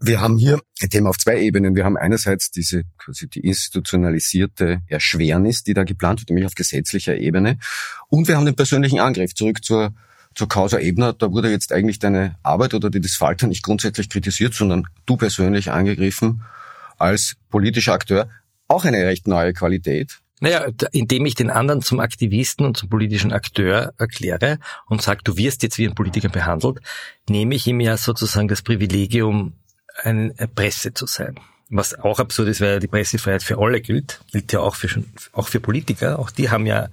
Wir 0.00 0.20
haben 0.20 0.38
hier 0.38 0.60
ein 0.82 0.90
Thema 0.90 1.10
auf 1.10 1.18
zwei 1.18 1.40
Ebenen. 1.40 1.74
Wir 1.74 1.84
haben 1.84 1.96
einerseits 1.96 2.50
diese 2.50 2.82
quasi 2.98 3.28
die 3.28 3.40
institutionalisierte 3.40 4.82
Erschwernis, 4.86 5.62
die 5.62 5.74
da 5.74 5.84
geplant 5.84 6.20
wird, 6.20 6.30
nämlich 6.30 6.46
auf 6.46 6.54
gesetzlicher 6.54 7.16
Ebene. 7.16 7.58
Und 8.08 8.28
wir 8.28 8.36
haben 8.36 8.44
den 8.44 8.56
persönlichen 8.56 9.00
Angriff. 9.00 9.34
Zurück 9.34 9.64
zur, 9.64 9.94
zur 10.34 10.48
Causa 10.48 10.78
Ebner. 10.78 11.12
Da 11.12 11.32
wurde 11.32 11.50
jetzt 11.50 11.72
eigentlich 11.72 11.98
deine 11.98 12.36
Arbeit 12.42 12.74
oder 12.74 12.90
die 12.90 13.00
des 13.00 13.16
Falter 13.16 13.46
nicht 13.46 13.62
grundsätzlich 13.62 14.10
kritisiert, 14.10 14.54
sondern 14.54 14.86
du 15.06 15.16
persönlich 15.16 15.70
angegriffen 15.70 16.42
als 16.98 17.36
politischer 17.50 17.94
Akteur. 17.94 18.28
Auch 18.68 18.84
eine 18.84 19.04
recht 19.06 19.26
neue 19.26 19.52
Qualität. 19.52 20.20
Naja, 20.40 20.66
indem 20.92 21.26
ich 21.26 21.34
den 21.34 21.50
anderen 21.50 21.80
zum 21.80 22.00
Aktivisten 22.00 22.66
und 22.66 22.76
zum 22.76 22.88
politischen 22.88 23.32
Akteur 23.32 23.94
erkläre 23.98 24.58
und 24.86 25.00
sage, 25.00 25.20
du 25.22 25.36
wirst 25.36 25.62
jetzt 25.62 25.78
wie 25.78 25.86
ein 25.86 25.94
Politiker 25.94 26.28
behandelt, 26.28 26.80
nehme 27.28 27.54
ich 27.54 27.66
ihm 27.66 27.80
ja 27.80 27.96
sozusagen 27.96 28.48
das 28.48 28.62
Privilegium, 28.62 29.54
eine 30.02 30.34
Presse 30.54 30.92
zu 30.92 31.06
sein. 31.06 31.38
Was 31.70 31.98
auch 31.98 32.18
absurd 32.18 32.48
ist, 32.48 32.60
weil 32.60 32.80
die 32.80 32.88
Pressefreiheit 32.88 33.42
für 33.42 33.58
alle 33.58 33.80
gilt, 33.80 34.20
gilt 34.32 34.52
ja 34.52 34.60
auch 34.60 34.74
für, 34.74 35.02
auch 35.32 35.48
für 35.48 35.60
Politiker. 35.60 36.18
Auch 36.18 36.30
die 36.30 36.50
haben 36.50 36.66
ja 36.66 36.88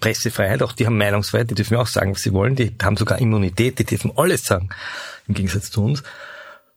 Pressefreiheit, 0.00 0.62
auch 0.62 0.72
die 0.72 0.86
haben 0.86 0.98
Meinungsfreiheit, 0.98 1.50
die 1.50 1.54
dürfen 1.54 1.74
ja 1.74 1.80
auch 1.80 1.86
sagen, 1.86 2.12
was 2.12 2.22
sie 2.22 2.32
wollen. 2.32 2.54
Die 2.54 2.74
haben 2.82 2.96
sogar 2.96 3.18
Immunität, 3.18 3.78
die 3.78 3.84
dürfen 3.84 4.12
alles 4.16 4.44
sagen, 4.44 4.68
im 5.26 5.34
Gegensatz 5.34 5.70
zu 5.70 5.82
uns. 5.82 6.02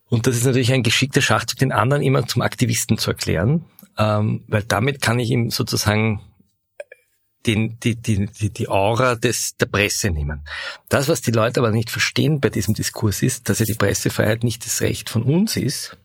Und 0.08 0.26
das 0.26 0.36
ist 0.36 0.44
natürlich 0.44 0.72
ein 0.72 0.82
geschickter 0.82 1.22
Schachzug, 1.22 1.58
den 1.58 1.72
anderen 1.72 2.02
immer 2.02 2.26
zum 2.26 2.42
Aktivisten 2.42 2.98
zu 2.98 3.10
erklären 3.10 3.64
ähm, 3.98 4.44
weil 4.48 4.62
damit 4.62 5.00
kann 5.00 5.18
ich 5.18 5.30
ihm 5.30 5.50
sozusagen 5.50 6.20
den, 7.46 7.78
die, 7.80 7.96
die, 7.96 8.26
die, 8.26 8.50
die 8.50 8.68
Aura 8.68 9.14
des, 9.14 9.56
der 9.56 9.66
Presse 9.66 10.10
nehmen. 10.10 10.44
Das, 10.88 11.08
was 11.08 11.22
die 11.22 11.30
Leute 11.30 11.60
aber 11.60 11.70
nicht 11.70 11.90
verstehen 11.90 12.40
bei 12.40 12.50
diesem 12.50 12.74
Diskurs 12.74 13.22
ist, 13.22 13.48
dass 13.48 13.60
ja 13.60 13.64
die 13.64 13.74
Pressefreiheit 13.74 14.44
nicht 14.44 14.64
das 14.66 14.80
Recht 14.82 15.08
von 15.08 15.22
uns 15.22 15.56
ist, 15.56 15.96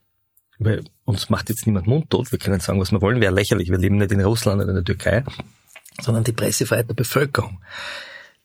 weil 0.60 0.86
uns 1.04 1.30
macht 1.30 1.50
jetzt 1.50 1.66
niemand 1.66 1.88
mundtot, 1.88 2.32
wir 2.32 2.40
können 2.40 2.62
sagen, 2.62 2.80
was 2.80 2.92
wir 2.92 3.02
wollen, 3.02 3.20
wäre 3.20 3.34
lächerlich, 3.34 3.70
wir 3.70 3.78
leben 3.78 3.98
nicht 3.98 4.12
in 4.12 4.22
Russland 4.22 4.62
oder 4.62 4.70
in 4.70 4.76
der 4.76 4.86
Türkei, 4.86 5.24
sondern 6.02 6.24
die 6.24 6.32
Pressefreiheit 6.32 6.90
der 6.90 6.94
Bevölkerung. 6.94 7.62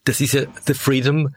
Das 0.05 0.21
ist 0.21 0.33
ja 0.33 0.43
the 0.67 0.75
freedom 0.75 1.35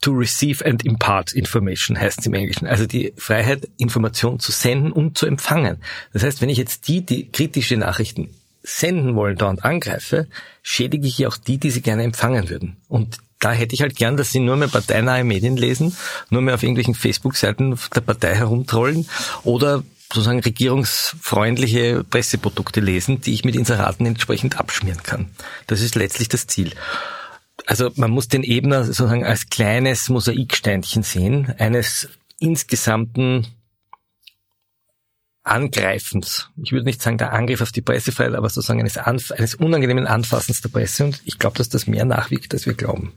to 0.00 0.12
receive 0.12 0.64
and 0.64 0.84
impart 0.84 1.32
information 1.32 1.98
heißt 1.98 2.20
es 2.20 2.26
im 2.26 2.34
Englischen. 2.34 2.66
Also 2.66 2.86
die 2.86 3.12
Freiheit, 3.16 3.68
Information 3.78 4.38
zu 4.38 4.52
senden 4.52 4.92
und 4.92 5.18
zu 5.18 5.26
empfangen. 5.26 5.78
Das 6.12 6.22
heißt, 6.22 6.40
wenn 6.40 6.48
ich 6.48 6.58
jetzt 6.58 6.88
die, 6.88 7.04
die 7.04 7.30
kritische 7.30 7.76
Nachrichten 7.76 8.30
senden 8.62 9.14
wollen, 9.14 9.36
dauernd 9.36 9.64
angreife, 9.64 10.28
schädige 10.62 11.06
ich 11.06 11.26
auch 11.26 11.36
die, 11.36 11.58
die 11.58 11.70
sie 11.70 11.80
gerne 11.80 12.04
empfangen 12.04 12.48
würden. 12.48 12.76
Und 12.88 13.18
da 13.40 13.52
hätte 13.52 13.74
ich 13.74 13.82
halt 13.82 13.96
gern, 13.96 14.16
dass 14.16 14.32
sie 14.32 14.40
nur 14.40 14.56
mehr 14.56 14.68
parteinahe 14.68 15.24
Medien 15.24 15.56
lesen, 15.56 15.96
nur 16.30 16.42
mehr 16.42 16.54
auf 16.54 16.62
irgendwelchen 16.62 16.94
Facebook-Seiten 16.94 17.78
der 17.94 18.00
Partei 18.00 18.34
herumtrollen 18.34 19.08
oder 19.44 19.84
sozusagen 20.12 20.40
regierungsfreundliche 20.40 22.02
Presseprodukte 22.04 22.80
lesen, 22.80 23.20
die 23.20 23.34
ich 23.34 23.44
mit 23.44 23.54
Inseraten 23.54 24.06
entsprechend 24.06 24.58
abschmieren 24.58 25.02
kann. 25.02 25.30
Das 25.66 25.80
ist 25.80 25.94
letztlich 25.94 26.28
das 26.28 26.46
Ziel 26.46 26.72
also 27.66 27.90
man 27.96 28.10
muss 28.10 28.28
den 28.28 28.44
Ebner 28.44 28.84
sozusagen 28.84 29.24
als 29.24 29.48
kleines 29.48 30.08
Mosaiksteinchen 30.08 31.02
sehen, 31.02 31.54
eines 31.58 32.08
insgesamten 32.38 33.46
Angreifens. 35.42 36.50
Ich 36.62 36.72
würde 36.72 36.84
nicht 36.84 37.00
sagen 37.00 37.18
der 37.18 37.32
Angriff 37.32 37.60
auf 37.62 37.72
die 37.72 37.80
Pressefreiheit, 37.80 38.34
aber 38.34 38.48
sozusagen 38.48 38.80
eines, 38.80 38.98
Anf 38.98 39.32
eines 39.32 39.54
unangenehmen 39.54 40.06
Anfassens 40.06 40.60
der 40.60 40.68
Presse. 40.68 41.04
Und 41.04 41.22
ich 41.24 41.38
glaube, 41.38 41.56
dass 41.56 41.68
das 41.68 41.86
mehr 41.86 42.04
nachwiegt, 42.04 42.52
als 42.52 42.66
wir 42.66 42.74
glauben. 42.74 43.14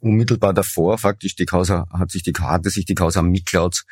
Unmittelbar 0.00 0.52
davor, 0.52 0.98
faktisch, 0.98 1.36
die 1.36 1.46
Causa, 1.46 1.86
hat 1.92 2.10
sich 2.10 2.24
die, 2.24 2.32
hatte 2.32 2.70
sich 2.70 2.86
die 2.86 2.94
Causa 2.94 3.22
Miklauds 3.22 3.86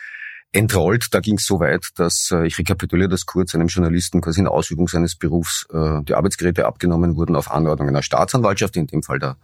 entrollt. 0.52 1.08
Da 1.12 1.20
ging 1.20 1.36
es 1.36 1.46
so 1.46 1.60
weit, 1.60 1.86
dass, 1.96 2.30
äh, 2.32 2.46
ich 2.46 2.58
rekapituliere 2.58 3.08
das 3.08 3.26
kurz, 3.26 3.54
einem 3.54 3.68
Journalisten 3.68 4.20
quasi 4.20 4.40
in 4.40 4.48
Ausübung 4.48 4.88
seines 4.88 5.16
Berufs 5.16 5.66
äh, 5.72 6.02
die 6.02 6.14
Arbeitsgeräte 6.14 6.66
abgenommen 6.66 7.16
wurden 7.16 7.36
auf 7.36 7.50
Anordnung 7.50 7.88
einer 7.88 8.02
Staatsanwaltschaft, 8.02 8.76
in 8.76 8.86
dem 8.86 9.02
Fall 9.02 9.18
der 9.18 9.36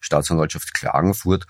Staatsanwaltschaft 0.00 0.74
Klagenfurt, 0.74 1.46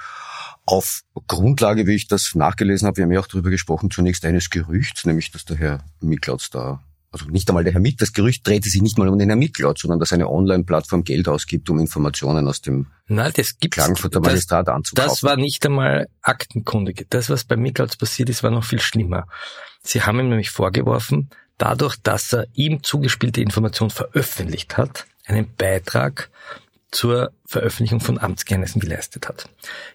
auf 0.64 1.00
Grundlage, 1.26 1.86
wie 1.86 1.94
ich 1.94 2.06
das 2.06 2.34
nachgelesen 2.34 2.86
habe, 2.86 2.98
wir 2.98 3.04
haben 3.04 3.12
ja 3.12 3.20
auch 3.20 3.26
darüber 3.26 3.50
gesprochen, 3.50 3.90
zunächst 3.90 4.24
eines 4.24 4.50
Gerüchts, 4.50 5.04
nämlich 5.04 5.30
dass 5.30 5.44
der 5.44 5.56
Herr 5.56 5.84
Miklautz 6.00 6.50
da 6.50 6.80
also 7.12 7.26
nicht 7.26 7.48
einmal 7.48 7.62
der 7.62 7.74
Herr 7.74 7.80
Mitt, 7.80 8.00
das 8.00 8.12
Gerücht 8.12 8.46
drehte 8.46 8.68
sich 8.68 8.80
nicht 8.80 8.98
mal 8.98 9.08
um 9.08 9.18
den 9.18 9.28
Herrn 9.28 9.38
Mittlot, 9.38 9.78
sondern 9.78 10.00
dass 10.00 10.12
eine 10.12 10.28
Online-Plattform 10.28 11.04
Geld 11.04 11.28
ausgibt, 11.28 11.68
um 11.68 11.78
Informationen 11.78 12.48
aus 12.48 12.62
dem 12.62 12.86
Nein, 13.06 13.32
das 13.36 13.58
gibt's, 13.58 13.76
Klagenfurter 13.76 14.20
Magistrat 14.20 14.68
das, 14.68 14.74
anzukaufen. 14.74 15.10
Das 15.10 15.22
war 15.22 15.36
nicht 15.36 15.64
einmal 15.66 16.08
aktenkundig. 16.22 17.06
Das, 17.10 17.28
was 17.28 17.44
bei 17.44 17.56
Mittlots 17.56 17.96
passiert 17.96 18.30
ist, 18.30 18.42
war 18.42 18.50
noch 18.50 18.64
viel 18.64 18.80
schlimmer. 18.80 19.26
Sie 19.82 20.02
haben 20.02 20.20
ihm 20.20 20.30
nämlich 20.30 20.50
vorgeworfen, 20.50 21.28
dadurch, 21.58 21.96
dass 22.02 22.32
er 22.32 22.46
ihm 22.54 22.82
zugespielte 22.82 23.42
Information 23.42 23.90
veröffentlicht 23.90 24.78
hat, 24.78 25.06
einen 25.26 25.54
Beitrag 25.56 26.30
zur 26.92 27.32
Veröffentlichung 27.46 28.00
von 28.00 28.18
Amtsgeheimnissen 28.18 28.80
geleistet 28.80 29.28
hat. 29.28 29.48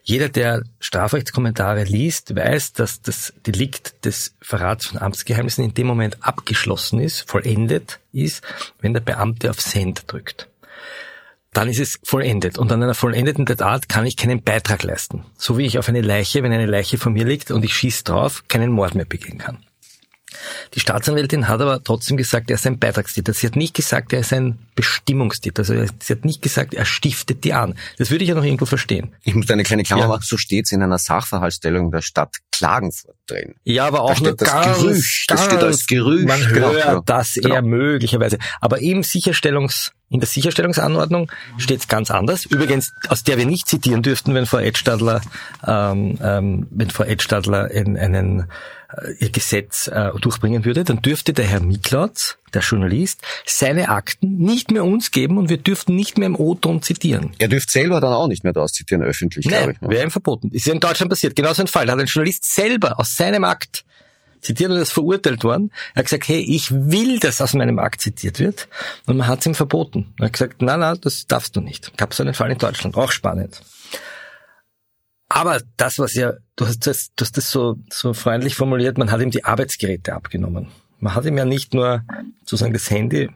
Jeder, 0.03 0.27
der 0.27 0.63
Strafrechtskommentare 0.79 1.83
liest, 1.83 2.35
weiß, 2.35 2.73
dass 2.73 3.01
das 3.01 3.33
Delikt 3.45 4.03
des 4.03 4.35
Verrats 4.41 4.87
von 4.87 4.97
Amtsgeheimnissen 4.97 5.63
in 5.63 5.73
dem 5.73 5.87
Moment 5.87 6.17
abgeschlossen 6.21 6.99
ist, 6.99 7.29
vollendet 7.29 7.99
ist, 8.11 8.43
wenn 8.81 8.93
der 8.93 9.01
Beamte 9.01 9.49
auf 9.49 9.61
Send 9.61 10.11
drückt. 10.11 10.49
Dann 11.53 11.69
ist 11.69 11.79
es 11.79 11.99
vollendet. 12.03 12.57
Und 12.57 12.71
an 12.71 12.83
einer 12.83 12.93
vollendeten 12.93 13.45
Tat 13.45 13.87
kann 13.87 14.05
ich 14.05 14.17
keinen 14.17 14.43
Beitrag 14.43 14.83
leisten. 14.83 15.23
So 15.37 15.57
wie 15.57 15.65
ich 15.65 15.79
auf 15.79 15.89
eine 15.89 16.01
Leiche, 16.01 16.43
wenn 16.43 16.51
eine 16.51 16.65
Leiche 16.65 16.97
vor 16.97 17.11
mir 17.11 17.25
liegt 17.25 17.51
und 17.51 17.63
ich 17.63 17.73
schieße 17.73 18.03
drauf, 18.03 18.43
keinen 18.47 18.71
Mord 18.71 18.95
mehr 18.95 19.05
begehen 19.05 19.37
kann. 19.37 19.63
Die 20.73 20.79
Staatsanwältin 20.79 21.47
hat 21.47 21.61
aber 21.61 21.83
trotzdem 21.83 22.17
gesagt, 22.17 22.49
er 22.49 22.55
ist 22.55 22.67
ein 22.67 22.79
Beitragstäter. 22.79 23.33
Sie 23.33 23.47
hat 23.47 23.55
nicht 23.55 23.73
gesagt, 23.73 24.11
er 24.13 24.19
ist 24.19 24.33
ein 24.33 24.59
Bestimmungstäter. 24.75 25.61
Also 25.61 25.73
sie 25.99 26.13
hat 26.13 26.25
nicht 26.25 26.41
gesagt, 26.41 26.73
er 26.73 26.85
stiftet 26.85 27.43
die 27.43 27.53
an. 27.53 27.75
Das 27.97 28.11
würde 28.11 28.23
ich 28.23 28.29
ja 28.29 28.35
noch 28.35 28.43
irgendwo 28.43 28.65
verstehen. 28.65 29.15
Ich 29.23 29.35
muss 29.35 29.49
eine 29.49 29.63
kleine 29.63 29.83
Klammer 29.83 30.03
ja. 30.03 30.07
machen. 30.09 30.23
So 30.23 30.37
steht 30.37 30.65
es 30.65 30.71
in 30.71 30.83
einer 30.83 30.97
Sachverhaltsstellung 30.97 31.91
der 31.91 32.01
Stadt 32.01 32.35
Klagenfurt 32.51 33.15
drin. 33.27 33.55
Ja, 33.63 33.87
aber 33.87 34.01
auch 34.01 34.15
da 34.15 34.21
nur 34.21 34.35
das 34.35 34.49
ganz, 34.49 34.77
Gerücht. 34.77 35.27
Ganz, 35.27 35.41
das 35.41 35.45
steht 35.45 35.63
als 35.63 35.87
Gerücht. 35.87 36.27
Man 36.27 36.39
genau, 36.53 36.71
hört 36.71 36.83
genau. 36.83 37.01
das 37.05 37.33
genau. 37.33 37.55
eher 37.55 37.61
möglicherweise. 37.61 38.37
Aber 38.59 38.79
im 38.79 39.03
Sicherstellungs 39.03 39.93
in 40.09 40.21
der 40.21 40.27
Sicherstellungsanordnung 40.27 41.29
steht 41.57 41.81
es 41.81 41.87
ganz 41.89 42.11
anders. 42.11 42.45
Übrigens, 42.45 42.93
aus 43.09 43.23
der 43.23 43.37
wir 43.37 43.45
nicht 43.45 43.67
zitieren 43.67 44.03
dürften, 44.03 44.33
wenn 44.35 44.45
Frau 44.45 44.59
Edstadler, 44.59 45.21
ähm, 45.65 46.17
ähm, 46.21 46.67
wenn 46.69 46.89
Frau 46.89 47.03
Edstadler 47.03 47.69
in 47.71 47.97
einen 47.97 48.47
ihr 49.19 49.29
Gesetz 49.29 49.87
äh, 49.87 50.11
durchbringen 50.19 50.65
würde, 50.65 50.83
dann 50.83 51.01
dürfte 51.01 51.33
der 51.33 51.45
Herr 51.45 51.59
Miklautz, 51.59 52.37
der 52.53 52.61
Journalist, 52.61 53.21
seine 53.45 53.89
Akten 53.89 54.37
nicht 54.37 54.71
mehr 54.71 54.85
uns 54.85 55.11
geben 55.11 55.37
und 55.37 55.49
wir 55.49 55.57
dürften 55.57 55.95
nicht 55.95 56.17
mehr 56.17 56.27
im 56.27 56.35
O-Ton 56.35 56.81
zitieren. 56.81 57.31
Er 57.37 57.49
dürfte 57.49 57.71
selber 57.71 57.99
dann 57.99 58.13
auch 58.13 58.27
nicht 58.27 58.43
mehr 58.43 58.53
das 58.53 58.71
zitieren 58.71 59.03
öffentlich, 59.03 59.47
glaube 59.47 59.73
ich. 59.73 59.81
Wäre 59.81 60.03
ihm 60.03 60.11
verboten. 60.11 60.49
Ist 60.51 60.65
ja 60.65 60.73
in 60.73 60.79
Deutschland 60.79 61.09
passiert. 61.09 61.35
Genau 61.35 61.53
so 61.53 61.63
ein 61.63 61.67
Fall. 61.67 61.85
Da 61.85 61.93
hat 61.93 61.99
ein 61.99 62.05
Journalist 62.05 62.45
selber 62.45 62.99
aus 62.99 63.15
seinem 63.15 63.43
Akt 63.43 63.83
zitiert 64.41 64.71
und 64.71 64.77
ist 64.77 64.91
verurteilt 64.91 65.43
worden. 65.43 65.71
Er 65.93 65.99
hat 65.99 66.05
gesagt, 66.05 66.27
hey, 66.27 66.39
ich 66.39 66.71
will, 66.71 67.19
dass 67.19 67.41
aus 67.41 67.53
meinem 67.53 67.79
Akt 67.79 68.01
zitiert 68.01 68.39
wird. 68.39 68.67
Und 69.05 69.17
man 69.17 69.27
hat 69.27 69.41
es 69.41 69.45
ihm 69.45 69.55
verboten. 69.55 70.13
Er 70.19 70.27
hat 70.27 70.33
gesagt, 70.33 70.61
nein, 70.61 70.79
nein, 70.79 70.97
das 71.01 71.27
darfst 71.27 71.55
du 71.55 71.61
nicht. 71.61 71.97
Gab 71.97 72.13
so 72.13 72.23
einen 72.23 72.33
Fall 72.33 72.51
in 72.51 72.57
Deutschland. 72.57 72.95
Auch 72.95 73.11
spannend. 73.11 73.61
Aber 75.29 75.61
das, 75.75 75.99
was 75.99 76.13
ja, 76.13 76.33
du 76.55 76.67
hast 76.67 76.87
das, 76.87 77.11
du 77.15 77.23
hast 77.23 77.37
das 77.37 77.51
so, 77.51 77.77
so 77.89 78.13
freundlich 78.13 78.55
formuliert, 78.55 78.97
man 78.97 79.11
hat 79.11 79.21
ihm 79.21 79.31
die 79.31 79.43
Arbeitsgeräte 79.43 80.13
abgenommen. 80.13 80.67
Man 80.99 81.13
hat 81.13 81.25
ihm 81.25 81.37
ja 81.37 81.45
nicht 81.45 81.73
nur 81.73 82.03
sozusagen 82.41 82.73
das 82.73 82.89
Handy 82.89 83.29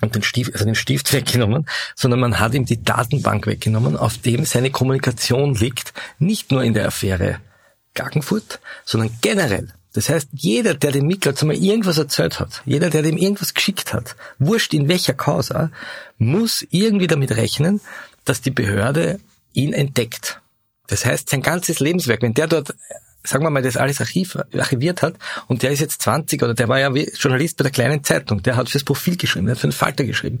und 0.00 0.14
den 0.14 0.22
Stift, 0.22 0.52
also 0.52 0.64
den 0.64 0.74
Stift 0.74 1.12
weggenommen, 1.12 1.66
sondern 1.94 2.20
man 2.20 2.40
hat 2.40 2.54
ihm 2.54 2.64
die 2.64 2.82
Datenbank 2.82 3.46
weggenommen, 3.46 3.96
auf 3.96 4.18
dem 4.18 4.44
seine 4.44 4.70
Kommunikation 4.70 5.54
liegt, 5.54 5.92
nicht 6.18 6.50
nur 6.50 6.64
in 6.64 6.74
der 6.74 6.86
Affäre 6.86 7.40
Klagenfurt, 7.94 8.60
sondern 8.84 9.10
generell. 9.20 9.72
Das 9.92 10.08
heißt, 10.08 10.28
jeder, 10.32 10.74
der 10.74 10.92
dem 10.92 11.06
Miklatz 11.06 11.42
mal 11.42 11.56
irgendwas 11.56 11.98
erzählt 11.98 12.38
hat, 12.38 12.62
jeder, 12.64 12.90
der 12.90 13.02
dem 13.02 13.16
irgendwas 13.16 13.54
geschickt 13.54 13.92
hat, 13.92 14.14
wurscht 14.38 14.72
in 14.72 14.88
welcher 14.88 15.14
Causa, 15.14 15.70
muss 16.16 16.64
irgendwie 16.70 17.08
damit 17.08 17.32
rechnen, 17.32 17.80
dass 18.24 18.40
die 18.40 18.52
Behörde 18.52 19.18
ihn 19.52 19.72
entdeckt. 19.72 20.40
Das 20.90 21.04
heißt, 21.06 21.30
sein 21.30 21.42
ganzes 21.42 21.80
Lebenswerk, 21.80 22.22
wenn 22.22 22.34
der 22.34 22.46
dort, 22.46 22.74
sagen 23.24 23.44
wir 23.44 23.50
mal, 23.50 23.62
das 23.62 23.76
alles 23.76 24.00
Archiv, 24.00 24.36
archiviert 24.52 25.02
hat 25.02 25.14
und 25.46 25.62
der 25.62 25.70
ist 25.70 25.80
jetzt 25.80 26.02
20 26.02 26.42
oder 26.42 26.54
der 26.54 26.68
war 26.68 26.78
ja 26.78 26.90
Journalist 26.90 27.56
bei 27.56 27.62
der 27.62 27.72
kleinen 27.72 28.04
Zeitung, 28.04 28.42
der 28.42 28.56
hat 28.56 28.70
fürs 28.70 28.84
Profil 28.84 29.16
geschrieben, 29.16 29.46
der 29.46 29.54
hat 29.54 29.60
für 29.60 29.68
den 29.68 29.72
Falter 29.72 30.04
geschrieben. 30.04 30.40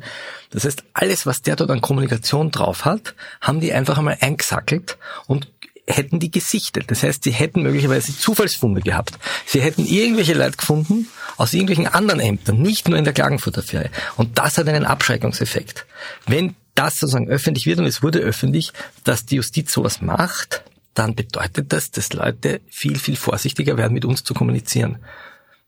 Das 0.50 0.64
heißt, 0.64 0.84
alles, 0.92 1.26
was 1.26 1.42
der 1.42 1.56
dort 1.56 1.70
an 1.70 1.80
Kommunikation 1.80 2.50
drauf 2.50 2.84
hat, 2.84 3.14
haben 3.40 3.60
die 3.60 3.72
einfach 3.72 3.96
einmal 3.96 4.18
eingesackelt 4.20 4.98
und 5.26 5.48
hätten 5.86 6.20
die 6.20 6.30
gesichtet. 6.30 6.90
Das 6.90 7.02
heißt, 7.02 7.24
sie 7.24 7.32
hätten 7.32 7.62
möglicherweise 7.62 8.16
Zufallsfunde 8.16 8.80
gehabt. 8.80 9.18
Sie 9.46 9.60
hätten 9.60 9.84
irgendwelche 9.86 10.34
Leute 10.34 10.56
gefunden 10.56 11.08
aus 11.36 11.52
irgendwelchen 11.52 11.86
anderen 11.86 12.20
Ämtern, 12.20 12.60
nicht 12.60 12.88
nur 12.88 12.98
in 12.98 13.04
der 13.04 13.12
Klagenfurter-Affäre. 13.12 13.90
Und 14.16 14.38
das 14.38 14.58
hat 14.58 14.68
einen 14.68 14.84
Abschreckungseffekt. 14.84 15.86
Wenn 16.26 16.54
das 16.74 16.98
sozusagen 16.98 17.28
öffentlich 17.28 17.66
wird 17.66 17.78
und 17.78 17.86
es 17.86 18.02
wurde 18.02 18.20
öffentlich, 18.20 18.72
dass 19.04 19.26
die 19.26 19.36
Justiz 19.36 19.72
sowas 19.72 20.00
macht, 20.00 20.62
dann 20.94 21.14
bedeutet 21.14 21.72
das, 21.72 21.90
dass 21.90 22.12
Leute 22.12 22.60
viel, 22.68 22.98
viel 22.98 23.16
vorsichtiger 23.16 23.76
werden, 23.76 23.94
mit 23.94 24.04
uns 24.04 24.24
zu 24.24 24.34
kommunizieren. 24.34 24.98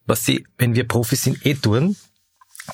Was 0.06 0.24
sie, 0.24 0.46
wenn 0.58 0.74
wir 0.74 0.86
Profis 0.86 1.22
sind, 1.22 1.44
eh 1.46 1.54
tun. 1.54 1.96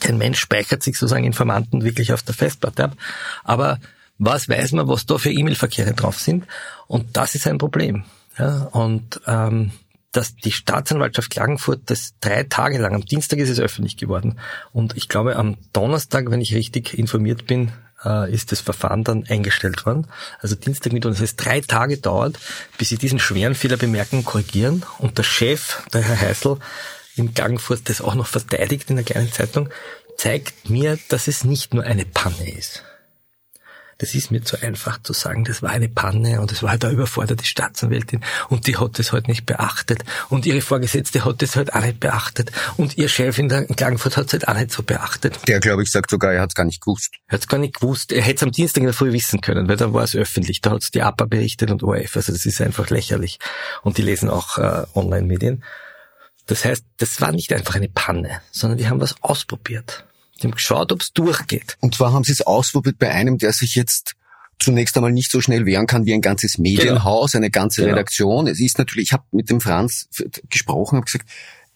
Kein 0.01 0.19
Mensch 0.19 0.39
speichert 0.39 0.83
sich 0.83 0.99
sozusagen 0.99 1.25
Informanten 1.25 1.85
wirklich 1.85 2.13
auf 2.13 2.23
der 2.23 2.35
Festplatte 2.35 2.85
ab. 2.85 2.97
Aber 3.45 3.79
was 4.19 4.49
weiß 4.49 4.73
man, 4.73 4.89
was 4.89 5.07
da 5.07 5.17
für 5.19 5.31
E-Mail-Verkehre 5.31 5.95
drauf 5.95 6.19
sind. 6.19 6.45
Und 6.87 7.17
das 7.17 7.35
ist 7.35 7.47
ein 7.47 7.59
Problem. 7.59 8.05
Ja, 8.37 8.65
und 8.65 9.21
ähm, 9.27 9.73
dass 10.13 10.35
die 10.37 10.53
Staatsanwaltschaft 10.53 11.31
Klagenfurt 11.31 11.83
das 11.87 12.15
drei 12.21 12.43
Tage 12.45 12.79
lang, 12.79 12.95
am 12.95 13.05
Dienstag 13.05 13.39
ist 13.39 13.51
es 13.51 13.61
öffentlich 13.61 13.97
geworden. 13.97 14.39
Und 14.73 14.97
ich 14.97 15.09
glaube, 15.09 15.37
am 15.37 15.57
Donnerstag, 15.73 16.31
wenn 16.31 16.41
ich 16.41 16.55
richtig 16.55 16.99
informiert 16.99 17.47
bin, 17.47 17.73
äh, 18.05 18.33
ist 18.33 18.53
das 18.53 18.61
Verfahren 18.61 19.05
dann 19.05 19.25
eingestellt 19.29 19.87
worden. 19.87 20.07
Also 20.41 20.55
Dienstag 20.55 20.93
mit 20.93 21.07
uns. 21.07 21.17
Das 21.17 21.31
heißt, 21.31 21.45
drei 21.45 21.61
Tage 21.61 21.99
dauert, 21.99 22.39
bis 22.77 22.89
sie 22.89 22.99
diesen 22.99 23.19
schweren 23.19 23.55
Fehler 23.55 23.77
bemerken, 23.77 24.25
korrigieren. 24.25 24.85
Und 24.99 25.19
der 25.19 25.25
Chef, 25.25 25.83
der 25.93 26.03
Herr 26.03 26.21
Heißel, 26.21 26.59
in 27.17 27.35
Klagenfurt 27.35 27.89
das 27.89 28.01
auch 28.01 28.15
noch 28.15 28.27
verteidigt 28.27 28.91
in 28.91 28.97
der 28.97 29.05
kleinen 29.05 29.33
Zeitung, 29.33 29.69
zeigt 30.17 30.71
mir, 30.71 30.99
dass 31.09 31.29
es 31.29 31.45
nicht 31.45 31.75
nur 31.75 31.85
eine 31.85 32.05
Panne 32.05 32.51
ist. 32.57 32.83
Das 33.99 34.15
ist 34.15 34.31
mir 34.31 34.43
zu 34.43 34.63
einfach 34.63 35.03
zu 35.03 35.13
sagen, 35.13 35.45
das 35.45 35.61
war 35.61 35.71
eine 35.71 35.89
Panne 35.89 36.41
und 36.41 36.53
es 36.53 36.63
war 36.63 36.71
halt 36.71 36.85
eine 36.85 36.95
überforderte 36.95 37.45
Staatsanwältin 37.45 38.23
und 38.49 38.69
die 38.69 38.77
hat 38.77 38.99
das 38.99 39.13
halt 39.13 39.27
nicht 39.27 39.45
beachtet 39.45 40.05
und 40.29 40.47
ihre 40.47 40.61
Vorgesetzte 40.61 41.25
hat 41.25 41.43
das 41.43 41.57
halt 41.57 41.75
auch 41.75 41.81
nicht 41.81 41.99
beachtet 41.99 42.53
und 42.77 42.97
ihr 42.97 43.09
Chef 43.09 43.39
in, 43.39 43.49
der, 43.49 43.69
in 43.69 43.75
Klagenfurt 43.75 44.17
hat 44.17 44.27
es 44.27 44.33
halt 44.35 44.49
auch 44.49 44.55
nicht 44.55 44.71
so 44.71 44.85
beachtet. 44.85 45.37
Der, 45.49 45.59
glaube 45.59 45.83
ich, 45.83 45.91
sagt 45.91 46.11
sogar, 46.11 46.33
er 46.33 46.43
hat 46.43 46.51
es 46.51 46.55
gar 46.55 46.65
nicht 46.65 46.81
gewusst. 46.81 47.13
Er 47.27 47.35
hat 47.35 47.41
es 47.41 47.49
gar 47.49 47.59
nicht 47.59 47.81
gewusst. 47.81 48.13
Er 48.13 48.23
hätte 48.23 48.37
es 48.37 48.43
am 48.45 48.53
Dienstag 48.53 48.83
in 48.83 48.87
der 48.87 48.95
Früh 48.95 49.13
wissen 49.13 49.41
können, 49.41 49.69
weil 49.69 49.77
da 49.77 49.93
war 49.93 50.05
es 50.05 50.15
öffentlich. 50.15 50.61
Da 50.61 50.71
hat 50.71 50.83
es 50.83 50.91
die 50.91 51.03
APA 51.03 51.25
berichtet 51.25 51.71
und 51.71 51.83
ORF. 51.83 52.17
Also 52.17 52.33
das 52.33 52.47
ist 52.47 52.61
einfach 52.61 52.91
lächerlich. 52.91 53.39
Und 53.83 53.99
die 53.99 54.03
lesen 54.03 54.31
auch 54.31 54.59
äh, 54.59 54.85
Online-Medien. 54.95 55.65
Das 56.47 56.65
heißt, 56.65 56.85
das 56.97 57.21
war 57.21 57.33
nicht 57.33 57.53
einfach 57.53 57.75
eine 57.75 57.89
Panne, 57.89 58.41
sondern 58.53 58.79
die 58.79 58.89
haben 58.89 59.01
was 59.01 59.23
ausprobiert. 59.23 60.05
Die 60.41 60.47
haben 60.47 60.53
geschaut, 60.55 60.93
ob 60.93 61.01
es 61.01 61.13
durchgeht. 61.13 61.77
Und 61.81 61.95
zwar 61.95 62.13
haben 62.13 62.25
sie 62.25 62.33
es 62.33 62.43
ausprobiert 62.43 62.99
bei 62.99 63.11
einem, 63.11 63.39
der 63.39 63.53
sich 63.53 63.75
jetzt 63.75 64.15
zunächst 64.61 64.97
einmal 64.97 65.13
nicht 65.13 65.31
so 65.31 65.41
schnell 65.41 65.67
wehren 65.67 65.87
kann 65.87 66.05
wie 66.07 66.15
ein 66.15 66.21
ganzes 66.21 66.59
Medienhaus, 66.59 67.35
eine 67.35 67.51
ganze 67.51 67.83
Genau. 67.83 67.95
Redaktion. 67.95 68.47
Es 68.49 68.61
ist 68.61 68.79
natürlich, 68.79 69.09
ich 69.09 69.13
habe 69.13 69.25
mit 69.31 69.51
dem 69.51 69.61
Franz 69.61 70.09
gesprochen, 70.51 70.97
habe 70.97 71.07
gesagt, 71.07 71.29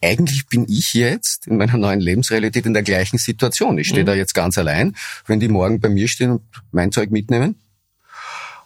eigentlich 0.04 0.46
bin 0.48 0.66
ich 0.68 0.94
jetzt 0.94 1.46
in 1.46 1.58
meiner 1.58 1.76
neuen 1.76 2.00
Lebensrealität 2.00 2.66
in 2.66 2.74
der 2.74 2.82
gleichen 2.82 3.18
Situation. 3.18 3.78
Ich 3.78 3.86
stehe 3.88 4.02
Mhm. 4.02 4.06
da 4.06 4.14
jetzt 4.14 4.34
ganz 4.34 4.58
allein. 4.58 4.96
Wenn 5.26 5.38
die 5.38 5.46
morgen 5.48 5.78
bei 5.78 5.88
mir 5.88 6.08
stehen 6.08 6.30
und 6.32 6.42
mein 6.72 6.90
Zeug 6.90 7.12
mitnehmen, 7.12 7.54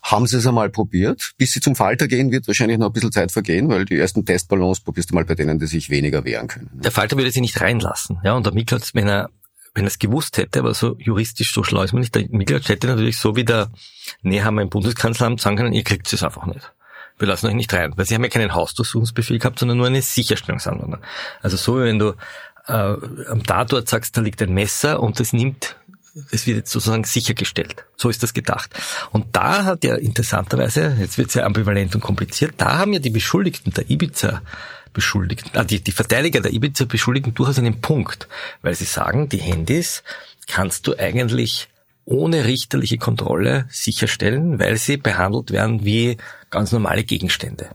haben 0.02 0.26
sie 0.26 0.36
es 0.38 0.46
einmal 0.46 0.70
probiert. 0.70 1.32
Bis 1.36 1.52
sie 1.52 1.60
zum 1.60 1.74
Falter 1.76 2.06
gehen, 2.08 2.30
wird 2.30 2.46
wahrscheinlich 2.46 2.78
noch 2.78 2.86
ein 2.86 2.92
bisschen 2.92 3.12
Zeit 3.12 3.32
vergehen, 3.32 3.68
weil 3.68 3.84
die 3.84 3.96
ersten 3.98 4.24
Testballons 4.24 4.80
probierst 4.80 5.10
du 5.10 5.14
mal 5.14 5.24
bei 5.24 5.34
denen, 5.34 5.58
die 5.58 5.66
sich 5.66 5.90
weniger 5.90 6.24
wehren 6.24 6.46
können. 6.48 6.70
Der 6.74 6.92
Falter 6.92 7.16
würde 7.18 7.30
sie 7.32 7.40
nicht 7.40 7.60
reinlassen. 7.60 8.18
Ja, 8.24 8.34
und 8.34 8.46
der 8.46 8.54
Miklatz, 8.54 8.94
wenn 8.94 9.08
er 9.08 9.28
wenn 9.76 9.84
er 9.84 9.88
es 9.88 9.98
gewusst 9.98 10.38
hätte, 10.38 10.60
aber 10.60 10.72
so 10.72 10.96
juristisch 10.98 11.52
so 11.52 11.62
schlau 11.62 11.82
ist 11.82 11.92
man 11.92 12.00
nicht, 12.00 12.14
der 12.14 12.24
Miklatz 12.30 12.68
hätte 12.70 12.86
natürlich 12.86 13.18
so 13.18 13.36
wie 13.36 13.44
der 13.44 13.70
Nehammer 14.22 14.62
im 14.62 14.70
Bundeskanzleramt 14.70 15.38
sagen 15.38 15.56
können, 15.56 15.74
ihr 15.74 15.84
kriegt 15.84 16.10
es 16.10 16.22
einfach 16.22 16.46
nicht. 16.46 16.72
Wir 17.18 17.28
lassen 17.28 17.46
euch 17.46 17.54
nicht 17.54 17.72
rein. 17.74 17.92
Weil 17.94 18.06
sie 18.06 18.14
haben 18.14 18.24
ja 18.24 18.30
keinen 18.30 18.54
Hausdurchsuchungsbefehl 18.54 19.38
gehabt, 19.38 19.58
sondern 19.58 19.76
nur 19.76 19.86
eine 19.86 20.00
Sicherstellungsanordnung. 20.00 21.00
Also 21.42 21.58
so, 21.58 21.78
wie 21.78 21.84
wenn 21.84 21.98
du 21.98 22.14
äh, 22.66 22.72
am 22.72 23.42
Tatort 23.44 23.88
sagst, 23.88 24.16
da 24.16 24.22
liegt 24.22 24.40
ein 24.40 24.54
Messer 24.54 25.00
und 25.00 25.20
das 25.20 25.34
nimmt, 25.34 25.76
das 26.30 26.46
wird 26.46 26.56
jetzt 26.56 26.72
sozusagen 26.72 27.04
sichergestellt. 27.04 27.84
So 27.96 28.08
ist 28.08 28.22
das 28.22 28.32
gedacht. 28.32 28.70
Und 29.12 29.36
da 29.36 29.64
hat 29.64 29.84
ja 29.84 29.96
interessanterweise, 29.96 30.96
jetzt 30.98 31.18
wird 31.18 31.28
es 31.28 31.34
ja 31.34 31.44
ambivalent 31.44 31.94
und 31.94 32.00
kompliziert, 32.00 32.54
da 32.56 32.78
haben 32.78 32.94
ja 32.94 32.98
die 32.98 33.10
Beschuldigten 33.10 33.72
der 33.72 33.90
Ibiza 33.90 34.40
Beschuldigten, 34.96 35.50
ah, 35.58 35.62
die, 35.62 35.80
die 35.82 35.92
Verteidiger 35.92 36.40
der 36.40 36.54
Ibiza-Beschuldigten 36.54 37.34
durchaus 37.34 37.58
einen 37.58 37.82
Punkt, 37.82 38.28
weil 38.62 38.74
sie 38.74 38.86
sagen, 38.86 39.28
die 39.28 39.36
Handys 39.36 40.02
kannst 40.46 40.86
du 40.86 40.98
eigentlich 40.98 41.68
ohne 42.06 42.46
richterliche 42.46 42.96
Kontrolle 42.96 43.66
sicherstellen, 43.68 44.58
weil 44.58 44.78
sie 44.78 44.96
behandelt 44.96 45.50
werden 45.50 45.84
wie 45.84 46.16
ganz 46.48 46.72
normale 46.72 47.04
Gegenstände. 47.04 47.68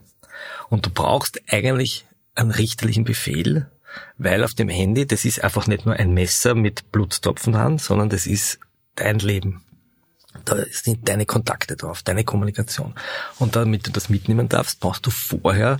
Und 0.69 0.87
du 0.87 0.89
brauchst 0.89 1.39
eigentlich 1.47 2.07
einen 2.33 2.49
richterlichen 2.49 3.03
Befehl, 3.03 3.69
weil 4.17 4.43
auf 4.43 4.55
dem 4.55 4.69
Handy, 4.69 5.05
das 5.05 5.23
ist 5.23 5.43
einfach 5.43 5.67
nicht 5.67 5.85
nur 5.85 5.95
ein 5.95 6.15
Messer 6.15 6.55
mit 6.55 6.91
Blutstropfen 6.91 7.53
dran, 7.53 7.77
sondern 7.77 8.09
das 8.09 8.25
ist 8.25 8.57
dein 8.95 9.19
Leben. 9.19 9.63
Da 10.45 10.55
sind 10.71 11.07
deine 11.07 11.27
Kontakte 11.27 11.75
drauf, 11.75 12.01
deine 12.01 12.23
Kommunikation. 12.23 12.95
Und 13.37 13.55
damit 13.55 13.85
du 13.85 13.91
das 13.91 14.09
mitnehmen 14.09 14.49
darfst, 14.49 14.79
brauchst 14.79 15.05
du 15.05 15.11
vorher 15.11 15.77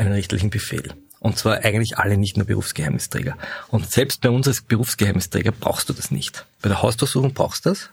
einen 0.00 0.12
richtlichen 0.12 0.50
Befehl. 0.50 0.94
Und 1.20 1.36
zwar 1.36 1.64
eigentlich 1.64 1.98
alle 1.98 2.16
nicht 2.16 2.38
nur 2.38 2.46
Berufsgeheimnisträger. 2.46 3.36
Und 3.68 3.90
selbst 3.90 4.22
bei 4.22 4.30
uns 4.30 4.48
als 4.48 4.62
Berufsgeheimnisträger 4.62 5.52
brauchst 5.52 5.88
du 5.88 5.92
das 5.92 6.10
nicht. 6.10 6.46
Bei 6.62 6.70
der 6.70 6.82
Hausdurchsuchung 6.82 7.34
brauchst 7.34 7.66
du 7.66 7.70
das, 7.70 7.90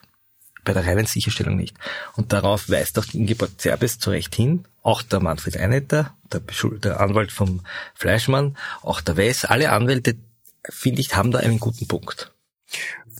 bei 0.64 0.74
der 0.74 0.88
reinen 0.88 1.06
Sicherstellung 1.06 1.58
nicht. 1.58 1.76
Und 2.16 2.32
darauf 2.32 2.70
weist 2.70 2.98
auch 2.98 3.06
Ingeborg 3.14 3.60
Zerbes 3.60 4.00
zu 4.00 4.12
Recht 4.12 4.34
hin, 4.34 4.64
auch 4.82 5.02
der 5.02 5.20
Manfred 5.20 5.58
Einetter, 5.58 6.16
der, 6.32 6.42
der 6.84 7.02
Anwalt 7.02 7.34
vom 7.34 7.62
Fleischmann, 7.94 8.58
auch 8.82 9.02
der 9.02 9.18
Wess, 9.18 9.44
alle 9.44 9.72
Anwälte, 9.72 10.16
finde 10.70 11.02
ich, 11.02 11.16
haben 11.16 11.32
da 11.32 11.40
einen 11.40 11.60
guten 11.60 11.88
Punkt. 11.88 12.32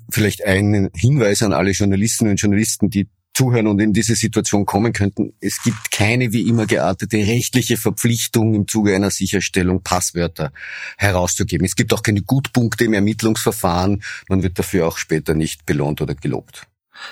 Vielleicht 0.10 0.46
einen 0.46 0.90
Hinweis 0.94 1.44
an 1.44 1.52
alle 1.52 1.72
Journalistinnen 1.72 2.32
und 2.32 2.42
Journalisten, 2.42 2.90
die 2.90 3.10
zuhören 3.38 3.68
und 3.68 3.80
in 3.80 3.94
diese 3.94 4.16
Situation 4.16 4.66
kommen 4.66 4.94
könnten. 4.94 5.34
Es 5.40 5.62
gibt 5.62 5.92
keine 5.92 6.34
wie 6.34 6.48
immer 6.50 6.66
geartete 6.66 7.18
rechtliche 7.18 7.78
Verpflichtung 7.78 8.56
im 8.56 8.68
Zuge 8.68 8.96
einer 8.96 9.12
Sicherstellung 9.12 9.84
Passwörter 9.84 10.52
herauszugeben. 10.98 11.64
Es 11.66 11.76
gibt 11.76 11.94
auch 11.94 12.02
keine 12.02 12.24
Gutpunkte 12.24 12.86
im 12.86 12.94
Ermittlungsverfahren. 12.94 14.02
Man 14.28 14.42
wird 14.42 14.58
dafür 14.58 14.88
auch 14.88 14.98
später 14.98 15.36
nicht 15.36 15.68
belohnt 15.68 16.02
oder 16.02 16.16
gelobt. 16.16 16.64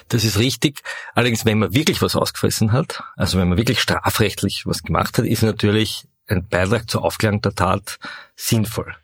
Das 0.07 0.23
ist 0.23 0.39
richtig. 0.39 0.81
Allerdings, 1.13 1.45
wenn 1.45 1.59
man 1.59 1.75
wirklich 1.75 2.01
was 2.01 2.15
ausgefressen 2.15 2.71
hat, 2.71 3.03
also 3.15 3.37
wenn 3.37 3.47
man 3.47 3.59
wirklich 3.59 3.79
strafrechtlich 3.79 4.63
was 4.65 4.81
gemacht 4.81 5.19
hat, 5.19 5.25
ist 5.25 5.43
natürlich 5.43 6.07
ein 6.27 6.47
Beitrag 6.47 6.89
zur 6.89 7.03
Aufklärung 7.03 7.41
der 7.41 7.53
Tat 7.53 7.99
sinnvoll. 8.35 8.95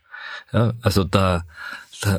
Ja, 0.52 0.74
also 0.82 1.04
da 1.04 1.44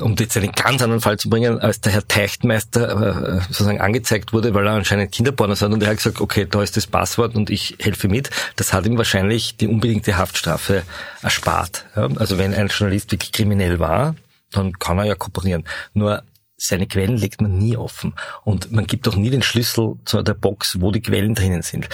um 0.01 0.15
jetzt 0.15 0.37
einen 0.37 0.51
ganz 0.51 0.81
anderen 0.81 1.01
Fall 1.01 1.17
zu 1.17 1.29
bringen, 1.29 1.59
als 1.59 1.81
der 1.81 1.91
Herr 1.91 2.07
Teichtmeister 2.07 3.37
äh, 3.37 3.41
sozusagen 3.47 3.81
angezeigt 3.81 4.33
wurde, 4.33 4.53
weil 4.53 4.65
er 4.65 4.73
anscheinend 4.73 5.11
Kinderpornos 5.11 5.61
hat 5.61 5.71
und 5.71 5.83
er 5.83 5.89
hat 5.89 5.97
gesagt, 5.97 6.21
okay, 6.21 6.47
da 6.49 6.61
ist 6.63 6.77
das 6.77 6.87
Passwort 6.87 7.35
und 7.35 7.49
ich 7.49 7.77
helfe 7.81 8.07
mit, 8.07 8.29
das 8.55 8.73
hat 8.73 8.85
ihm 8.85 8.97
wahrscheinlich 8.97 9.57
die 9.57 9.67
unbedingte 9.67 10.17
Haftstrafe 10.17 10.83
erspart. 11.21 11.85
Also 11.95 12.37
wenn 12.37 12.53
ein 12.53 12.67
Journalist 12.67 13.11
wirklich 13.11 13.31
kriminell 13.31 13.79
war, 13.79 14.15
dann 14.51 14.73
kann 14.73 14.99
er 14.99 15.05
ja 15.05 15.15
kooperieren. 15.15 15.65
Nur 15.93 16.23
seine 16.55 16.87
Quellen 16.87 17.17
legt 17.17 17.41
man 17.41 17.57
nie 17.57 17.75
offen 17.75 18.13
und 18.43 18.71
man 18.71 18.87
gibt 18.87 19.07
auch 19.07 19.15
nie 19.15 19.29
den 19.29 19.41
Schlüssel 19.41 19.95
zu 20.05 20.21
der 20.21 20.33
Box, 20.33 20.79
wo 20.79 20.91
die 20.91 21.01
Quellen 21.01 21.35
drinnen 21.35 21.61
sind. 21.61 21.89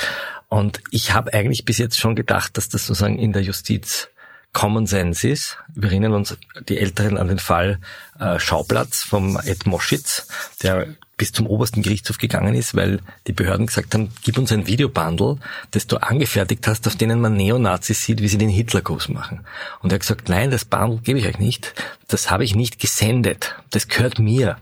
Und 0.48 0.82
ich 0.92 1.14
habe 1.14 1.34
eigentlich 1.34 1.66
bis 1.66 1.78
jetzt 1.78 1.98
schon 1.98 2.16
gedacht, 2.16 2.58
dass 2.58 2.70
das 2.70 2.86
sozusagen 2.86 3.18
in 3.18 3.34
der 3.34 3.42
Justiz 3.42 4.10
Common 4.54 4.88
Sense 4.88 5.28
ist. 5.28 5.58
Wir 5.74 5.90
erinnern 5.90 6.14
uns 6.14 6.38
die 6.68 6.78
Älteren 6.78 7.18
an 7.18 7.28
den 7.28 7.40
Fall 7.40 7.80
äh, 8.20 8.40
Schauplatz 8.40 9.04
vom 9.04 9.40
Ed 9.44 9.66
Moschitz, 9.66 10.28
der 10.64 10.88
bis 11.20 11.34
zum 11.34 11.46
obersten 11.46 11.84
Gerichtshof 11.84 12.18
gegangen 12.18 12.56
ist, 12.56 12.76
weil 12.76 13.02
die 13.28 13.34
Behörden 13.34 13.68
gesagt 13.68 13.94
haben, 13.94 14.10
gib 14.24 14.38
uns 14.38 14.52
ein 14.52 14.66
Videobundle, 14.66 15.38
das 15.72 15.86
du 15.86 15.98
angefertigt 15.98 16.66
hast, 16.66 16.88
auf 16.88 16.96
denen 16.96 17.20
man 17.22 17.36
Neonazis 17.36 18.02
sieht, 18.02 18.22
wie 18.22 18.28
sie 18.30 18.38
den 18.38 18.50
Hitlergruß 18.50 19.10
machen. 19.10 19.42
Und 19.82 19.92
er 19.92 19.96
hat 19.96 20.02
gesagt, 20.02 20.30
nein, 20.30 20.50
das 20.50 20.66
Bundle 20.66 21.02
gebe 21.04 21.20
ich 21.20 21.28
euch 21.28 21.38
nicht. 21.38 21.76
Das 22.08 22.32
habe 22.32 22.46
ich 22.46 22.56
nicht 22.56 22.80
gesendet. 22.80 23.54
Das 23.70 23.90
gehört 23.90 24.18
mir. 24.18 24.58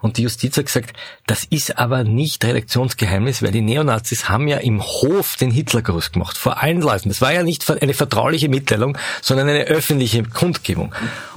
Und 0.00 0.16
die 0.16 0.22
Justiz 0.22 0.56
hat 0.56 0.66
gesagt, 0.66 0.94
das 1.26 1.44
ist 1.44 1.76
aber 1.76 2.04
nicht 2.04 2.44
Redaktionsgeheimnis, 2.44 3.42
weil 3.42 3.50
die 3.50 3.60
Neonazis 3.60 4.28
haben 4.28 4.46
ja 4.46 4.58
im 4.58 4.82
Hof 4.82 5.36
den 5.36 5.50
Hitlergruß 5.50 6.12
gemacht, 6.12 6.38
vor 6.38 6.62
allen 6.62 6.80
Leuten. 6.80 7.08
Das 7.08 7.20
war 7.20 7.32
ja 7.32 7.42
nicht 7.42 7.68
eine 7.68 7.94
vertrauliche 7.94 8.48
Mitteilung, 8.48 8.96
sondern 9.20 9.48
eine 9.48 9.64
öffentliche 9.64 10.22
Kundgebung. 10.22 10.94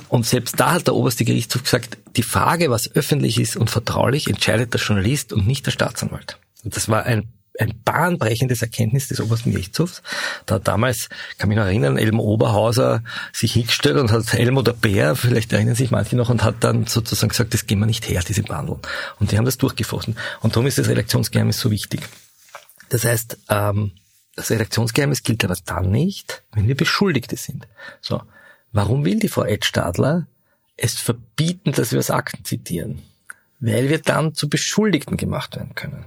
Und 0.10 0.26
selbst 0.26 0.60
da 0.60 0.74
hat 0.74 0.88
der 0.88 0.96
oberste 0.96 1.24
Gerichtshof 1.24 1.64
gesagt, 1.64 1.98
die 2.16 2.24
Frage, 2.24 2.72
was 2.72 2.96
öffentlich 2.96 3.40
ist 3.40 3.56
und 3.56 3.70
vertraulich, 3.70 4.28
entscheidet 4.28 4.59
der 4.66 4.80
Journalist 4.80 5.34
und 5.34 5.48
nicht 5.48 5.66
der 5.66 5.72
Staatsanwalt. 5.72 6.38
Und 6.64 6.76
das 6.76 6.90
war 6.90 7.04
ein 7.04 7.34
ein 7.60 7.82
bahnbrechendes 7.84 8.62
Erkenntnis 8.62 9.08
des 9.08 9.20
obersten 9.20 9.52
Gerichtshofs. 9.52 10.02
Da 10.46 10.56
hat 10.56 10.68
damals, 10.68 11.10
kann 11.38 11.50
mich 11.50 11.58
noch 11.58 11.66
erinnern, 11.66 11.98
Elmo 11.98 12.24
Oberhauser 12.24 13.04
sich 13.34 13.54
hingestellt 13.54 13.98
und 13.98 14.12
hat 14.12 14.34
Elmo 14.34 14.62
der 14.62 14.74
Bär, 14.74 15.16
vielleicht 15.16 15.52
erinnern 15.54 15.76
sich 15.76 15.92
manche 15.92 16.16
noch, 16.16 16.30
und 16.30 16.44
hat 16.44 16.64
dann 16.64 16.88
sozusagen 16.88 17.30
gesagt, 17.30 17.54
das 17.54 17.68
gehen 17.68 17.80
wir 17.80 17.86
nicht 17.86 18.08
her, 18.08 18.24
diese 18.28 18.44
Bandeln. 18.44 18.80
Und 19.20 19.32
die 19.32 19.38
haben 19.38 19.46
das 19.46 19.58
durchgefochten. 19.58 20.16
Und 20.42 20.56
darum 20.56 20.68
ist 20.68 20.78
das 20.78 20.88
Redaktionsgeheimnis 20.88 21.60
so 21.60 21.72
wichtig. 21.72 22.02
Das 22.90 23.04
heißt, 23.04 23.38
ähm, 23.50 23.92
das 24.36 24.52
Redaktionsgeheimnis 24.52 25.24
gilt 25.24 25.44
aber 25.44 25.58
dann 25.66 25.92
nicht, 25.92 26.44
wenn 26.54 26.68
wir 26.68 26.76
Beschuldigte 26.76 27.36
sind. 27.36 27.68
So. 28.02 28.22
Warum 28.72 29.04
will 29.04 29.20
die 29.20 29.28
Frau 29.28 29.44
Ed 29.44 29.66
Stadler 29.66 30.28
es 30.78 30.96
verbieten, 30.96 31.72
dass 31.72 31.92
wir 31.92 32.00
aus 32.00 32.12
Akten 32.12 32.46
zitieren? 32.46 33.02
Weil 33.60 33.90
wir 33.90 34.00
dann 34.00 34.34
zu 34.34 34.50
Beschuldigten 34.50 35.18
gemacht 35.18 35.56
werden 35.56 35.76
können. 35.76 36.06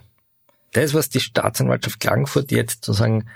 Das, 0.73 0.95
was 0.95 1.11
die 1.11 1.21
Staatsanwaltschaft 1.21 2.01
Klagenfurt 2.01 2.51
jetzt 2.51 2.85
sozusagen 2.85 3.29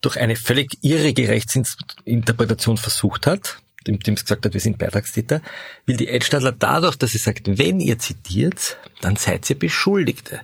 durch 0.00 0.16
eine 0.16 0.36
völlig 0.36 0.78
irrige 0.82 1.28
Rechtsinterpretation 1.28 2.76
versucht 2.76 3.26
hat, 3.26 3.58
dem, 3.86 3.98
es 4.04 4.22
gesagt 4.22 4.44
hat, 4.44 4.54
wir 4.54 4.60
sind 4.60 4.78
Beitragstäter, 4.78 5.40
will 5.86 5.96
die 5.96 6.08
Ed 6.08 6.24
Stadler 6.24 6.52
dadurch, 6.52 6.96
dass 6.96 7.12
sie 7.12 7.18
sagt, 7.18 7.58
wenn 7.58 7.80
ihr 7.80 7.98
zitiert, 7.98 8.76
dann 9.00 9.16
seid 9.16 9.48
ihr 9.50 9.58
Beschuldigte 9.58 10.40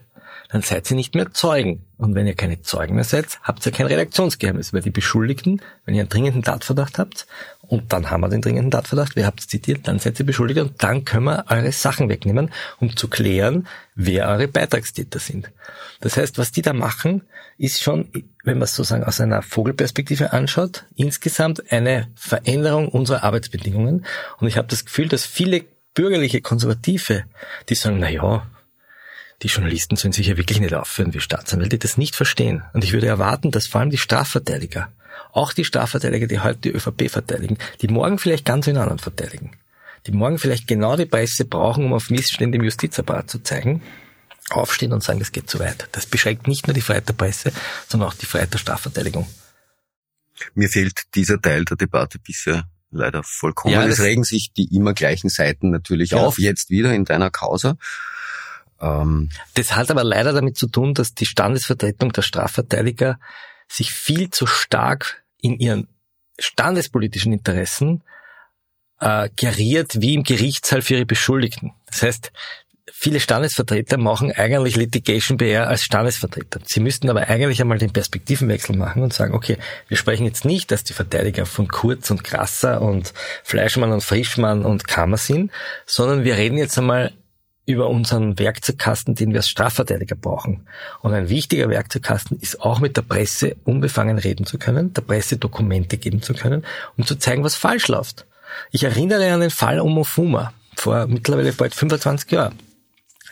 dann 0.55 0.63
seid 0.63 0.89
ihr 0.89 0.97
nicht 0.97 1.17
mehr 1.17 1.33
Zeugen. 1.33 1.85
Und 1.99 2.15
wenn 2.15 2.29
ihr 2.29 2.37
keine 2.37 2.63
Zeugen 2.63 2.95
mehr 2.95 3.03
seid, 3.03 3.41
habt 3.43 3.67
ihr 3.67 3.73
kein 3.73 3.87
Redaktionsgeheimnis, 3.87 4.73
weil 4.73 4.83
die 4.83 4.91
Beschuldigten, 4.91 5.61
wenn 5.85 5.97
ihr 5.97 6.03
einen 6.03 6.09
dringenden 6.09 6.45
Tatverdacht 6.45 7.01
habt, 7.01 7.27
und 7.75 7.93
dann 7.93 8.11
haben 8.11 8.21
wir 8.21 8.29
den 8.29 8.41
dringenden 8.41 8.71
Tatverdacht, 8.71 9.17
wir 9.17 9.27
habt 9.27 9.41
es 9.41 9.49
zitiert, 9.49 9.89
dann 9.89 9.99
seid 9.99 10.19
ihr 10.21 10.27
Beschuldigte 10.27 10.63
und 10.63 10.83
dann 10.83 11.05
können 11.05 11.25
wir 11.25 11.45
eure 11.49 11.73
Sachen 11.73 12.09
wegnehmen, 12.09 12.51
um 12.79 12.97
zu 12.97 13.09
klären, 13.09 13.67
wer 13.95 14.29
eure 14.29 14.49
Beitragstäter 14.49 15.19
sind. 15.19 15.51
Das 16.01 16.17
heißt, 16.17 16.39
was 16.39 16.53
die 16.53 16.63
da 16.63 16.73
machen, 16.73 17.23
ist 17.59 17.83
schon, 17.83 18.09
wenn 18.45 18.59
man 18.59 18.63
es 18.65 18.75
sozusagen 18.75 19.05
aus 19.05 19.21
einer 19.21 19.43
Vogelperspektive 19.43 20.33
anschaut, 20.33 20.85
insgesamt 20.95 21.73
eine 21.73 22.09
Veränderung 22.15 22.89
unserer 22.89 23.25
Arbeitsbedingungen. 23.25 24.05
Und 24.39 24.49
ich 24.49 24.57
habe 24.57 24.69
das 24.69 24.85
Gefühl, 24.85 25.09
dass 25.09 25.25
viele 25.25 25.65
bürgerliche 25.95 26.41
Konservative, 26.41 27.25
die 27.69 27.75
sagen, 27.75 27.99
na 28.01 28.11
ja, 28.11 28.47
die 29.43 29.49
Journalisten 29.49 29.97
sollen 29.97 30.13
sich 30.13 30.29
ja 30.29 30.37
wirklich 30.37 30.61
nicht 30.61 30.75
aufführen 30.75 31.13
wie 31.13 31.21
Staatsanwälte, 31.21 31.79
das 31.79 31.99
nicht 31.99 32.17
verstehen. 32.17 32.63
Und 32.73 32.85
ich 32.85 32.93
würde 32.93 33.07
erwarten, 33.07 33.51
dass 33.51 33.67
vor 33.67 33.81
allem 33.81 33.91
die 33.91 33.99
Strafverteidiger, 33.99 34.93
auch 35.33 35.53
die 35.53 35.65
Strafverteidiger, 35.65 36.27
die 36.27 36.41
heute 36.41 36.61
die 36.61 36.71
ÖVP 36.71 37.11
verteidigen, 37.11 37.59
die 37.81 37.89
morgen 37.89 38.19
vielleicht 38.19 38.45
ganz 38.45 38.67
in 38.67 38.77
anderen 38.77 38.99
verteidigen, 38.99 39.53
die 40.07 40.13
morgen 40.13 40.39
vielleicht 40.39 40.67
genau 40.67 40.97
die 40.97 41.07
Presse 41.07 41.45
brauchen, 41.45 41.85
um 41.85 41.93
auf 41.93 42.11
Missstände 42.11 42.59
im 42.59 42.65
Justizapparat 42.65 43.31
zu 43.31 43.43
zeigen, 43.43 43.83
aufstehen 44.51 44.93
und 44.93 45.03
sagen, 45.03 45.19
das 45.19 45.33
geht 45.33 45.49
zu 45.49 45.59
weit. 45.59 45.89
Das 45.93 46.07
beschränkt 46.07 46.47
nicht 46.47 46.67
nur 46.67 46.75
die 46.75 46.83
Freiheit 46.83 47.09
der 47.09 47.15
Presse, 47.15 47.53
sondern 47.89 48.11
auch 48.11 48.15
die 48.15 48.27
Freiheit 48.27 48.53
der 48.53 48.59
Strafverteidigung. 48.59 49.27
Mir 50.55 50.69
fehlt 50.69 51.03
dieser 51.15 51.41
Teil 51.41 51.65
der 51.65 51.77
Debatte 51.77 52.19
bisher 52.19 52.69
leider 52.91 53.23
vollkommen. 53.23 53.75
Ja, 53.75 53.87
es 53.87 54.01
regen 54.01 54.25
sich 54.25 54.53
die 54.53 54.75
immer 54.75 54.95
gleichen 54.95 55.29
Seiten 55.29 55.71
natürlich 55.71 56.11
ja. 56.11 56.19
auf, 56.19 56.39
jetzt 56.39 56.71
wieder 56.71 56.95
in 56.95 57.05
deiner 57.05 57.31
Causa. 57.31 57.77
Ähm, 58.81 59.31
das 59.55 59.77
hat 59.77 59.91
aber 59.91 60.05
leider 60.05 60.33
damit 60.33 60.57
zu 60.57 60.67
tun, 60.67 60.95
dass 60.95 61.15
die 61.15 61.27
Standesvertretung 61.27 62.13
der 62.13 62.23
Strafverteidiger 62.23 63.19
sich 63.75 63.93
viel 63.93 64.31
zu 64.31 64.47
stark 64.47 65.25
in 65.41 65.59
ihren 65.59 65.89
standespolitischen 66.39 67.33
Interessen 67.33 68.03
äh, 69.01 69.29
geriert 69.37 70.01
wie 70.01 70.15
im 70.15 70.23
Gerichtssaal 70.23 70.83
für 70.83 70.95
ihre 70.95 71.07
Beschuldigten. 71.07 71.73
Das 71.87 72.03
heißt, 72.03 72.33
viele 72.93 73.21
Standesvertreter 73.21 73.99
machen 73.99 74.33
eigentlich 74.33 74.77
Litigation 74.77 75.37
BR 75.37 75.69
als 75.69 75.83
Standesvertreter. 75.83 76.61
Sie 76.65 76.81
müssten 76.81 77.09
aber 77.11 77.29
eigentlich 77.29 77.61
einmal 77.61 77.79
den 77.79 77.93
Perspektivenwechsel 77.93 78.77
machen 78.77 79.03
und 79.03 79.13
sagen, 79.13 79.35
okay, 79.35 79.59
wir 79.89 79.97
sprechen 79.97 80.25
jetzt 80.25 80.45
nicht, 80.45 80.71
dass 80.71 80.85
die 80.85 80.93
Verteidiger 80.93 81.47
von 81.47 81.69
Kurz 81.69 82.11
und 82.11 82.25
Krasser 82.25 82.83
und 82.83 83.13
Fleischmann 83.43 83.93
und 83.93 84.03
Frischmann 84.03 84.65
und 84.65 84.87
Kammer 84.87 85.17
sind, 85.17 85.51
sondern 85.87 86.25
wir 86.25 86.37
reden 86.37 86.59
jetzt 86.59 86.79
einmal 86.79 87.13
über 87.67 87.89
unseren 87.89 88.39
Werkzeugkasten, 88.39 89.15
den 89.15 89.31
wir 89.31 89.39
als 89.39 89.49
Strafverteidiger 89.49 90.17
brauchen. 90.17 90.67
Und 91.01 91.15
ein 91.15 91.29
wichtiger 91.29 91.69
Werkzeugkasten 91.69 92.39
ist 92.39 92.61
auch 92.61 92.81
mit 92.81 92.97
der 92.97 93.03
Presse 93.03 93.57
unbefangen 93.65 94.19
reden 94.19 94.45
zu 94.45 94.59
können, 94.59 94.93
der 94.93 95.03
Presse 95.03 95.39
Dokumente 95.39 95.97
geben 95.97 96.23
zu 96.23 96.35
können, 96.35 96.65
um 96.97 97.07
zu 97.07 97.17
zeigen, 97.17 97.43
was 97.43 97.55
falsch 97.55 97.89
läuft. 97.89 98.27
Ich 98.71 98.85
erinnere 98.85 99.33
an 99.33 99.41
den 99.41 99.51
Fall 99.51 99.81
Omofuma 99.81 100.53
vor 100.77 101.07
mittlerweile 101.07 101.53
bald 101.53 101.75
25 101.75 102.31
Jahren. 102.31 102.59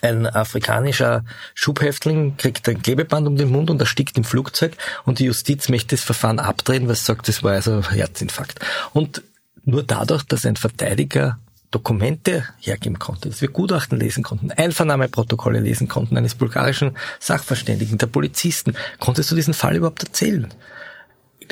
Ein 0.01 0.27
afrikanischer 0.27 1.23
Schubhäftling 1.53 2.35
kriegt 2.35 2.67
ein 2.67 2.81
Klebeband 2.81 3.25
um 3.25 3.37
den 3.37 3.49
Mund 3.49 3.69
und 3.69 3.79
erstickt 3.79 4.17
im 4.17 4.25
Flugzeug 4.25 4.73
und 5.05 5.19
die 5.19 5.25
Justiz 5.25 5.69
möchte 5.69 5.95
das 5.95 6.03
Verfahren 6.03 6.39
abdrehen, 6.39 6.89
was 6.89 7.05
sagt, 7.05 7.29
das 7.29 7.41
war 7.41 7.53
also 7.53 7.89
Herzinfarkt. 7.89 8.59
Und 8.91 9.21
nur 9.63 9.83
dadurch, 9.83 10.23
dass 10.23 10.45
ein 10.45 10.57
Verteidiger 10.57 11.39
Dokumente 11.73 12.45
hergeben 12.59 12.99
konnte, 12.99 13.29
dass 13.29 13.41
wir 13.41 13.49
Gutachten 13.49 13.99
lesen 13.99 14.23
konnten, 14.23 14.51
Einvernahmeprotokolle 14.51 15.59
lesen 15.59 15.87
konnten 15.87 16.17
eines 16.17 16.35
bulgarischen 16.35 16.95
Sachverständigen, 17.19 17.97
der 17.97 18.07
Polizisten, 18.07 18.75
konntest 18.99 19.31
du 19.31 19.35
diesen 19.35 19.53
Fall 19.53 19.75
überhaupt 19.75 20.03
erzählen? 20.03 20.53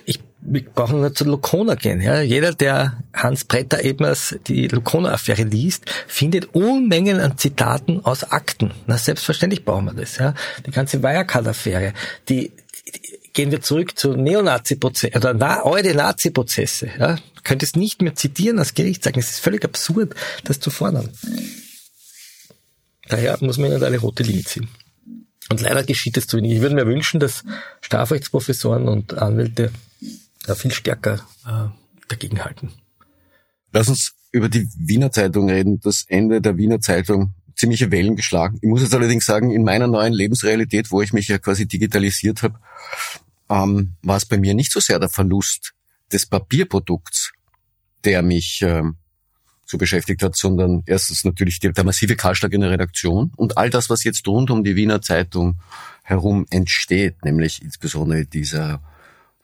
Ich 0.06 0.20
wir 0.42 0.64
brauchen 0.66 1.02
nur 1.02 1.14
zu 1.14 1.24
Locona 1.24 1.76
gehen. 1.76 2.02
Ja. 2.02 2.22
Jeder, 2.22 2.54
der 2.54 2.98
Hans 3.14 3.44
Bretter 3.44 3.84
Ebners 3.84 4.36
die 4.48 4.68
Locona-Affäre 4.68 5.44
liest, 5.44 5.86
findet 6.08 6.56
Unmengen 6.56 7.20
an 7.20 7.38
Zitaten 7.38 8.04
aus 8.04 8.24
Akten. 8.24 8.72
Na, 8.88 8.98
selbstverständlich 8.98 9.64
brauchen 9.64 9.86
wir 9.86 9.94
das. 9.94 10.18
Ja. 10.18 10.34
Die 10.66 10.72
ganze 10.72 11.04
Wirecard-Affäre, 11.04 11.94
die, 12.28 12.52
die, 12.88 13.21
gehen 13.34 13.52
wir 13.52 13.62
zurück 13.62 13.98
zu 13.98 14.14
Neonazi-Prozesse 14.16 15.18
oder 15.18 15.34
na, 15.34 15.64
eure 15.64 15.94
Nazi-Prozesse. 15.94 16.90
Ja. 17.00 17.16
Du 17.16 17.42
könntest 17.44 17.76
nicht 17.76 18.02
mehr 18.02 18.16
zitieren 18.16 18.60
als 18.60 18.74
Gericht 18.74 19.04
sagen. 19.04 19.20
Es 19.20 19.32
ist 19.32 19.40
völlig 19.40 19.64
absurd, 19.64 20.16
das 20.44 20.60
zu 20.60 20.70
fordern. 20.70 21.10
Daher 23.08 23.38
muss 23.42 23.58
man 23.58 23.72
nicht 23.72 23.84
eine 23.84 23.98
rote 23.98 24.24
Linie 24.24 24.44
ziehen. 24.44 24.70
Und 25.50 25.62
leider 25.62 25.84
geschieht 25.84 26.18
es 26.18 26.28
zu 26.28 26.38
wenig. 26.38 26.54
Ich 26.54 26.62
würde 26.62 26.76
mir 26.76 26.86
wünschen, 26.86 27.20
dass 27.20 27.44
Strafrechtsprofessoren 27.82 28.88
und 28.88 29.18
Anwälte 29.18 29.72
da 30.46 30.56
viel 30.56 30.72
stärker 30.72 31.26
äh, 31.46 31.68
dagegen 32.08 32.44
halten. 32.44 32.72
Lass 33.74 33.90
uns 33.90 34.14
über 34.32 34.50
die 34.50 34.70
Wiener 34.78 35.12
Zeitung 35.12 35.50
reden. 35.50 35.80
Das 35.82 36.06
Ende 36.08 36.42
der 36.42 36.58
Wiener 36.58 36.80
Zeitung 36.80 37.34
ziemliche 37.56 37.92
Wellen 37.92 38.16
geschlagen. 38.16 38.58
Ich 38.62 38.70
muss 38.70 38.82
jetzt 38.82 38.94
allerdings 38.94 39.26
sagen, 39.26 39.52
in 39.52 39.64
meiner 39.64 39.88
neuen 39.88 40.14
Lebensrealität, 40.14 40.92
wo 40.92 41.02
ich 41.02 41.14
mich 41.14 41.28
ja 41.28 41.38
quasi 41.38 41.68
digitalisiert 41.68 42.44
habe, 42.44 42.60
ähm, 43.50 43.96
war 44.02 44.18
es 44.18 44.26
bei 44.26 44.38
mir 44.38 44.54
nicht 44.54 44.72
so 44.72 44.80
sehr 44.80 45.00
der 45.00 45.10
Verlust 45.10 45.74
des 46.12 46.26
Papierprodukts, 46.26 47.34
der 48.04 48.22
mich 48.22 48.62
ähm, 48.64 48.98
so 49.66 49.78
beschäftigt 49.78 50.22
hat, 50.24 50.36
sondern 50.36 50.84
erstens 50.86 51.24
natürlich 51.24 51.60
der, 51.60 51.72
der 51.72 51.84
massive 51.84 52.16
Kahlschlag 52.16 52.52
in 52.54 52.62
der 52.62 52.72
Redaktion 52.72 53.32
und 53.36 53.58
all 53.58 53.70
das, 53.70 53.90
was 53.90 54.04
jetzt 54.04 54.28
rund 54.28 54.52
um 54.52 54.64
die 54.64 54.76
Wiener 54.76 55.02
Zeitung 55.02 55.60
herum 56.04 56.46
entsteht, 56.50 57.24
nämlich 57.24 57.62
insbesondere 57.62 58.26
dieser 58.26 58.82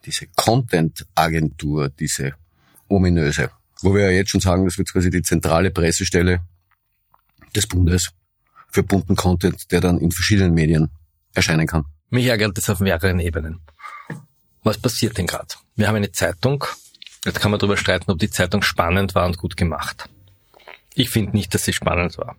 diese 0.04 0.26
Content-Agentur, 0.36 1.90
diese 1.90 2.34
ominöse, 2.88 3.50
wo 3.82 3.94
wir 3.94 4.04
ja 4.04 4.10
jetzt 4.10 4.30
schon 4.30 4.40
sagen, 4.40 4.64
das 4.64 4.78
wird 4.78 4.92
quasi 4.92 5.10
die 5.10 5.22
zentrale 5.22 5.70
Pressestelle 5.70 6.40
des 7.54 7.66
Bundes 7.66 8.10
für 8.70 8.82
bunten 8.82 9.16
Content, 9.16 9.70
der 9.72 9.80
dann 9.80 9.98
in 9.98 10.10
verschiedenen 10.10 10.54
Medien 10.54 10.90
erscheinen 11.34 11.66
kann. 11.66 11.84
Mich 12.10 12.26
ärgert 12.26 12.56
das 12.56 12.70
auf 12.70 12.80
mehreren 12.80 13.20
Ebenen. 13.20 13.60
Was 14.62 14.78
passiert 14.78 15.18
denn 15.18 15.26
gerade? 15.26 15.54
Wir 15.76 15.88
haben 15.88 15.96
eine 15.96 16.12
Zeitung, 16.12 16.64
jetzt 17.24 17.40
kann 17.40 17.50
man 17.50 17.60
darüber 17.60 17.76
streiten, 17.76 18.10
ob 18.10 18.18
die 18.18 18.30
Zeitung 18.30 18.62
spannend 18.62 19.14
war 19.14 19.26
und 19.26 19.38
gut 19.38 19.56
gemacht. 19.56 20.08
Ich 20.94 21.10
finde 21.10 21.32
nicht, 21.32 21.54
dass 21.54 21.64
sie 21.64 21.72
spannend 21.72 22.18
war. 22.18 22.36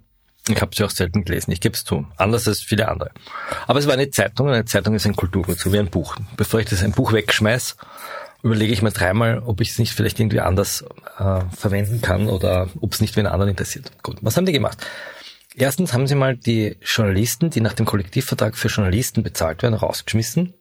Ich 0.48 0.62
habe 0.62 0.76
sie 0.76 0.84
auch 0.84 0.90
selten 0.90 1.24
gelesen, 1.24 1.52
ich 1.52 1.62
gebe 1.62 1.76
es 1.76 1.84
zu. 1.84 2.08
Anders 2.18 2.48
als 2.48 2.62
viele 2.62 2.88
andere. 2.88 3.12
Aber 3.68 3.80
es 3.80 3.86
war 3.86 3.94
eine 3.94 4.10
Zeitung 4.10 4.48
und 4.48 4.54
eine 4.54 4.66
Zeitung 4.66 4.96
ist 4.96 5.06
ein 5.06 5.16
Kulturgut, 5.16 5.60
so 5.60 5.72
wie 5.72 5.80
ein 5.80 5.90
Buch. 5.90 6.16
Bevor 6.38 6.60
ich 6.60 6.66
das 6.66 6.84
ein 6.84 6.92
Buch 6.92 7.14
wegschmeiß, 7.14 7.78
überlege 8.42 8.74
ich 8.74 8.82
mir 8.82 8.92
dreimal, 8.92 9.40
ob 9.40 9.62
ich 9.62 9.72
es 9.72 9.80
nicht 9.80 9.94
vielleicht 9.94 10.20
irgendwie 10.20 10.40
anders 10.40 10.86
äh, 11.18 11.42
verwenden 11.56 12.02
kann 12.02 12.28
oder 12.28 12.70
ob 12.80 12.94
es 12.94 13.02
nicht 13.02 13.16
wen 13.16 13.28
anderen 13.28 13.50
interessiert. 13.52 13.92
Gut, 14.04 14.18
was 14.22 14.38
haben 14.38 14.46
die 14.46 14.52
gemacht? 14.52 14.86
Erstens 15.56 15.94
haben 15.94 16.08
sie 16.08 16.16
mal 16.16 16.38
die 16.38 16.78
Journalisten, 16.82 17.50
die 17.50 17.62
nach 17.62 17.74
dem 17.74 17.86
Kollektivvertrag 17.86 18.56
für 18.56 18.70
Journalisten 18.70 19.24
bezahlt 19.24 19.62
werden, 19.64 19.74
rausgeschmissen. 19.74 20.54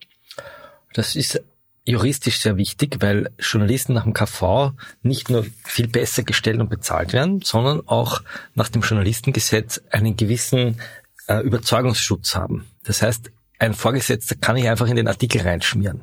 Das 0.95 1.15
ist 1.15 1.41
juristisch 1.85 2.41
sehr 2.41 2.57
wichtig, 2.57 2.97
weil 3.01 3.31
Journalisten 3.39 3.95
nach 3.95 4.05
dem 4.05 4.13
KV 4.13 4.73
nicht 5.03 5.31
nur 5.31 5.47
viel 5.65 5.89
besser 5.89 6.23
gestellt 6.23 6.61
und 6.61 6.69
bezahlt 6.69 7.13
werden, 7.13 7.41
sondern 7.43 7.87
auch 7.87 8.23
nach 8.55 8.69
dem 8.69 8.83
Journalistengesetz 8.83 9.81
einen 9.91 10.17
gewissen 10.17 10.81
äh, 11.29 11.41
Überzeugungsschutz 11.41 12.35
haben. 12.35 12.67
Das 12.85 13.03
heißt, 13.03 13.31
ein 13.59 13.75
Vorgesetzter 13.75 14.37
kann 14.37 14.55
nicht 14.55 14.69
einfach 14.69 14.87
in 14.87 14.97
den 14.97 15.09
Artikel 15.09 15.43
reinschmieren. 15.43 16.03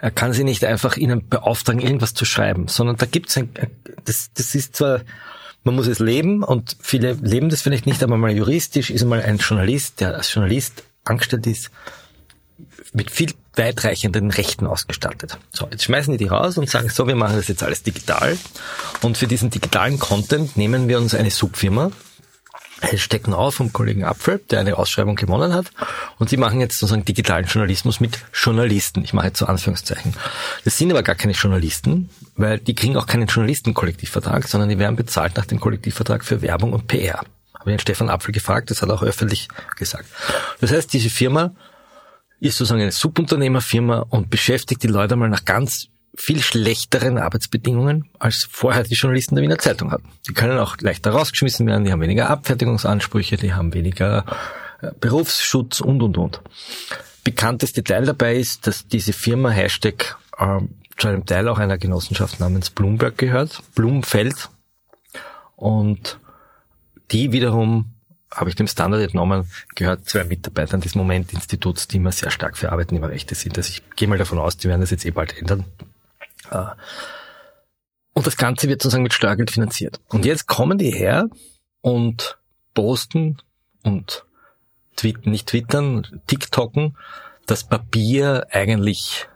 Er 0.00 0.10
kann 0.10 0.32
sie 0.32 0.44
nicht 0.44 0.64
einfach 0.64 0.96
ihnen 0.96 1.28
beauftragen, 1.28 1.80
irgendwas 1.80 2.14
zu 2.14 2.24
schreiben, 2.24 2.68
sondern 2.68 2.96
da 2.96 3.06
gibt 3.06 3.30
es 3.30 3.36
ein, 3.36 3.50
das, 4.04 4.30
das 4.34 4.54
ist 4.54 4.76
zwar, 4.76 5.00
man 5.64 5.74
muss 5.74 5.86
es 5.86 5.98
leben 5.98 6.44
und 6.44 6.76
viele 6.80 7.12
leben 7.14 7.48
das 7.48 7.62
vielleicht 7.62 7.86
nicht, 7.86 8.02
aber 8.02 8.16
mal 8.16 8.30
juristisch 8.30 8.90
ist 8.90 9.04
mal 9.04 9.22
ein 9.22 9.38
Journalist, 9.38 10.00
der 10.00 10.14
als 10.14 10.32
Journalist 10.32 10.84
angestellt 11.04 11.46
ist, 11.46 11.70
mit 12.92 13.10
viel 13.10 13.32
weitreichenden 13.56 14.30
Rechten 14.30 14.66
ausgestattet. 14.66 15.38
So, 15.52 15.68
jetzt 15.70 15.84
schmeißen 15.84 16.12
die 16.12 16.18
die 16.18 16.28
raus 16.28 16.58
und 16.58 16.70
sagen, 16.70 16.88
so, 16.88 17.06
wir 17.06 17.16
machen 17.16 17.36
das 17.36 17.48
jetzt 17.48 17.62
alles 17.62 17.82
digital. 17.82 18.36
Und 19.02 19.18
für 19.18 19.26
diesen 19.26 19.50
digitalen 19.50 19.98
Content 19.98 20.56
nehmen 20.56 20.88
wir 20.88 20.98
uns 20.98 21.14
eine 21.14 21.30
Subfirma, 21.30 21.90
Hashtag 22.84 23.28
Now 23.28 23.50
vom 23.50 23.72
Kollegen 23.72 24.04
Apfel, 24.04 24.40
der 24.50 24.60
eine 24.60 24.76
Ausschreibung 24.76 25.16
gewonnen 25.16 25.52
hat. 25.54 25.66
Und 26.18 26.30
die 26.30 26.36
machen 26.36 26.60
jetzt 26.60 26.78
sozusagen 26.78 27.04
digitalen 27.04 27.46
Journalismus 27.46 28.00
mit 28.00 28.18
Journalisten. 28.32 29.04
Ich 29.04 29.12
mache 29.12 29.26
jetzt 29.26 29.38
so 29.38 29.46
Anführungszeichen. 29.46 30.14
Das 30.64 30.78
sind 30.78 30.90
aber 30.90 31.02
gar 31.02 31.14
keine 31.14 31.32
Journalisten, 31.32 32.10
weil 32.36 32.58
die 32.58 32.74
kriegen 32.74 32.96
auch 32.96 33.06
keinen 33.06 33.26
Journalistenkollektivvertrag, 33.26 34.46
sondern 34.48 34.68
die 34.68 34.78
werden 34.78 34.96
bezahlt 34.96 35.36
nach 35.36 35.46
dem 35.46 35.60
Kollektivvertrag 35.60 36.24
für 36.24 36.42
Werbung 36.42 36.72
und 36.72 36.86
PR. 36.86 37.20
Habe 37.54 37.70
ich 37.70 37.76
den 37.76 37.80
Stefan 37.80 38.10
Apfel 38.10 38.32
gefragt, 38.32 38.70
das 38.70 38.82
hat 38.82 38.88
er 38.88 38.94
auch 38.94 39.02
öffentlich 39.02 39.48
gesagt. 39.76 40.06
Das 40.60 40.70
heißt, 40.70 40.92
diese 40.92 41.10
Firma 41.10 41.54
ist 42.40 42.58
sozusagen 42.58 42.82
eine 42.82 42.92
Subunternehmerfirma 42.92 44.06
und 44.10 44.30
beschäftigt 44.30 44.82
die 44.82 44.88
Leute 44.88 45.16
mal 45.16 45.28
nach 45.28 45.44
ganz 45.44 45.88
viel 46.16 46.40
schlechteren 46.40 47.18
Arbeitsbedingungen, 47.18 48.08
als 48.18 48.46
vorher 48.50 48.84
die 48.84 48.94
Journalisten 48.94 49.34
der 49.34 49.42
Wiener 49.42 49.58
Zeitung 49.58 49.90
hatten. 49.90 50.08
Die 50.28 50.32
können 50.32 50.58
auch 50.58 50.76
leichter 50.80 51.10
rausgeschmissen 51.10 51.66
werden, 51.66 51.84
die 51.84 51.92
haben 51.92 52.00
weniger 52.00 52.30
Abfertigungsansprüche, 52.30 53.36
die 53.36 53.54
haben 53.54 53.74
weniger 53.74 54.24
äh, 54.80 54.90
Berufsschutz 55.00 55.80
und, 55.80 56.02
und, 56.02 56.16
und. 56.16 56.40
Bekanntes 57.24 57.72
Detail 57.72 58.04
dabei 58.04 58.36
ist, 58.36 58.66
dass 58.66 58.86
diese 58.86 59.12
Firma 59.12 59.50
Hashtag 59.50 60.16
äh, 60.38 60.60
zu 60.96 61.08
einem 61.08 61.26
Teil 61.26 61.48
auch 61.48 61.58
einer 61.58 61.78
Genossenschaft 61.78 62.38
namens 62.38 62.70
Bloomberg 62.70 63.18
gehört, 63.18 63.62
Blumfeld. 63.74 64.50
Und 65.56 66.18
die 67.10 67.32
wiederum 67.32 67.94
habe 68.32 68.50
ich 68.50 68.56
dem 68.56 68.66
Standard 68.66 69.00
entnommen, 69.00 69.48
gehört 69.74 70.08
zwei 70.08 70.24
Mitarbeitern 70.24 70.80
des 70.80 70.94
Moment-Instituts, 70.94 71.88
die 71.88 71.98
immer 71.98 72.12
sehr 72.12 72.30
stark 72.30 72.56
für 72.56 72.72
Arbeitnehmerrechte 72.72 73.34
sind. 73.34 73.56
Also 73.56 73.70
ich 73.70 73.82
gehe 73.96 74.08
mal 74.08 74.18
davon 74.18 74.38
aus, 74.38 74.56
die 74.56 74.68
werden 74.68 74.80
das 74.80 74.90
jetzt 74.90 75.06
eh 75.06 75.10
bald 75.10 75.38
ändern. 75.38 75.64
Äh, 76.54 76.74
und 78.14 78.26
das 78.26 78.36
Ganze 78.36 78.68
wird 78.68 78.80
sozusagen 78.80 79.02
mit 79.02 79.12
Steuergeld 79.12 79.50
finanziert. 79.50 80.00
Und 80.08 80.24
jetzt 80.24 80.46
kommen 80.46 80.78
die 80.78 80.92
her 80.92 81.28
und 81.80 82.38
posten 82.72 83.38
und 83.82 84.24
tweeten, 84.96 85.30
nicht 85.30 85.48
twittern, 85.48 86.22
TikToken, 86.28 86.96
dass 87.46 87.64
Papier 87.64 88.46
eigentlich 88.50 89.28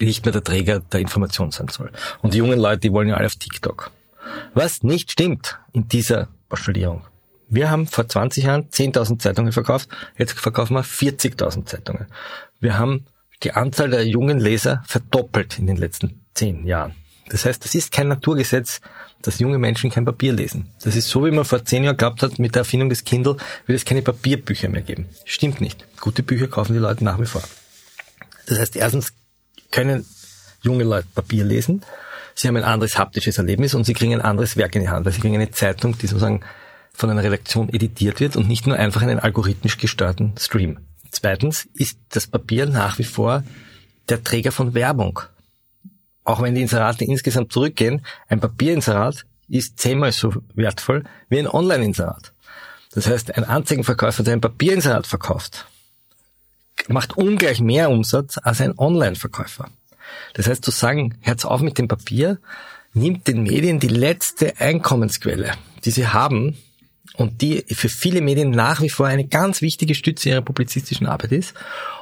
nicht 0.00 0.24
mehr 0.24 0.32
der 0.32 0.42
Träger 0.42 0.80
der 0.80 1.00
Information 1.00 1.50
sein 1.50 1.68
soll. 1.68 1.92
Und 2.22 2.32
die 2.32 2.38
jungen 2.38 2.58
Leute, 2.58 2.80
die 2.80 2.92
wollen 2.92 3.08
ja 3.08 3.16
alle 3.16 3.26
auf 3.26 3.36
TikTok. 3.36 3.90
Was 4.54 4.82
nicht 4.82 5.12
stimmt 5.12 5.58
in 5.72 5.88
dieser 5.88 6.28
Postulierung. 6.48 7.06
Wir 7.48 7.70
haben 7.70 7.86
vor 7.86 8.08
20 8.08 8.44
Jahren 8.44 8.70
10.000 8.70 9.18
Zeitungen 9.18 9.52
verkauft, 9.52 9.88
jetzt 10.16 10.38
verkaufen 10.38 10.74
wir 10.74 10.84
40.000 10.84 11.66
Zeitungen. 11.66 12.06
Wir 12.60 12.78
haben 12.78 13.06
die 13.42 13.52
Anzahl 13.52 13.90
der 13.90 14.06
jungen 14.06 14.38
Leser 14.38 14.82
verdoppelt 14.86 15.58
in 15.58 15.66
den 15.66 15.76
letzten 15.76 16.19
zehn 16.34 16.66
Jahren. 16.66 16.94
Das 17.28 17.44
heißt, 17.44 17.64
das 17.64 17.74
ist 17.74 17.92
kein 17.92 18.08
Naturgesetz, 18.08 18.80
dass 19.22 19.38
junge 19.38 19.58
Menschen 19.58 19.90
kein 19.90 20.04
Papier 20.04 20.32
lesen. 20.32 20.70
Das 20.82 20.96
ist 20.96 21.08
so, 21.08 21.24
wie 21.24 21.30
man 21.30 21.44
vor 21.44 21.64
zehn 21.64 21.84
Jahren 21.84 21.96
glaubt 21.96 22.22
hat, 22.22 22.38
mit 22.38 22.54
der 22.54 22.60
Erfindung 22.60 22.88
des 22.88 23.04
Kindle 23.04 23.36
wird 23.66 23.78
es 23.78 23.84
keine 23.84 24.02
Papierbücher 24.02 24.68
mehr 24.68 24.82
geben. 24.82 25.06
Stimmt 25.24 25.60
nicht. 25.60 25.84
Gute 26.00 26.22
Bücher 26.22 26.48
kaufen 26.48 26.72
die 26.72 26.78
Leute 26.78 27.04
nach 27.04 27.20
wie 27.20 27.26
vor. 27.26 27.42
Das 28.46 28.58
heißt, 28.58 28.76
erstens 28.76 29.12
können 29.70 30.04
junge 30.62 30.84
Leute 30.84 31.06
Papier 31.14 31.44
lesen, 31.44 31.82
sie 32.34 32.48
haben 32.48 32.56
ein 32.56 32.64
anderes 32.64 32.98
haptisches 32.98 33.38
Erlebnis 33.38 33.74
und 33.74 33.84
sie 33.84 33.94
kriegen 33.94 34.14
ein 34.14 34.20
anderes 34.20 34.56
Werk 34.56 34.74
in 34.74 34.82
die 34.82 34.88
Hand. 34.88 35.06
Also 35.06 35.16
sie 35.16 35.20
kriegen 35.20 35.34
eine 35.34 35.50
Zeitung, 35.50 35.96
die 35.98 36.06
sozusagen 36.06 36.40
von 36.92 37.10
einer 37.10 37.22
Redaktion 37.22 37.68
editiert 37.68 38.20
wird 38.20 38.36
und 38.36 38.48
nicht 38.48 38.66
nur 38.66 38.76
einfach 38.76 39.02
einen 39.02 39.20
algorithmisch 39.20 39.78
gesteuerten 39.78 40.34
Stream. 40.38 40.78
Zweitens 41.10 41.68
ist 41.74 41.98
das 42.10 42.26
Papier 42.26 42.66
nach 42.66 42.98
wie 42.98 43.04
vor 43.04 43.44
der 44.08 44.22
Träger 44.22 44.52
von 44.52 44.74
Werbung. 44.74 45.20
Auch 46.30 46.40
wenn 46.40 46.54
die 46.54 46.62
Inserate 46.62 47.04
insgesamt 47.04 47.52
zurückgehen, 47.52 48.06
ein 48.28 48.38
Papierinserat 48.38 49.26
ist 49.48 49.80
zehnmal 49.80 50.12
so 50.12 50.32
wertvoll 50.54 51.02
wie 51.28 51.40
ein 51.40 51.48
Online-Inserat. 51.48 52.32
Das 52.92 53.08
heißt, 53.08 53.36
ein 53.36 53.42
Anzeigenverkäufer, 53.42 54.22
der 54.22 54.34
ein 54.34 54.40
Papierinserat 54.40 55.08
verkauft, 55.08 55.66
macht 56.86 57.16
ungleich 57.16 57.60
mehr 57.60 57.90
Umsatz 57.90 58.38
als 58.40 58.60
ein 58.60 58.78
Online-Verkäufer. 58.78 59.70
Das 60.34 60.46
heißt, 60.46 60.64
zu 60.64 60.70
sagen, 60.70 61.18
Herz 61.20 61.44
auf 61.44 61.62
mit 61.62 61.78
dem 61.78 61.88
Papier, 61.88 62.38
nimmt 62.94 63.26
den 63.26 63.42
Medien 63.42 63.80
die 63.80 63.88
letzte 63.88 64.60
Einkommensquelle, 64.60 65.54
die 65.84 65.90
sie 65.90 66.06
haben, 66.06 66.56
und 67.16 67.42
die 67.42 67.64
für 67.72 67.88
viele 67.88 68.20
Medien 68.20 68.50
nach 68.50 68.82
wie 68.82 68.88
vor 68.88 69.08
eine 69.08 69.26
ganz 69.26 69.62
wichtige 69.62 69.96
Stütze 69.96 70.28
ihrer 70.28 70.42
publizistischen 70.42 71.08
Arbeit 71.08 71.32
ist. 71.32 71.54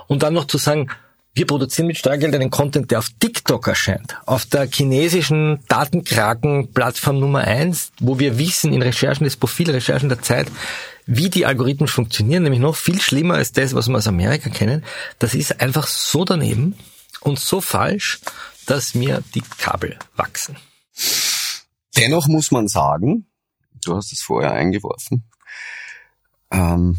Und 0.06 0.22
dann 0.22 0.34
noch 0.34 0.44
zu 0.44 0.58
sagen, 0.58 0.90
wir 1.38 1.46
produzieren 1.46 1.86
mit 1.86 1.96
Steuergeld 1.96 2.34
einen 2.34 2.50
Content, 2.50 2.90
der 2.90 2.98
auf 2.98 3.10
TikTok 3.20 3.68
erscheint, 3.68 4.16
auf 4.26 4.44
der 4.44 4.68
chinesischen 4.68 5.60
Datenkraken-Plattform 5.68 7.20
Nummer 7.20 7.42
eins, 7.42 7.92
wo 8.00 8.18
wir 8.18 8.38
wissen 8.38 8.72
in 8.72 8.82
Recherchen 8.82 9.22
des 9.22 9.36
Profilrecherchen 9.36 10.08
der 10.08 10.20
Zeit, 10.20 10.50
wie 11.06 11.30
die 11.30 11.46
Algorithmen 11.46 11.86
funktionieren, 11.86 12.42
nämlich 12.42 12.60
noch 12.60 12.74
viel 12.74 13.00
schlimmer 13.00 13.34
als 13.34 13.52
das, 13.52 13.72
was 13.72 13.86
wir 13.88 13.96
aus 13.96 14.08
Amerika 14.08 14.50
kennen. 14.50 14.84
Das 15.20 15.34
ist 15.34 15.60
einfach 15.60 15.86
so 15.86 16.24
daneben 16.24 16.76
und 17.20 17.38
so 17.38 17.60
falsch, 17.60 18.18
dass 18.66 18.96
mir 18.96 19.22
die 19.36 19.42
Kabel 19.58 19.96
wachsen. 20.16 20.56
Dennoch 21.96 22.26
muss 22.26 22.50
man 22.50 22.66
sagen, 22.66 23.28
du 23.84 23.94
hast 23.94 24.12
es 24.12 24.22
vorher 24.22 24.54
eingeworfen, 24.54 25.30
ähm, 26.50 26.98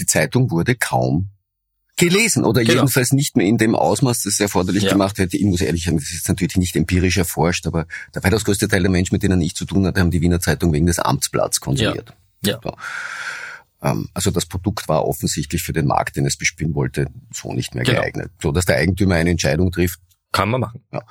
die 0.00 0.06
Zeitung 0.06 0.50
wurde 0.50 0.74
kaum 0.74 1.30
gelesen 2.00 2.44
oder 2.44 2.62
genau. 2.62 2.74
jedenfalls 2.74 3.12
nicht 3.12 3.36
mehr 3.36 3.46
in 3.46 3.58
dem 3.58 3.74
Ausmaß, 3.74 4.24
das 4.24 4.34
es 4.34 4.40
erforderlich 4.40 4.84
ja. 4.84 4.90
gemacht 4.90 5.18
hätte. 5.18 5.36
Ich 5.36 5.44
muss 5.44 5.60
ehrlich 5.60 5.84
sagen, 5.84 5.98
das 5.98 6.10
ist 6.10 6.28
natürlich 6.28 6.56
nicht 6.56 6.74
empirisch 6.74 7.16
erforscht, 7.16 7.66
aber 7.66 7.86
der 8.14 8.24
weitaus 8.24 8.44
größte 8.44 8.66
Teil 8.66 8.82
der 8.82 8.90
Menschen, 8.90 9.14
mit 9.14 9.22
denen 9.22 9.40
ich 9.40 9.54
zu 9.54 9.64
tun 9.64 9.86
hatte, 9.86 10.00
haben 10.00 10.10
die 10.10 10.20
Wiener 10.20 10.40
Zeitung 10.40 10.72
wegen 10.72 10.86
des 10.86 10.98
Amtsblatts 10.98 11.60
konsumiert. 11.60 12.14
Ja. 12.42 12.54
ja. 12.54 12.60
So. 12.62 12.74
Ähm, 13.82 14.08
also 14.14 14.30
das 14.30 14.46
Produkt 14.46 14.88
war 14.88 15.04
offensichtlich 15.06 15.62
für 15.62 15.72
den 15.72 15.86
Markt, 15.86 16.16
den 16.16 16.26
es 16.26 16.36
bespielen 16.36 16.74
wollte, 16.74 17.06
so 17.32 17.52
nicht 17.52 17.74
mehr 17.74 17.84
genau. 17.84 18.00
geeignet. 18.00 18.32
So 18.42 18.52
dass 18.52 18.64
der 18.64 18.76
Eigentümer 18.76 19.14
eine 19.14 19.30
Entscheidung 19.30 19.70
trifft. 19.70 20.00
Kann 20.32 20.50
man 20.50 20.60
machen. 20.60 20.82
Ja. 20.92 21.02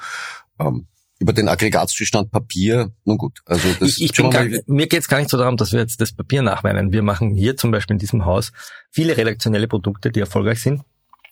Ähm, 0.60 0.88
über 1.20 1.34
den 1.34 1.50
Aggregatzustand 1.50 2.32
Papier, 2.32 2.92
nun 3.04 3.18
gut. 3.18 3.40
Also 3.46 3.68
das 3.80 3.90
ich, 3.90 4.06
ich 4.06 4.14
bin 4.14 4.30
gar, 4.30 4.46
mir 4.68 4.88
geht 4.88 5.02
es 5.02 5.08
gar 5.08 5.20
nicht 5.20 5.30
so 5.30 5.38
darum, 5.38 5.58
dass 5.58 5.74
wir 5.74 5.82
jetzt 5.82 6.00
das 6.00 6.14
Papier 6.14 6.42
nachweinen. 6.42 6.94
Wir 6.94 7.04
machen 7.04 7.36
hier 7.36 7.58
zum 7.58 7.72
Beispiel 7.72 7.96
in 7.96 8.00
diesem 8.00 8.26
Haus 8.26 8.52
viele 8.90 9.18
redaktionelle 9.18 9.68
Produkte, 9.68 10.12
die 10.12 10.22
erfolgreich 10.22 10.62
sind. 10.62 10.82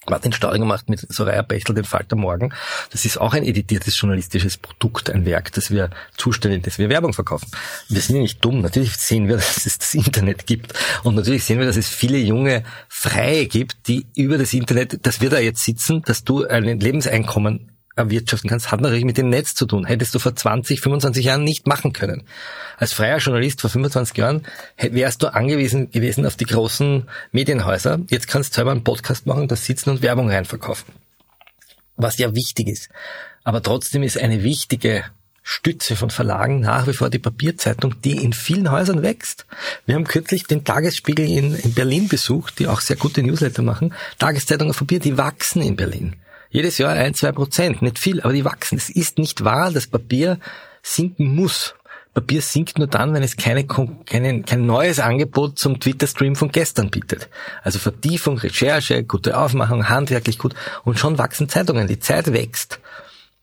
Martin 0.10 0.32
Staudinger 0.32 0.66
macht 0.66 0.90
mit 0.90 1.02
Soraya 1.14 1.42
Bechtel 1.42 1.76
den 1.76 1.84
Falter 1.84 2.16
Morgen. 2.16 2.54
Das 2.92 3.04
ist 3.04 3.18
auch 3.18 3.34
ein 3.34 3.44
editiertes 3.44 4.00
journalistisches 4.00 4.58
Produkt, 4.58 5.10
ein 5.10 5.26
Werk, 5.26 5.52
das 5.54 5.70
wir 5.70 5.90
zustellen, 6.16 6.62
das 6.62 6.78
wir 6.78 6.90
Werbung 6.90 7.14
verkaufen. 7.14 7.50
Wir 7.90 8.00
sind 8.00 8.18
ja 8.18 8.22
nicht 8.22 8.44
dumm. 8.44 8.62
Natürlich 8.62 8.96
sehen 8.96 9.28
wir, 9.28 9.36
dass 9.38 9.66
es 9.66 9.78
das 9.80 9.94
Internet 9.94 10.46
gibt. 10.46 10.74
Und 11.04 11.16
natürlich 11.16 11.44
sehen 11.44 11.60
wir, 11.60 11.66
dass 11.66 11.78
es 11.78 11.90
viele 11.90 12.18
junge 12.18 12.64
Freie 12.88 13.48
gibt, 13.48 13.88
die 13.88 14.08
über 14.16 14.38
das 14.38 14.54
Internet, 14.54 15.06
dass 15.06 15.20
wir 15.22 15.30
da 15.30 15.40
jetzt 15.40 15.64
sitzen, 15.64 16.02
dass 16.04 16.24
du 16.24 16.46
ein 16.46 16.80
Lebenseinkommen 16.80 17.77
erwirtschaften 17.98 18.50
kannst, 18.50 18.72
hat 18.72 18.82
natürlich 18.82 19.06
mit 19.06 19.18
dem 19.18 19.30
Netz 19.30 19.56
zu 19.56 19.66
tun. 19.66 19.86
Hättest 19.86 20.16
du 20.16 20.20
vor 20.20 20.36
20, 20.36 20.82
25 20.82 21.26
Jahren 21.26 21.44
nicht 21.44 21.68
machen 21.68 21.94
können. 21.94 22.24
Als 22.78 22.94
freier 22.94 23.18
Journalist 23.18 23.62
vor 23.62 23.70
25 23.70 24.16
Jahren 24.18 24.46
wärst 24.78 25.24
du 25.24 25.34
angewiesen 25.34 25.92
gewesen 25.92 26.26
auf 26.26 26.36
die 26.36 26.46
großen 26.46 27.08
Medienhäuser. 27.32 28.00
Jetzt 28.10 28.28
kannst 28.28 28.52
du 28.52 28.56
selber 28.56 28.72
einen 28.72 28.84
Podcast 28.84 29.26
machen, 29.26 29.48
da 29.48 29.56
sitzen 29.56 29.90
und 29.90 30.02
Werbung 30.02 30.30
reinverkaufen. 30.30 30.94
Was 31.96 32.18
ja 32.18 32.36
wichtig 32.36 32.68
ist. 32.68 32.90
Aber 33.44 33.64
trotzdem 33.64 34.04
ist 34.04 34.18
eine 34.18 34.44
wichtige 34.44 35.06
Stütze 35.50 35.96
von 35.96 36.10
Verlagen 36.10 36.60
nach 36.60 36.88
wie 36.88 36.94
vor 36.94 37.10
die 37.10 37.20
Papierzeitung, 37.20 37.96
die 38.02 38.22
in 38.22 38.34
vielen 38.34 38.70
Häusern 38.70 39.02
wächst. 39.02 39.46
Wir 39.86 39.96
haben 39.96 40.04
kürzlich 40.04 40.44
den 40.44 40.66
Tagesspiegel 40.66 41.26
in, 41.26 41.56
in 41.56 41.74
Berlin 41.74 42.10
besucht, 42.10 42.60
die 42.60 42.68
auch 42.68 42.82
sehr 42.82 42.98
gute 42.98 43.24
Newsletter 43.24 43.62
machen. 43.62 43.94
Tageszeitungen 44.20 44.72
auf 44.72 44.80
Papier, 44.80 45.00
die 45.00 45.18
wachsen 45.18 45.62
in 45.62 45.78
Berlin. 45.78 46.18
Jedes 46.50 46.78
Jahr 46.78 46.94
ein, 46.94 47.14
zwei 47.14 47.32
Prozent, 47.32 47.82
nicht 47.82 48.00
viel, 48.00 48.22
aber 48.22 48.34
die 48.34 48.46
wachsen. 48.46 48.78
Es 48.78 48.90
ist 48.90 49.18
nicht 49.18 49.44
wahr, 49.44 49.72
dass 49.72 49.88
Papier 49.88 50.40
sinken 50.82 51.36
muss. 51.36 51.76
Papier 52.14 52.42
sinkt 52.42 52.80
nur 52.80 52.88
dann, 52.88 53.14
wenn 53.14 53.22
es 53.22 53.38
keine, 53.38 53.68
keine, 53.68 54.42
kein 54.42 54.66
neues 54.66 55.00
Angebot 55.00 55.60
zum 55.60 55.80
Twitter-Stream 55.80 56.36
von 56.36 56.50
gestern 56.50 56.90
bietet. 56.90 57.30
Also 57.62 57.78
Vertiefung, 57.78 58.40
Recherche, 58.40 59.04
gute 59.04 59.38
Aufmachung, 59.38 59.88
handwerklich 59.88 60.40
gut 60.40 60.56
und 60.84 60.98
schon 60.98 61.20
wachsen 61.20 61.48
Zeitungen. 61.48 61.88
Die 61.88 62.00
Zeit 62.00 62.34
wächst. 62.34 62.80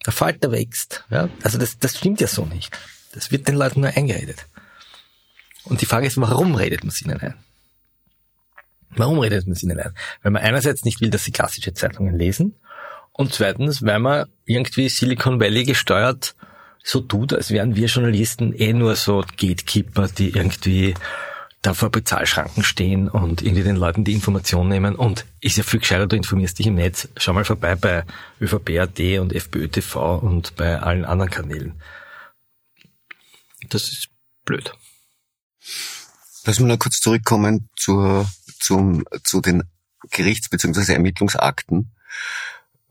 Der 0.05 0.12
Falter 0.12 0.50
wächst. 0.50 1.05
Ja? 1.11 1.28
Also 1.42 1.59
das, 1.59 1.78
das 1.78 1.98
stimmt 1.98 2.20
ja 2.20 2.26
so 2.26 2.46
nicht. 2.46 2.76
Das 3.12 3.30
wird 3.30 3.46
den 3.46 3.55
Leuten 3.55 3.80
nur 3.82 3.90
eingeredet. 3.90 4.46
Und 5.64 5.80
die 5.80 5.86
Frage 5.86 6.07
ist, 6.07 6.20
warum 6.20 6.57
redet 6.57 6.82
man 6.82 6.88
es 6.88 7.00
ihnen 7.00 7.20
ein? 7.20 7.34
Warum 8.96 9.18
redet 9.20 9.46
man 9.46 9.52
es 9.52 9.62
ihnen 9.62 9.78
ein? 9.78 9.94
Weil 10.22 10.32
man 10.32 10.42
einerseits 10.42 10.84
nicht 10.84 11.00
will, 11.00 11.11
dass 11.11 11.24
sie 11.24 11.32
klassische 11.32 11.74
Zeitungen 11.74 12.18
lesen 12.18 12.57
und 13.17 13.33
zweitens, 13.33 13.83
weil 13.83 14.01
man 14.01 14.27
irgendwie 14.45 14.89
Silicon 14.89 15.41
Valley 15.41 15.65
gesteuert 15.65 16.35
so 16.83 17.01
tut, 17.01 17.33
als 17.33 17.51
wären 17.51 17.77
wir 17.77 17.87
Journalisten 17.87 18.53
eh 18.53 18.73
nur 18.73 18.97
so 18.97 19.25
Gatekeeper, 19.39 20.09
die 20.09 20.31
irgendwie 20.31 20.95
da 21.62 21.73
vor 21.73 21.91
Bezahlschranken 21.91 22.62
stehen 22.62 23.09
und 23.09 23.41
irgendwie 23.41 23.62
den 23.62 23.77
Leuten 23.77 24.05
die 24.05 24.12
Information 24.12 24.69
nehmen. 24.69 24.97
Und 24.97 25.25
ist 25.41 25.57
ja 25.57 25.62
viel 25.62 25.81
gescheiter, 25.81 26.09
du 26.09 26.17
informierst 26.17 26.59
dich 26.59 26.67
im 26.67 26.75
Netz. 26.75 27.09
Schau 27.17 27.33
mal 27.33 27.45
vorbei 27.45 27.77
bei 27.77 28.05
ÖVP.at 28.41 28.99
und 29.21 29.33
FPÖ 29.33 29.69
TV 29.69 30.19
und 30.19 30.57
bei 30.57 30.79
allen 30.79 31.05
anderen 31.05 31.31
Kanälen. 31.31 31.81
Das 33.71 33.85
ist 33.85 34.09
blöd. 34.45 34.75
Lass 36.45 36.59
mich 36.59 36.69
noch 36.69 36.79
kurz 36.79 36.99
zurückkommen 36.99 37.71
zur, 37.77 38.29
zum, 38.61 39.05
zu 39.23 39.41
den 39.41 39.62
Gerichts- 40.11 40.51
bzw. 40.51 40.93
Ermittlungsakten. 40.93 41.95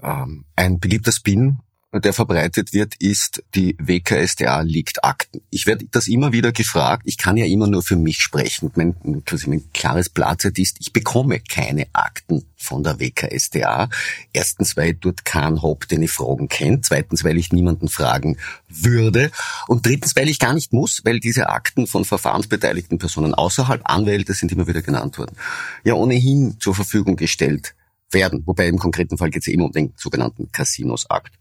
Ähm, 0.03 0.45
ein 0.55 0.79
beliebter 0.79 1.11
Spin, 1.11 1.59
der 1.99 2.13
verbreitet 2.13 2.73
wird, 2.73 2.95
ist, 2.95 3.43
die 3.53 3.75
WKSDA 3.79 4.61
liegt 4.61 5.03
Akten. 5.03 5.41
Ich 5.51 5.67
werde 5.67 5.85
das 5.91 6.07
immer 6.07 6.31
wieder 6.31 6.51
gefragt. 6.51 7.03
Ich 7.05 7.17
kann 7.17 7.37
ja 7.37 7.45
immer 7.45 7.67
nur 7.67 7.83
für 7.83 7.95
mich 7.95 8.17
sprechen. 8.19 8.71
Mein, 8.75 8.95
quasi 9.25 9.47
mein 9.47 9.71
klares 9.73 10.09
Platzet 10.09 10.57
ist, 10.57 10.77
ich 10.79 10.91
bekomme 10.91 11.39
keine 11.39 11.85
Akten 11.93 12.45
von 12.57 12.83
der 12.83 12.99
WKSDA. 12.99 13.89
Erstens, 14.31 14.75
weil 14.75 14.95
dort 14.95 15.23
kein 15.25 15.61
Haupt 15.61 15.91
den 15.91 16.01
ich 16.01 16.11
Fragen 16.11 16.47
kennt. 16.47 16.85
Zweitens, 16.85 17.23
weil 17.23 17.37
ich 17.37 17.51
niemanden 17.51 17.89
fragen 17.89 18.37
würde. 18.67 19.29
Und 19.67 19.85
drittens, 19.85 20.15
weil 20.15 20.29
ich 20.29 20.39
gar 20.39 20.53
nicht 20.53 20.73
muss, 20.73 21.01
weil 21.03 21.19
diese 21.19 21.49
Akten 21.49 21.85
von 21.85 22.05
verfahrensbeteiligten 22.05 22.97
Personen 22.97 23.35
außerhalb 23.35 23.81
Anwälte 23.85 24.33
sind 24.33 24.51
immer 24.51 24.67
wieder 24.67 24.81
genannt 24.81 25.19
worden, 25.19 25.35
ja 25.83 25.93
ohnehin 25.93 26.59
zur 26.59 26.73
Verfügung 26.73 27.17
gestellt 27.17 27.75
werden. 28.13 28.43
Wobei 28.45 28.67
im 28.67 28.79
konkreten 28.79 29.17
Fall 29.17 29.29
geht 29.29 29.43
es 29.43 29.47
eben 29.47 29.63
um 29.63 29.71
den 29.71 29.93
sogenannten 29.95 30.51
Casinos-Akt. 30.51 31.33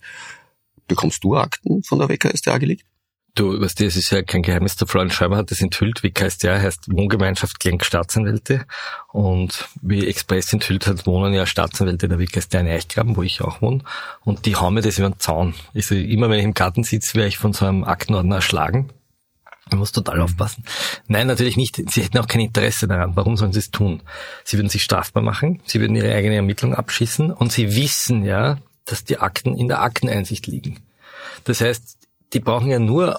Bekommst 0.88 1.24
du 1.24 1.36
Akten 1.36 1.82
von 1.82 1.98
der 1.98 2.08
WKStA 2.08 2.58
gelegt? 2.58 2.84
Du, 3.34 3.58
weißt 3.58 3.80
du, 3.80 3.86
es 3.86 3.96
ist 3.96 4.10
ja 4.10 4.20
kein 4.20 4.42
Geheimnis, 4.42 4.76
der 4.76 4.86
Florian 4.86 5.10
Schreiber 5.10 5.38
hat 5.38 5.50
das 5.50 5.62
enthüllt. 5.62 6.02
WKStA 6.02 6.60
heißt 6.60 6.92
Wohngemeinschaft 6.92 7.60
gegen 7.60 7.82
Staatsanwälte. 7.82 8.66
Und 9.10 9.68
wie 9.80 10.06
Express 10.06 10.52
enthüllt 10.52 10.86
hat, 10.86 11.06
wohnen 11.06 11.32
ja 11.32 11.46
Staatsanwälte 11.46 12.08
der 12.08 12.18
WKStA 12.18 12.60
in 12.60 12.66
Eichgraben, 12.66 13.16
wo 13.16 13.22
ich 13.22 13.40
auch 13.40 13.62
wohne. 13.62 13.84
Und 14.20 14.44
die 14.44 14.56
hauen 14.56 14.74
mir 14.74 14.82
das 14.82 14.98
über 14.98 15.08
den 15.08 15.18
Zaun. 15.18 15.54
Also 15.74 15.94
immer 15.94 16.28
wenn 16.28 16.40
ich 16.40 16.44
im 16.44 16.52
Garten 16.52 16.84
sitze, 16.84 17.14
wäre 17.14 17.28
ich 17.28 17.38
von 17.38 17.54
so 17.54 17.64
einem 17.64 17.84
Aktenordner 17.84 18.36
erschlagen. 18.36 18.90
Man 19.72 19.80
muss 19.80 19.92
total 19.92 20.20
aufpassen. 20.20 20.64
Nein, 21.08 21.26
natürlich 21.26 21.56
nicht. 21.56 21.76
Sie 21.90 22.02
hätten 22.02 22.18
auch 22.18 22.28
kein 22.28 22.42
Interesse 22.42 22.86
daran. 22.86 23.16
Warum 23.16 23.36
sollen 23.36 23.52
sie 23.52 23.58
es 23.58 23.70
tun? 23.70 24.02
Sie 24.44 24.58
würden 24.58 24.68
sich 24.68 24.84
strafbar 24.84 25.22
machen, 25.22 25.62
sie 25.64 25.80
würden 25.80 25.96
ihre 25.96 26.14
eigene 26.14 26.36
Ermittlung 26.36 26.74
abschießen 26.74 27.32
und 27.32 27.52
sie 27.52 27.74
wissen 27.74 28.24
ja, 28.24 28.58
dass 28.84 29.04
die 29.04 29.18
Akten 29.18 29.56
in 29.56 29.68
der 29.68 29.80
Akteneinsicht 29.80 30.46
liegen. 30.46 30.80
Das 31.44 31.60
heißt, 31.60 31.98
die 32.32 32.40
brauchen 32.40 32.70
ja 32.70 32.78
nur 32.78 33.18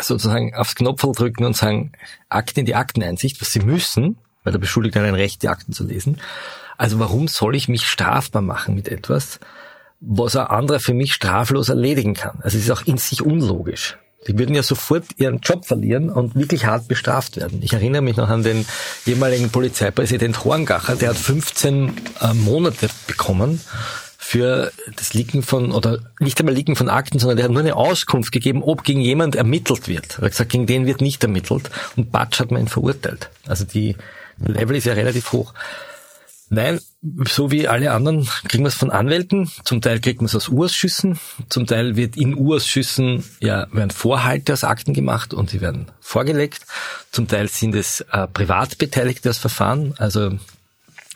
sozusagen 0.00 0.54
aufs 0.54 0.74
Knopf 0.74 1.02
drücken 1.02 1.44
und 1.44 1.56
sagen, 1.56 1.92
Akten 2.28 2.60
in 2.60 2.66
die 2.66 2.74
Akteneinsicht, 2.74 3.40
was 3.40 3.52
sie 3.52 3.60
müssen, 3.60 4.18
weil 4.44 4.52
der 4.52 4.60
Beschuldigte 4.60 5.00
hat 5.00 5.06
ein 5.06 5.14
Recht, 5.14 5.42
die 5.42 5.48
Akten 5.48 5.72
zu 5.72 5.84
lesen. 5.84 6.20
Also 6.76 6.98
warum 6.98 7.28
soll 7.28 7.56
ich 7.56 7.68
mich 7.68 7.86
strafbar 7.86 8.42
machen 8.42 8.74
mit 8.74 8.88
etwas, 8.88 9.40
was 10.00 10.36
ein 10.36 10.46
anderer 10.46 10.80
für 10.80 10.94
mich 10.94 11.14
straflos 11.14 11.68
erledigen 11.70 12.14
kann? 12.14 12.40
Also 12.42 12.58
es 12.58 12.64
ist 12.64 12.70
auch 12.70 12.86
in 12.86 12.98
sich 12.98 13.22
unlogisch. 13.22 13.98
Die 14.26 14.38
würden 14.38 14.54
ja 14.54 14.62
sofort 14.62 15.04
ihren 15.16 15.38
Job 15.40 15.64
verlieren 15.64 16.10
und 16.10 16.34
wirklich 16.34 16.66
hart 16.66 16.88
bestraft 16.88 17.36
werden. 17.36 17.60
Ich 17.62 17.72
erinnere 17.72 18.02
mich 18.02 18.16
noch 18.16 18.28
an 18.28 18.42
den 18.42 18.66
ehemaligen 19.06 19.50
Polizeipräsident 19.50 20.44
Horngacher, 20.44 20.96
der 20.96 21.10
hat 21.10 21.16
15 21.16 21.92
äh, 22.20 22.34
Monate 22.34 22.88
bekommen 23.06 23.60
für 24.26 24.72
das 24.96 25.14
Liegen 25.14 25.44
von, 25.44 25.70
oder 25.70 26.00
nicht 26.18 26.40
einmal 26.40 26.54
Liegen 26.54 26.74
von 26.74 26.88
Akten, 26.88 27.20
sondern 27.20 27.36
der 27.36 27.44
hat 27.44 27.52
nur 27.52 27.60
eine 27.60 27.76
Auskunft 27.76 28.32
gegeben, 28.32 28.62
ob 28.62 28.82
gegen 28.82 29.00
jemand 29.00 29.36
ermittelt 29.36 29.86
wird. 29.86 30.18
Er 30.18 30.24
hat 30.24 30.32
gesagt, 30.32 30.50
gegen 30.50 30.66
den 30.66 30.84
wird 30.86 31.00
nicht 31.00 31.22
ermittelt. 31.22 31.70
Und 31.94 32.10
Batsch 32.10 32.40
hat 32.40 32.50
man 32.50 32.62
ihn 32.62 32.68
verurteilt. 32.68 33.30
Also 33.46 33.64
die 33.64 33.94
Level 34.44 34.76
ist 34.76 34.84
ja 34.84 34.94
relativ 34.94 35.30
hoch. 35.30 35.54
Nein, 36.48 36.80
so 37.28 37.50
wie 37.50 37.66
alle 37.66 37.92
anderen 37.92 38.28
kriegen 38.48 38.62
wir 38.62 38.68
es 38.68 38.74
von 38.74 38.90
Anwälten. 38.90 39.50
Zum 39.64 39.80
Teil 39.80 40.00
kriegt 40.00 40.20
man 40.20 40.26
es 40.26 40.34
aus 40.34 40.48
Urausschüssen. 40.48 41.18
Zum 41.48 41.66
Teil 41.66 41.96
wird 41.96 42.16
in 42.16 42.34
Urausschüssen 42.34 43.24
ja 43.40 43.66
werden 43.72 43.90
Vorhalte 43.90 44.52
aus 44.52 44.62
Akten 44.62 44.94
gemacht 44.94 45.34
und 45.34 45.50
sie 45.50 45.60
werden 45.60 45.90
vorgelegt. 46.00 46.64
Zum 47.10 47.26
Teil 47.26 47.48
sind 47.48 47.74
es 47.74 48.00
äh, 48.12 48.28
Privatbeteiligte 48.28 49.28
aus 49.28 49.38
Verfahren. 49.38 49.94
Also 49.98 50.38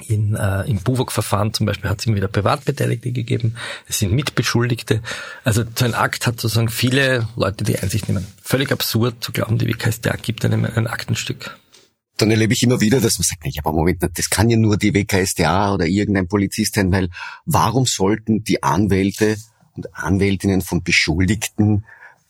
in, 0.08 0.34
äh, 0.34 0.62
im 0.62 0.78
Buwok-Verfahren 0.78 1.54
zum 1.54 1.66
Beispiel 1.66 1.90
hat 1.90 2.00
es 2.00 2.06
immer 2.06 2.16
wieder 2.16 2.28
Privatbeteiligte 2.28 3.12
gegeben. 3.12 3.56
Es 3.86 4.00
sind 4.00 4.12
Mitbeschuldigte. 4.12 5.00
Also 5.44 5.62
so 5.76 5.84
ein 5.84 5.94
Akt 5.94 6.26
hat 6.26 6.40
sozusagen 6.40 6.70
viele 6.70 7.28
Leute, 7.36 7.62
die 7.62 7.78
Einsicht 7.78 8.08
nehmen. 8.08 8.26
Völlig 8.42 8.72
absurd 8.72 9.22
zu 9.22 9.30
glauben, 9.30 9.58
die 9.58 9.68
WKStA 9.68 10.16
gibt 10.16 10.44
einem 10.44 10.64
ein 10.64 10.88
Aktenstück 10.88 11.56
dann 12.20 12.30
erlebe 12.30 12.52
ich 12.52 12.62
immer 12.62 12.80
wieder, 12.80 13.00
dass 13.00 13.18
man 13.18 13.24
sagt, 13.24 13.46
ja, 13.46 13.62
aber 13.64 13.72
Moment, 13.72 14.02
das 14.02 14.30
kann 14.30 14.50
ja 14.50 14.56
nur 14.56 14.76
die 14.76 14.94
WKSDA 14.94 15.74
oder 15.74 15.86
irgendein 15.86 16.28
Polizist 16.28 16.74
sein, 16.74 16.92
weil 16.92 17.08
warum 17.46 17.86
sollten 17.86 18.44
die 18.44 18.62
Anwälte 18.62 19.36
und 19.74 19.94
Anwältinnen 19.94 20.62
von 20.62 20.82
Beschuldigten 20.82 21.84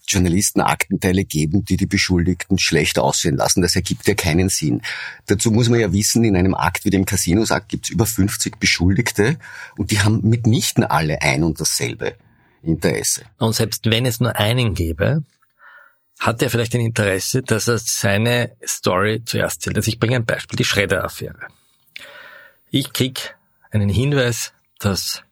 Journalisten 0.07 0.61
Aktenteile 0.61 1.25
geben, 1.25 1.65
die 1.65 1.77
die 1.77 1.87
Beschuldigten 1.87 2.59
schlecht 2.59 2.99
aussehen 2.99 3.37
lassen. 3.37 3.63
Das 3.63 3.77
ergibt 3.77 4.09
ja 4.09 4.15
keinen 4.15 4.49
Sinn. 4.49 4.83
Dazu 5.27 5.53
muss 5.53 5.69
man 5.69 5.79
ja 5.79 5.93
wissen, 5.93 6.25
in 6.25 6.37
einem 6.37 6.55
Akt 6.55 6.85
wie 6.85 6.91
dem 6.91 7.05
Casinos-Akt 7.05 7.69
gibt 7.69 7.87
es 7.87 7.91
über 7.91 8.07
50 8.07 8.59
Beschuldigte 8.59 9.39
und 9.77 9.93
die 9.93 10.01
haben 10.01 10.21
mitnichten 10.29 10.83
alle 10.83 11.23
ein 11.23 11.45
und 11.45 11.61
dasselbe. 11.61 12.17
Interesse. 12.63 13.23
Und 13.39 13.55
selbst 13.55 13.87
wenn 13.87 14.05
es 14.05 14.21
nur 14.21 14.37
einen 14.37 14.75
gäbe, 14.75 15.23
hat 16.21 16.43
er 16.43 16.51
vielleicht 16.51 16.75
ein 16.75 16.83
Interesse, 16.83 17.43
dass 17.43 17.67
er 17.67 17.79
seine 17.79 18.53
Story 18.65 19.23
zuerst 19.25 19.63
zählt. 19.63 19.77
Also 19.77 19.89
ich 19.89 19.99
bringe 19.99 20.17
ein 20.17 20.27
Beispiel, 20.27 20.57
die 20.57 20.65
Schredder-Affäre. 20.65 21.49
Ich 22.71 22.93
krieg 22.93 23.35
einen 23.71 23.89
Hinweis, 23.89 24.53
dass 24.79 25.23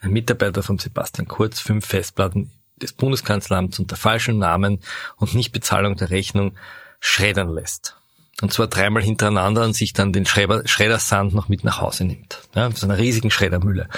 ein 0.00 0.10
Mitarbeiter 0.10 0.62
von 0.62 0.78
Sebastian 0.78 1.26
Kurz 1.26 1.60
fünf 1.60 1.86
Festplatten 1.86 2.50
des 2.76 2.92
Bundeskanzleramts 2.92 3.78
unter 3.78 3.96
falschem 3.96 4.38
Namen 4.38 4.80
und 5.16 5.34
Nichtbezahlung 5.34 5.96
der 5.96 6.10
Rechnung 6.10 6.56
schreddern 7.00 7.52
lässt. 7.52 7.96
Und 8.42 8.52
zwar 8.52 8.66
dreimal 8.66 9.02
hintereinander 9.02 9.64
und 9.64 9.74
sich 9.74 9.92
dann 9.92 10.12
den 10.12 10.26
Schreddersand 10.26 11.34
noch 11.34 11.48
mit 11.48 11.64
nach 11.64 11.80
Hause 11.80 12.04
nimmt. 12.04 12.42
Ja, 12.54 12.70
so 12.70 12.86
einer 12.86 12.98
riesigen 12.98 13.30
Schreddermühle. 13.30 13.88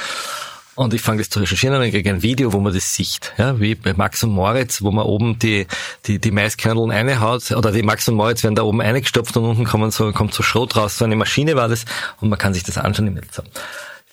Und 0.76 0.92
ich 0.92 1.00
fange 1.00 1.18
das 1.18 1.30
zu 1.30 1.40
recherchieren 1.40 1.74
und 1.76 1.84
ich 1.84 1.92
kriege 1.92 2.10
ein 2.10 2.22
Video, 2.22 2.52
wo 2.52 2.60
man 2.60 2.72
das 2.72 2.94
sieht. 2.94 3.32
Ja, 3.38 3.58
wie 3.58 3.74
bei 3.74 3.94
Max 3.94 4.22
und 4.22 4.30
Moritz, 4.30 4.82
wo 4.82 4.90
man 4.90 5.06
oben 5.06 5.38
die, 5.38 5.66
die, 6.04 6.18
die 6.18 6.30
Maiskörneln 6.30 6.90
einhaut, 6.90 7.50
oder 7.50 7.72
die 7.72 7.82
Max 7.82 8.06
und 8.08 8.14
Moritz 8.14 8.42
werden 8.44 8.56
da 8.56 8.62
oben 8.62 8.82
eingestopft 8.82 9.36
und 9.38 9.44
unten 9.44 9.64
kommen 9.64 9.90
so, 9.90 10.12
kommt 10.12 10.34
so 10.34 10.42
Schrot 10.42 10.76
raus. 10.76 10.98
So 10.98 11.06
eine 11.06 11.16
Maschine 11.16 11.56
war 11.56 11.68
das 11.68 11.86
und 12.20 12.28
man 12.28 12.38
kann 12.38 12.52
sich 12.52 12.62
das 12.62 12.76
anschauen 12.76 13.06
im 13.06 13.14
Netz. 13.14 13.40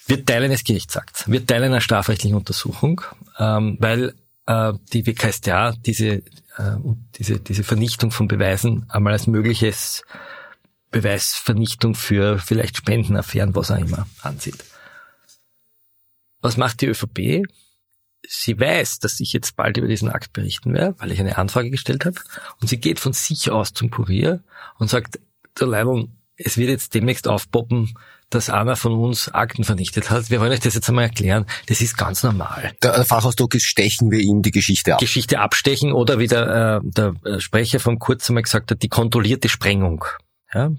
Wir 0.08 0.26
teilen 0.26 0.52
das 0.52 0.64
Gerichtsakt. 0.64 1.26
Wir 1.28 1.46
teilen 1.46 1.72
eine 1.72 1.82
strafrechtliche 1.82 2.36
Untersuchung, 2.36 3.02
ähm, 3.40 3.78
weil 3.80 4.14
äh, 4.46 4.72
die 4.94 5.06
WKStA 5.06 5.74
diese, 5.86 6.08
äh, 6.08 6.24
diese, 7.18 7.40
diese 7.40 7.64
Vernichtung 7.64 8.12
von 8.12 8.30
Beweisen 8.30 8.86
einmal 8.90 9.14
als 9.14 9.28
mögliches 9.28 10.04
Beweisvernichtung 10.92 11.96
für 11.96 12.40
vielleicht 12.40 12.78
Spendenaffären, 12.78 13.54
was 13.54 13.72
auch 13.72 13.78
immer, 13.78 14.08
ansieht. 14.22 14.64
Was 16.44 16.58
macht 16.58 16.82
die 16.82 16.88
ÖVP? 16.88 17.48
Sie 18.28 18.60
weiß, 18.60 19.00
dass 19.00 19.20
ich 19.20 19.34
jetzt 19.34 19.56
bald 19.56 19.78
über 19.78 19.88
diesen 19.88 20.10
Akt 20.10 20.34
berichten 20.34 20.74
werde, 20.74 20.96
weil 21.00 21.12
ich 21.12 21.20
eine 21.20 21.38
Anfrage 21.38 21.72
gestellt 21.72 22.06
habe. 22.06 22.16
Und 22.62 22.68
sie 22.68 22.78
geht 22.78 23.00
von 23.00 23.14
sich 23.14 23.50
aus 23.50 23.74
zum 23.74 23.90
Kurier 23.90 24.44
und 24.78 24.90
sagt, 24.90 25.20
der 25.60 25.68
Leibung, 25.68 26.16
es 26.36 26.58
wird 26.58 26.70
jetzt 26.70 26.94
demnächst 26.94 27.28
aufpoppen, 27.28 27.98
dass 28.30 28.50
einer 28.50 28.76
von 28.76 28.94
uns 28.94 29.30
Akten 29.30 29.64
vernichtet 29.64 30.10
hat. 30.10 30.30
Wir 30.30 30.40
wollen 30.40 30.52
euch 30.52 30.60
das 30.60 30.74
jetzt 30.74 30.90
einmal 30.90 31.06
erklären. 31.06 31.46
Das 31.68 31.82
ist 31.82 31.98
ganz 31.98 32.24
normal. 32.24 32.74
Der 32.82 33.06
Fachausdruck 33.06 33.56
ist, 33.56 33.66
stechen 33.66 34.12
wir 34.12 34.20
ihm 34.20 34.42
die 34.42 34.52
Geschichte 34.52 34.94
ab. 34.94 35.00
Geschichte 35.00 35.40
abstechen 35.40 35.94
oder 35.94 36.20
wie 36.20 36.28
der, 36.28 36.82
äh, 36.84 36.90
der 36.90 37.40
Sprecher 37.40 37.80
von 37.80 38.00
Kurz 38.00 38.30
einmal 38.30 38.44
gesagt 38.44 38.72
hat, 38.72 38.82
die 38.82 38.90
kontrollierte 38.90 39.50
Sprengung. 39.50 40.04
Ja? 40.54 40.72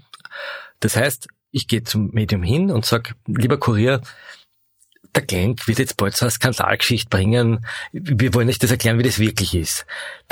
Das 0.79 0.95
heißt, 0.95 1.27
ich 1.51 1.67
gehe 1.67 1.83
zum 1.83 2.11
Medium 2.11 2.43
hin 2.43 2.69
und 2.69 2.85
sage, 2.85 3.15
lieber 3.25 3.57
Kurier, 3.57 4.01
der 5.15 5.23
Genk 5.23 5.67
wird 5.67 5.79
jetzt 5.79 5.97
bald 5.97 6.15
so 6.15 6.25
eine 6.25 6.31
Skandalgeschichte 6.31 7.09
bringen. 7.09 7.65
Wir 7.91 8.33
wollen 8.33 8.49
euch 8.49 8.59
das 8.59 8.71
erklären, 8.71 8.99
wie 8.99 9.03
das 9.03 9.19
wirklich 9.19 9.55
ist. 9.55 9.85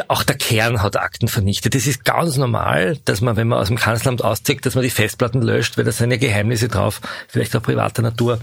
Auch 0.07 0.23
der 0.23 0.36
Kern 0.36 0.81
hat 0.81 0.97
Akten 0.97 1.27
vernichtet. 1.27 1.75
Das 1.75 1.88
ist 1.88 2.05
ganz 2.05 2.38
normal, 2.38 2.97
dass 3.05 3.21
man, 3.21 3.36
wenn 3.36 3.47
man 3.47 3.59
aus 3.59 3.67
dem 3.67 3.77
Kanzleramt 3.77 4.23
auszieht, 4.23 4.65
dass 4.65 4.75
man 4.75 4.84
die 4.84 4.89
Festplatten 4.89 5.41
löscht, 5.41 5.77
weil 5.77 5.86
da 5.86 5.91
ja 5.91 6.17
Geheimnisse 6.17 6.67
drauf, 6.67 7.01
vielleicht 7.27 7.55
auch 7.55 7.63
privater 7.63 8.01
Natur. 8.01 8.39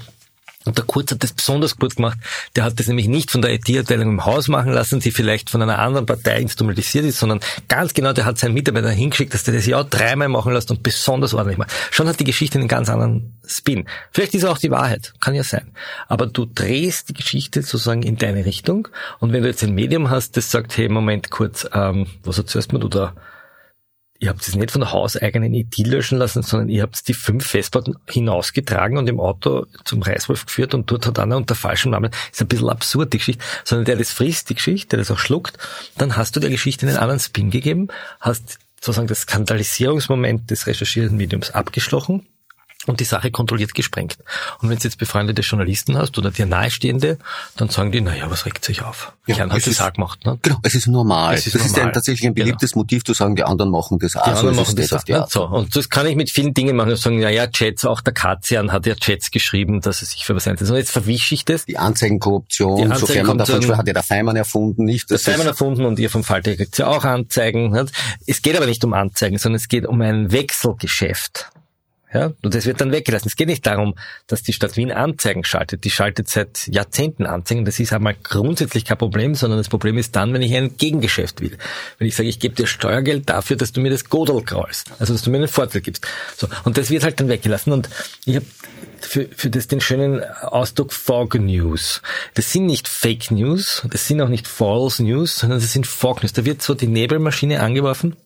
Und 0.67 0.77
der 0.77 0.85
Kurz 0.85 1.11
hat 1.11 1.23
das 1.23 1.33
besonders 1.33 1.79
gut 1.79 1.97
gemacht. 1.97 2.19
Der 2.55 2.65
hat 2.65 2.79
das 2.79 2.87
nämlich 2.87 3.09
nicht 3.09 3.31
von 3.31 3.41
der 3.41 3.55
IT-Abteilung 3.55 4.11
im 4.11 4.25
Haus 4.27 4.49
machen 4.49 4.73
lassen, 4.73 5.01
die 5.01 5.11
vielleicht 5.11 5.49
von 5.49 5.63
einer 5.63 5.79
anderen 5.79 6.05
Partei 6.05 6.39
instrumentalisiert 6.39 7.07
ist, 7.07 7.19
sondern 7.19 7.41
ganz 7.69 7.95
genau, 7.95 8.13
der 8.13 8.27
hat 8.27 8.37
seinen 8.37 8.53
Mitarbeiter 8.53 8.91
hingeschickt, 8.91 9.33
dass 9.33 9.45
der 9.45 9.55
das 9.55 9.65
ja 9.65 9.83
dreimal 9.83 10.29
machen 10.29 10.53
lässt 10.53 10.71
und 10.71 10.83
besonders 10.83 11.33
ordentlich 11.33 11.57
macht. 11.57 11.73
Schon 11.91 12.07
hat 12.09 12.21
die 12.21 12.25
Geschichte 12.25 12.59
einen 12.59 12.69
ganz 12.69 12.91
anderen 12.91 13.39
Spin. 13.47 13.87
Vielleicht 14.13 14.35
ist 14.35 14.45
auch 14.45 14.59
die 14.59 14.71
Wahrheit, 14.71 15.15
kann 15.21 15.35
ja 15.35 15.45
sein. 15.45 15.73
Aber 16.09 16.27
du 16.27 16.45
drehst 16.45 17.09
die 17.09 17.15
Geschichte 17.15 17.63
sozusagen 17.63 18.03
in 18.03 18.17
deine 18.17 18.45
Richtung. 18.45 18.89
Und 19.19 19.33
wenn 19.33 19.43
du 19.43 19.49
jetzt 19.49 19.65
ein 19.65 19.75
Medium 19.75 20.11
hast, 20.11 20.37
das 20.37 20.51
sagt, 20.51 20.77
hey, 20.77 20.91
Moment 20.91 21.31
kurz, 21.31 21.67
ähm, 21.73 22.07
was 22.23 22.37
erzählst 22.37 22.71
du 22.71 22.89
da? 22.89 23.15
Ihr 24.21 24.29
habt 24.29 24.43
es 24.43 24.55
nicht 24.55 24.71
von 24.71 24.83
der 24.83 24.93
hauseigenen 24.93 25.55
Idee 25.55 25.83
löschen 25.83 26.18
lassen, 26.18 26.43
sondern 26.43 26.68
ihr 26.68 26.83
habt 26.83 27.09
die 27.09 27.14
fünf 27.14 27.47
Festplatten 27.47 27.97
hinausgetragen 28.09 28.99
und 28.99 29.09
im 29.09 29.18
Auto 29.18 29.66
zum 29.85 30.03
Reißwolf 30.03 30.47
geführt 30.47 30.75
und 30.75 30.91
dort 30.91 31.07
hat 31.07 31.18
einer 31.18 31.39
unter 31.39 31.55
falschem 31.55 31.91
Namen, 31.91 32.11
ist 32.31 32.41
ein 32.41 32.47
bisschen 32.47 32.68
absurd, 32.68 33.14
die 33.14 33.18
Geschichte, 33.18 33.43
sondern 33.64 33.87
der 33.87 33.97
das 33.97 34.12
frisst, 34.12 34.51
die 34.51 34.55
Geschichte, 34.55 34.91
der 34.91 34.99
das 34.99 35.11
auch 35.11 35.18
schluckt, 35.18 35.59
dann 35.97 36.16
hast 36.16 36.37
du 36.37 36.41
der 36.41 36.51
Geschichte 36.51 36.87
einen 36.87 36.99
anderen 36.99 37.18
Spin 37.18 37.51
gegeben, 37.51 37.89
hast 38.21 38.59
sozusagen 38.77 39.09
das 39.09 39.23
Skandalisierungsmoment 39.23 40.51
des 40.51 40.66
recherchierten 40.66 41.16
Mediums 41.16 41.51
abgeschlochen 41.51 42.27
und 42.87 43.01
die 43.01 43.05
Sache 43.05 43.31
kontrolliert 43.31 43.74
gesprengt. 43.74 44.16
Und 44.61 44.70
wenn 44.70 44.78
du 44.78 44.85
jetzt 44.85 44.97
befreundete 44.97 45.43
Journalisten 45.43 45.99
hast 45.99 46.16
oder 46.16 46.31
dir 46.31 46.47
nahestehende, 46.47 47.18
dann 47.57 47.68
sagen 47.68 47.93
die, 47.93 48.01
naja, 48.01 48.31
was 48.31 48.47
regt 48.47 48.64
sich 48.64 48.81
auf? 48.83 49.12
Ja, 49.26 49.37
Kern 49.37 49.53
hat 49.53 49.66
das 49.66 49.81
auch 49.83 49.93
gemacht. 49.93 50.24
Ne? 50.24 50.39
Genau, 50.41 50.57
es 50.62 50.74
ist 50.74 50.87
normal. 50.87 51.35
Es 51.35 51.47
ist 51.47 51.57
das 51.57 51.62
normal. 51.62 51.78
ist 51.78 51.87
ein, 51.87 51.93
tatsächlich 51.93 52.26
ein 52.26 52.35
beliebtes 52.35 52.72
genau. 52.72 52.83
Motiv 52.83 53.05
zu 53.05 53.12
sagen, 53.12 53.37
die 53.37 53.45
anderen 53.45 53.70
machen 53.70 53.99
das 53.99 54.16
auch. 54.16 54.24
Die 54.24 54.31
anderen 54.31 54.55
so 54.55 54.61
machen 54.62 54.76
das 54.76 54.93
auch. 54.95 55.07
Ja. 55.07 55.26
So, 55.28 55.47
und 55.47 55.76
das 55.76 55.91
kann 55.91 56.07
ich 56.07 56.16
mit 56.16 56.31
vielen 56.31 56.55
Dingen 56.55 56.74
machen 56.74 56.91
und 56.91 56.97
sagen, 56.97 57.20
naja, 57.20 57.47
Chats, 57.49 57.85
auch 57.85 58.01
der 58.01 58.14
Katzian 58.14 58.72
hat 58.72 58.87
ja 58.87 58.95
Chats 58.95 59.31
geschrieben, 59.31 59.83
dass 59.83 60.01
er 60.01 60.07
sich 60.07 60.24
für 60.24 60.35
was 60.35 60.49
einsetzt. 60.49 60.70
Und 60.70 60.78
jetzt 60.78 60.93
verwische 60.93 61.35
ich 61.35 61.45
das. 61.45 61.66
Die 61.66 61.76
Anzeigenkorruption, 61.76 62.76
die 62.76 62.83
Anzeigen 62.85 63.01
sofern 63.01 63.26
man 63.26 63.39
davon 63.39 63.76
hat 63.76 63.87
ja 63.87 63.93
der 63.93 64.03
Feimann 64.03 64.37
erfunden, 64.37 64.85
nicht? 64.85 65.11
Der 65.11 65.18
Feimann 65.18 65.47
erfunden 65.47 65.85
und 65.85 65.99
ihr 65.99 66.09
vom 66.09 66.24
Falter 66.24 66.57
kriegt 66.57 66.78
ja 66.78 66.87
auch 66.87 67.05
Anzeigen. 67.05 67.89
Es 68.26 68.41
geht 68.41 68.57
aber 68.57 68.66
nicht 68.66 68.83
um 68.85 68.95
Anzeigen, 68.95 69.37
sondern 69.37 69.57
es 69.57 69.68
geht 69.68 69.87
um 69.87 70.01
ein 70.01 70.33
Wechselgeschäft. 70.33 71.51
Ja, 72.13 72.33
und 72.43 72.55
das 72.55 72.67
wird 72.67 72.81
dann 72.81 72.91
weggelassen. 72.91 73.29
Es 73.29 73.37
geht 73.37 73.47
nicht 73.47 73.65
darum, 73.65 73.95
dass 74.27 74.43
die 74.43 74.53
Stadt 74.53 74.77
Wien 74.77 74.91
Anzeigen 74.91 75.45
schaltet. 75.45 75.85
Die 75.85 75.91
schaltet 75.91 76.29
seit 76.29 76.67
Jahrzehnten 76.67 77.25
Anzeigen. 77.25 77.65
Das 77.65 77.79
ist 77.79 77.93
einmal 77.93 78.17
grundsätzlich 78.21 78.85
kein 78.85 78.99
Problem, 78.99 79.37
sondern 79.37 79.59
das 79.59 79.69
Problem 79.69 79.97
ist 79.97 80.17
dann, 80.17 80.33
wenn 80.35 80.43
ich 80.43 80.55
ein 80.57 80.77
Gegengeschäft 80.77 81.41
will. 81.41 81.57
Wenn 81.99 82.09
ich 82.09 82.17
sage, 82.17 82.29
ich 82.29 82.41
gebe 82.41 82.57
dir 82.57 82.67
Steuergeld 82.67 83.29
dafür, 83.29 83.57
dass 83.57 83.71
du 83.71 83.81
mir 83.81 83.91
das 83.91 84.09
Godel 84.09 84.43
kraulst. 84.43 84.91
Also, 84.99 85.13
dass 85.13 85.23
du 85.23 85.31
mir 85.31 85.37
einen 85.37 85.49
Vorteil 85.49 85.83
gibst. 85.83 86.05
So. 86.37 86.49
Und 86.65 86.79
das 86.79 86.91
wird 86.91 87.05
halt 87.05 87.21
dann 87.21 87.29
weggelassen. 87.29 87.73
Und 87.73 87.89
ich 88.25 88.35
habe 88.37 88.47
für, 89.01 89.29
für 89.35 89.51
das 89.51 89.69
den 89.69 89.81
schönen 89.81 90.25
Ausdruck 90.25 90.93
Fog 90.93 91.35
News. 91.35 92.03
Das 92.35 92.51
sind 92.51 92.67
nicht 92.67 92.89
Fake 92.89 93.31
News, 93.31 93.83
das 93.89 94.07
sind 94.07 94.21
auch 94.21 94.29
nicht 94.29 94.49
False 94.49 95.03
News, 95.03 95.39
sondern 95.39 95.61
das 95.61 95.73
sind 95.73 95.87
Fog 95.87 96.23
News. 96.23 96.33
Da 96.33 96.45
wird 96.45 96.61
so 96.61 96.75
die 96.75 96.89
Nebelmaschine 96.89 97.61
angeworfen 97.61 98.17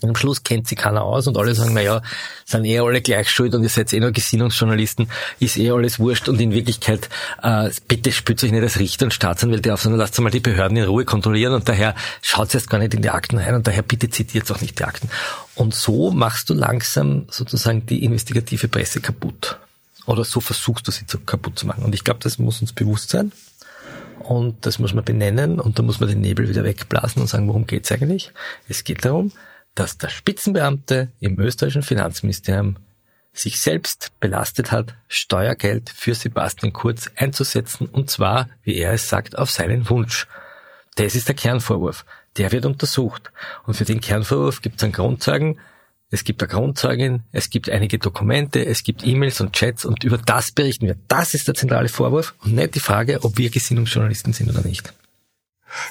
und 0.00 0.10
am 0.10 0.16
Schluss 0.16 0.42
kennt 0.42 0.68
sie 0.68 0.76
keiner 0.76 1.02
aus 1.02 1.26
und 1.26 1.36
alle 1.36 1.54
sagen, 1.54 1.72
na 1.74 1.80
ja, 1.80 2.02
sind 2.44 2.64
eh 2.64 2.78
alle 2.78 3.00
gleich 3.00 3.28
schuld 3.30 3.54
und 3.54 3.62
ihr 3.62 3.68
seid 3.68 3.92
eh 3.92 4.00
nur 4.00 4.12
Gesinnungsjournalisten, 4.12 5.08
ist 5.40 5.56
eh 5.56 5.70
alles 5.70 5.98
wurscht 5.98 6.28
und 6.28 6.40
in 6.40 6.52
Wirklichkeit, 6.52 7.08
äh, 7.42 7.70
bitte 7.88 8.12
spürt 8.12 8.42
euch 8.44 8.52
nicht 8.52 8.62
als 8.62 8.78
Richter 8.78 9.06
und 9.06 9.12
Staatsanwälte 9.12 9.74
auf, 9.74 9.82
sondern 9.82 9.98
lasst 9.98 10.18
mal 10.20 10.30
die 10.30 10.40
Behörden 10.40 10.76
in 10.76 10.84
Ruhe 10.84 11.04
kontrollieren 11.04 11.52
und 11.52 11.68
daher 11.68 11.94
schaut 12.22 12.54
erst 12.54 12.70
gar 12.70 12.78
nicht 12.78 12.94
in 12.94 13.02
die 13.02 13.10
Akten 13.10 13.38
rein 13.38 13.54
und 13.54 13.66
daher 13.66 13.82
bitte 13.82 14.08
zitiert 14.08 14.50
auch 14.52 14.60
nicht 14.60 14.78
die 14.78 14.84
Akten. 14.84 15.08
Und 15.54 15.74
so 15.74 16.12
machst 16.12 16.50
du 16.50 16.54
langsam 16.54 17.26
sozusagen 17.30 17.84
die 17.86 18.04
investigative 18.04 18.68
Presse 18.68 19.00
kaputt. 19.00 19.58
Oder 20.06 20.24
so 20.24 20.40
versuchst 20.40 20.86
du 20.86 20.92
sie 20.92 21.06
zu, 21.06 21.18
kaputt 21.18 21.58
zu 21.58 21.66
machen. 21.66 21.84
Und 21.84 21.94
ich 21.94 22.04
glaube, 22.04 22.20
das 22.22 22.38
muss 22.38 22.60
uns 22.60 22.72
bewusst 22.72 23.10
sein. 23.10 23.32
Und 24.20 24.64
das 24.64 24.78
muss 24.78 24.94
man 24.94 25.04
benennen 25.04 25.60
und 25.60 25.78
da 25.78 25.82
muss 25.82 26.00
man 26.00 26.08
den 26.08 26.20
Nebel 26.20 26.48
wieder 26.48 26.64
wegblasen 26.64 27.22
und 27.22 27.28
sagen, 27.28 27.48
worum 27.48 27.66
geht's 27.66 27.90
eigentlich? 27.92 28.32
Es 28.68 28.84
geht 28.84 29.04
darum, 29.04 29.32
dass 29.78 29.96
der 29.96 30.08
Spitzenbeamte 30.08 31.12
im 31.20 31.38
österreichischen 31.38 31.82
Finanzministerium 31.82 32.78
sich 33.32 33.60
selbst 33.60 34.10
belastet 34.18 34.72
hat, 34.72 34.94
Steuergeld 35.06 35.90
für 35.90 36.14
Sebastian 36.14 36.72
Kurz 36.72 37.08
einzusetzen, 37.14 37.86
und 37.86 38.10
zwar, 38.10 38.48
wie 38.64 38.74
er 38.74 38.92
es 38.92 39.08
sagt, 39.08 39.38
auf 39.38 39.50
seinen 39.50 39.88
Wunsch. 39.88 40.26
Das 40.96 41.14
ist 41.14 41.28
der 41.28 41.36
Kernvorwurf. 41.36 42.04
Der 42.36 42.50
wird 42.50 42.66
untersucht. 42.66 43.30
Und 43.66 43.74
für 43.74 43.84
den 43.84 44.00
Kernvorwurf 44.00 44.62
gibt 44.62 44.78
es 44.78 44.82
einen 44.82 44.92
Grundzeugen, 44.92 45.60
es 46.10 46.24
gibt 46.24 46.42
eine 46.42 46.48
Grundzeugin, 46.48 47.22
es 47.30 47.50
gibt 47.50 47.70
einige 47.70 47.98
Dokumente, 47.98 48.64
es 48.64 48.82
gibt 48.82 49.06
E-Mails 49.06 49.40
und 49.40 49.52
Chats 49.52 49.84
und 49.84 50.02
über 50.02 50.18
das 50.18 50.50
berichten 50.50 50.86
wir. 50.86 50.96
Das 51.06 51.34
ist 51.34 51.46
der 51.46 51.54
zentrale 51.54 51.88
Vorwurf 51.88 52.34
und 52.42 52.54
nicht 52.54 52.74
die 52.74 52.80
Frage, 52.80 53.22
ob 53.22 53.38
wir 53.38 53.50
Gesinnungsjournalisten 53.50 54.32
sind 54.32 54.50
oder 54.50 54.66
nicht. 54.66 54.92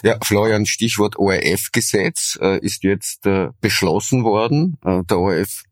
Ja, 0.04 0.18
Florian, 0.24 0.66
Stichwort 0.66 1.18
ORF-Gesetz 1.18 2.38
äh, 2.42 2.60
ist 2.60 2.84
jetzt 2.84 3.26
äh, 3.26 3.50
beschlossen 3.62 4.24
worden. 4.24 4.78
Äh, 4.84 5.04
der 5.04 5.20
ORF 5.20 5.64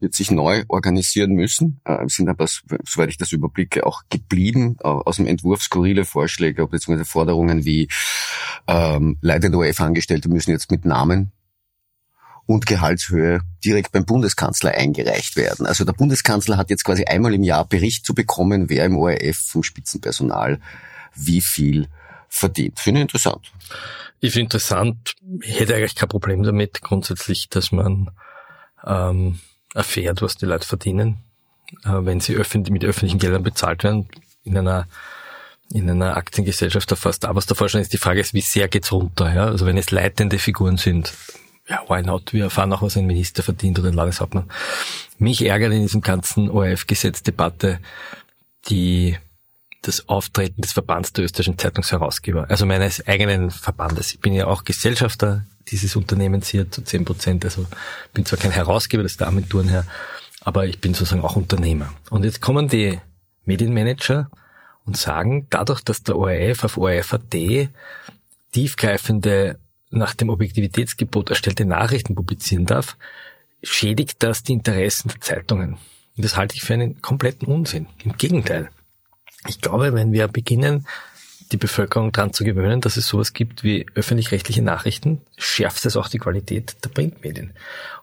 wird 0.00 0.14
sich 0.14 0.30
neu 0.30 0.64
organisieren 0.68 1.32
müssen, 1.32 1.80
äh, 1.84 2.06
sind 2.08 2.28
aber, 2.28 2.46
soweit 2.46 3.08
ich 3.08 3.16
das 3.16 3.32
überblicke, 3.32 3.86
auch 3.86 4.02
geblieben. 4.10 4.76
Aus 4.80 5.16
dem 5.16 5.26
Entwurf 5.26 5.62
skurrile 5.62 6.04
Vorschläge 6.04 6.66
bzw. 6.66 7.04
Forderungen 7.04 7.64
wie 7.64 7.88
ähm, 8.66 9.18
leitende 9.20 9.58
ORF-Angestellte 9.58 10.28
müssen 10.28 10.50
jetzt 10.50 10.70
mit 10.70 10.84
Namen 10.84 11.32
und 12.46 12.66
Gehaltshöhe 12.66 13.40
direkt 13.64 13.92
beim 13.92 14.04
Bundeskanzler 14.04 14.72
eingereicht 14.72 15.36
werden. 15.36 15.66
Also 15.66 15.84
der 15.84 15.92
Bundeskanzler 15.92 16.56
hat 16.56 16.70
jetzt 16.70 16.84
quasi 16.84 17.04
einmal 17.04 17.34
im 17.34 17.42
Jahr 17.42 17.66
Bericht 17.66 18.06
zu 18.06 18.14
bekommen, 18.14 18.68
wer 18.68 18.84
im 18.84 18.96
ORF 18.96 19.36
vom 19.36 19.62
Spitzenpersonal 19.62 20.60
wie 21.14 21.40
viel 21.40 21.88
verdient. 22.36 22.78
Finde 22.78 23.00
ich 23.00 23.02
interessant. 23.02 23.52
Ich 24.20 24.32
finde 24.32 24.44
interessant, 24.44 25.14
ich 25.42 25.60
hätte 25.60 25.74
eigentlich 25.74 25.94
kein 25.94 26.08
Problem 26.08 26.42
damit, 26.42 26.80
grundsätzlich, 26.82 27.48
dass 27.48 27.72
man 27.72 28.10
ähm, 28.86 29.40
erfährt, 29.74 30.22
was 30.22 30.36
die 30.36 30.46
Leute 30.46 30.66
verdienen, 30.66 31.18
äh, 31.84 31.90
wenn 31.92 32.20
sie 32.20 32.34
öffentlich, 32.34 32.72
mit 32.72 32.84
öffentlichen 32.84 33.18
Geldern 33.18 33.42
bezahlt 33.42 33.84
werden, 33.84 34.08
in 34.44 34.56
einer 34.56 34.86
in 35.72 35.90
einer 35.90 36.16
Aktiengesellschaft 36.16 36.88
davor 36.92 37.12
Star 37.12 37.34
Wars 37.34 37.46
davor 37.46 37.68
schon 37.68 37.80
ist 37.80 37.92
die 37.92 37.98
Frage 37.98 38.20
ist, 38.20 38.34
wie 38.34 38.40
sehr 38.40 38.68
geht's 38.68 38.92
runter, 38.92 39.34
ja? 39.34 39.46
Also 39.46 39.66
wenn 39.66 39.76
es 39.76 39.90
leitende 39.90 40.38
Figuren 40.38 40.76
sind, 40.76 41.12
ja, 41.68 41.82
why 41.88 42.02
not? 42.02 42.32
Wir 42.32 42.44
erfahren 42.44 42.72
auch, 42.72 42.82
was 42.82 42.96
ein 42.96 43.06
Minister 43.06 43.42
verdient 43.42 43.78
oder 43.80 43.88
ein 43.88 43.94
Landeshauptmann. 43.94 44.48
Mich 45.18 45.44
ärgert 45.44 45.72
in 45.72 45.82
diesem 45.82 46.02
ganzen 46.02 46.48
ORF-Gesetzdebatte 46.50 47.80
die 48.68 49.16
das 49.82 50.08
Auftreten 50.08 50.62
des 50.62 50.72
Verbands 50.72 51.12
der 51.12 51.24
österreichischen 51.24 51.58
Zeitungsherausgeber, 51.58 52.46
also 52.48 52.66
meines 52.66 53.06
eigenen 53.06 53.50
Verbandes. 53.50 54.12
Ich 54.14 54.20
bin 54.20 54.32
ja 54.32 54.46
auch 54.46 54.64
Gesellschafter 54.64 55.46
dieses 55.68 55.96
Unternehmens 55.96 56.48
hier 56.48 56.70
zu 56.70 56.82
zehn 56.82 57.04
Prozent, 57.04 57.44
also 57.44 57.66
bin 58.12 58.24
zwar 58.24 58.38
kein 58.38 58.50
Herausgeber, 58.50 59.02
das 59.02 59.12
ist 59.12 59.20
der 59.20 59.28
Agenturen 59.28 59.68
her, 59.68 59.84
aber 60.40 60.66
ich 60.66 60.80
bin 60.80 60.94
sozusagen 60.94 61.22
auch 61.22 61.36
Unternehmer. 61.36 61.92
Und 62.10 62.24
jetzt 62.24 62.40
kommen 62.40 62.68
die 62.68 63.00
Medienmanager 63.44 64.30
und 64.84 64.96
sagen, 64.96 65.46
dadurch, 65.50 65.82
dass 65.82 66.02
der 66.02 66.16
ORF 66.16 66.64
auf 66.64 66.78
ORF.at 66.78 67.34
tiefgreifende, 68.52 69.58
nach 69.90 70.14
dem 70.14 70.30
Objektivitätsgebot 70.30 71.30
erstellte 71.30 71.64
Nachrichten 71.64 72.14
publizieren 72.14 72.66
darf, 72.66 72.96
schädigt 73.62 74.22
das 74.22 74.42
die 74.42 74.52
Interessen 74.52 75.08
der 75.08 75.20
Zeitungen. 75.20 75.78
Und 76.16 76.24
das 76.24 76.36
halte 76.36 76.54
ich 76.54 76.62
für 76.62 76.74
einen 76.74 77.02
kompletten 77.02 77.48
Unsinn. 77.48 77.86
Im 78.04 78.16
Gegenteil. 78.16 78.70
Ich 79.48 79.60
glaube, 79.60 79.94
wenn 79.94 80.12
wir 80.12 80.28
beginnen, 80.28 80.86
die 81.52 81.56
Bevölkerung 81.56 82.12
daran 82.12 82.32
zu 82.32 82.44
gewöhnen, 82.44 82.80
dass 82.80 82.96
es 82.96 83.06
sowas 83.06 83.32
gibt 83.32 83.62
wie 83.62 83.86
öffentlich-rechtliche 83.94 84.62
Nachrichten, 84.62 85.20
schärft 85.36 85.86
es 85.86 85.96
auch 85.96 86.08
die 86.08 86.18
Qualität 86.18 86.76
der 86.84 86.88
Printmedien. 86.88 87.52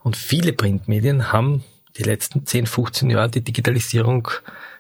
Und 0.02 0.16
viele 0.16 0.54
Printmedien 0.54 1.32
haben 1.32 1.64
die 1.98 2.04
letzten 2.04 2.46
10, 2.46 2.66
15 2.66 3.10
Jahre 3.10 3.30
die 3.30 3.42
Digitalisierung 3.42 4.28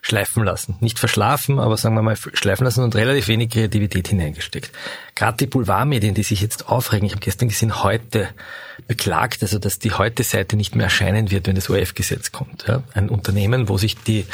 schleifen 0.01 0.43
lassen. 0.43 0.75
Nicht 0.79 0.99
verschlafen, 0.99 1.59
aber 1.59 1.77
sagen 1.77 1.95
wir 1.95 2.01
mal 2.01 2.15
schleifen 2.15 2.65
lassen 2.65 2.83
und 2.83 2.95
relativ 2.95 3.27
wenig 3.27 3.51
Kreativität 3.51 4.07
hineingesteckt. 4.07 4.71
Gerade 5.15 5.37
die 5.37 5.45
Boulevardmedien, 5.45 6.13
die 6.13 6.23
sich 6.23 6.41
jetzt 6.41 6.67
aufregen, 6.67 7.05
ich 7.05 7.13
habe 7.13 7.21
gestern 7.21 7.49
gesehen, 7.49 7.83
heute 7.83 8.29
beklagt, 8.87 9.43
also 9.43 9.59
dass 9.59 9.79
die 9.79 9.91
Heute-Seite 9.91 10.57
nicht 10.57 10.75
mehr 10.75 10.85
erscheinen 10.85 11.29
wird, 11.29 11.47
wenn 11.47 11.55
das 11.55 11.69
ORF-Gesetz 11.69 12.31
kommt. 12.31 12.65
Ja? 12.67 12.83
Ein 12.93 13.09
Unternehmen, 13.09 13.69
wo 13.69 13.77
sich 13.77 13.95
die 13.95 14.25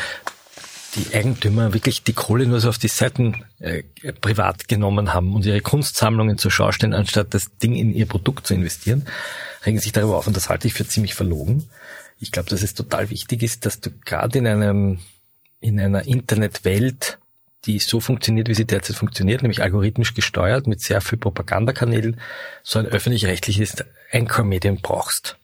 die 0.95 1.15
Eigentümer 1.15 1.73
wirklich 1.73 2.03
die 2.03 2.13
Kohle 2.13 2.47
nur 2.47 2.59
so 2.59 2.69
auf 2.69 2.77
die 2.77 2.87
Seiten 2.87 3.45
äh, 3.59 3.83
privat 4.21 4.67
genommen 4.67 5.13
haben 5.13 5.35
und 5.35 5.45
ihre 5.45 5.61
Kunstsammlungen 5.61 6.37
zur 6.37 6.51
Schau 6.51 6.71
stellen, 6.71 6.93
anstatt 6.93 7.33
das 7.33 7.57
Ding 7.57 7.75
in 7.75 7.93
ihr 7.93 8.07
Produkt 8.07 8.47
zu 8.47 8.53
investieren, 8.53 9.05
regen 9.65 9.79
sich 9.79 9.91
darüber 9.91 10.17
auf 10.17 10.27
und 10.27 10.35
das 10.35 10.49
halte 10.49 10.67
ich 10.67 10.73
für 10.73 10.87
ziemlich 10.87 11.13
verlogen. 11.13 11.69
Ich 12.19 12.31
glaube, 12.31 12.49
dass 12.49 12.63
es 12.63 12.73
total 12.73 13.09
wichtig 13.09 13.43
ist, 13.43 13.65
dass 13.65 13.79
du 13.79 13.91
gerade 13.91 14.39
in 14.39 14.47
einem 14.47 14.99
in 15.61 15.79
einer 15.79 16.07
Internetwelt, 16.07 17.19
die 17.65 17.79
so 17.79 17.99
funktioniert, 17.99 18.47
wie 18.47 18.53
sie 18.53 18.65
derzeit 18.65 18.95
funktioniert, 18.95 19.41
nämlich 19.41 19.61
algorithmisch 19.61 20.13
gesteuert 20.13 20.67
mit 20.67 20.81
sehr 20.81 21.01
viel 21.01 21.17
Propagandakanälen, 21.17 22.19
so 22.63 22.79
ein 22.79 22.85
öffentlich-rechtliches 22.85 23.83
Anchor-Medium 24.11 24.77
brauchst. 24.77 25.37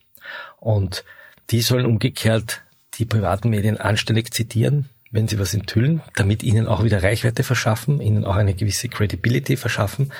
Und 0.58 1.04
die 1.50 1.60
sollen 1.60 1.84
umgekehrt 1.84 2.62
die 2.94 3.04
privaten 3.04 3.50
Medien 3.50 3.76
anständig 3.76 4.32
zitieren, 4.32 4.88
wenn 5.10 5.28
sie 5.28 5.38
was 5.38 5.54
enthüllen, 5.54 6.02
damit 6.14 6.42
ihnen 6.42 6.66
auch 6.66 6.84
wieder 6.84 7.02
Reichweite 7.02 7.42
verschaffen, 7.42 8.00
ihnen 8.00 8.24
auch 8.24 8.36
eine 8.36 8.54
gewisse 8.54 8.88
Credibility 8.88 9.56
verschaffen. 9.56 10.12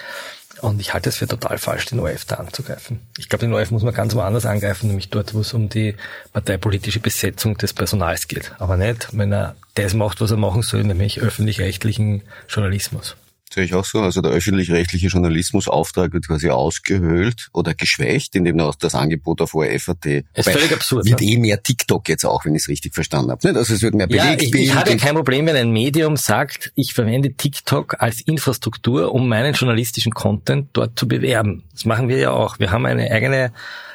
Und 0.62 0.80
ich 0.80 0.94
halte 0.94 1.10
es 1.10 1.16
für 1.16 1.26
total 1.26 1.58
falsch, 1.58 1.84
den 1.86 2.00
ORF 2.00 2.24
da 2.24 2.36
anzugreifen. 2.36 3.00
Ich 3.18 3.28
glaube, 3.28 3.44
den 3.44 3.52
ORF 3.52 3.70
muss 3.70 3.82
man 3.82 3.92
ganz 3.92 4.14
woanders 4.14 4.46
angreifen, 4.46 4.86
nämlich 4.88 5.10
dort, 5.10 5.34
wo 5.34 5.40
es 5.40 5.52
um 5.52 5.68
die 5.68 5.94
parteipolitische 6.32 7.00
Besetzung 7.00 7.58
des 7.58 7.74
Personals 7.74 8.26
geht. 8.26 8.52
Aber 8.58 8.78
nicht, 8.78 9.08
wenn 9.12 9.32
er 9.32 9.56
das 9.74 9.92
macht, 9.92 10.20
was 10.22 10.30
er 10.30 10.38
machen 10.38 10.62
soll, 10.62 10.84
nämlich 10.84 11.20
öffentlich-rechtlichen 11.20 12.22
Journalismus. 12.48 13.16
Sehe 13.56 13.64
ich 13.64 13.72
auch 13.72 13.86
so. 13.86 14.02
Also 14.02 14.20
der 14.20 14.32
öffentlich-rechtliche 14.32 15.06
Journalismusauftrag 15.06 16.12
wird 16.12 16.26
quasi 16.26 16.50
ausgehöhlt 16.50 17.48
oder 17.54 17.72
geschwächt, 17.72 18.34
indem 18.34 18.60
auch 18.60 18.74
das 18.74 18.94
Angebot 18.94 19.40
auf 19.40 19.54
ORF.at. 19.54 20.04
Ist 20.04 20.50
völlig 20.50 20.74
absurd. 20.74 21.06
Wird 21.06 21.22
eh 21.22 21.38
mehr 21.38 21.62
TikTok 21.62 22.06
jetzt 22.06 22.26
auch, 22.26 22.44
wenn 22.44 22.54
ich 22.54 22.64
es 22.64 22.68
richtig 22.68 22.92
verstanden 22.92 23.30
habe. 23.30 23.48
Also 23.56 23.72
es 23.72 23.80
wird 23.80 23.94
mehr 23.94 24.08
belegt. 24.08 24.42
Ja, 24.42 24.48
ich, 24.48 24.54
ich 24.54 24.74
habe 24.74 24.90
ja 24.90 24.96
kein 24.98 25.14
Problem, 25.14 25.46
wenn 25.46 25.56
ein 25.56 25.70
Medium 25.70 26.18
sagt, 26.18 26.70
ich 26.74 26.92
verwende 26.92 27.32
TikTok 27.32 27.96
als 27.98 28.20
Infrastruktur, 28.20 29.14
um 29.14 29.26
meinen 29.26 29.54
journalistischen 29.54 30.12
Content 30.12 30.68
dort 30.74 30.98
zu 30.98 31.08
bewerben. 31.08 31.64
Das 31.72 31.86
machen 31.86 32.10
wir 32.10 32.18
ja 32.18 32.32
auch. 32.32 32.58
Wir 32.58 32.72
haben 32.72 32.84
eine 32.84 33.10
eigene 33.10 33.52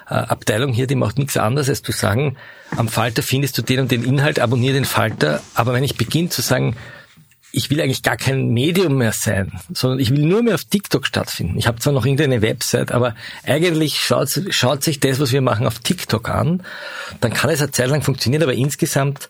äh, 0.10 0.16
Abteilung 0.16 0.74
hier, 0.74 0.88
die 0.88 0.96
macht 0.96 1.20
nichts 1.20 1.38
anderes, 1.38 1.70
als 1.70 1.84
zu 1.84 1.92
sagen, 1.92 2.36
am 2.76 2.88
Falter 2.88 3.22
findest 3.22 3.60
du 3.60 3.62
den 3.62 3.82
und 3.82 3.92
den 3.92 4.04
Inhalt, 4.04 4.40
abonniere 4.40 4.74
den 4.74 4.86
Falter. 4.86 5.44
Aber 5.54 5.74
wenn 5.74 5.84
ich 5.84 5.98
beginne 5.98 6.30
zu 6.30 6.42
sagen, 6.42 6.76
ich 7.52 7.70
will 7.70 7.82
eigentlich 7.82 8.04
gar 8.04 8.18
kein 8.18 8.50
Medium 8.50 8.98
mehr 8.98 9.12
sein, 9.12 9.52
sondern 9.74 10.00
ich 10.00 10.10
will 10.10 10.26
nur 10.26 10.44
mehr 10.44 10.56
auf 10.56 10.64
TikTok 10.64 11.06
stattfinden. 11.06 11.58
Ich 11.58 11.68
habe 11.68 11.80
zwar 11.80 11.94
noch 11.94 12.06
irgendeine 12.06 12.42
Website, 12.42 12.92
aber 12.92 13.16
eigentlich 13.46 14.00
schaut, 14.00 14.30
schaut 14.50 14.84
sich 14.84 15.00
das, 15.00 15.20
was 15.20 15.32
wir 15.32 15.42
machen, 15.42 15.68
auf 15.68 15.80
TikTok 15.80 16.30
an. 16.30 16.64
Dann 17.20 17.34
kann 17.34 17.50
es 17.50 17.62
eine 17.62 17.72
Zeit 17.72 17.90
lang 17.90 18.02
funktionieren, 18.02 18.44
aber 18.44 18.54
insgesamt 18.54 19.30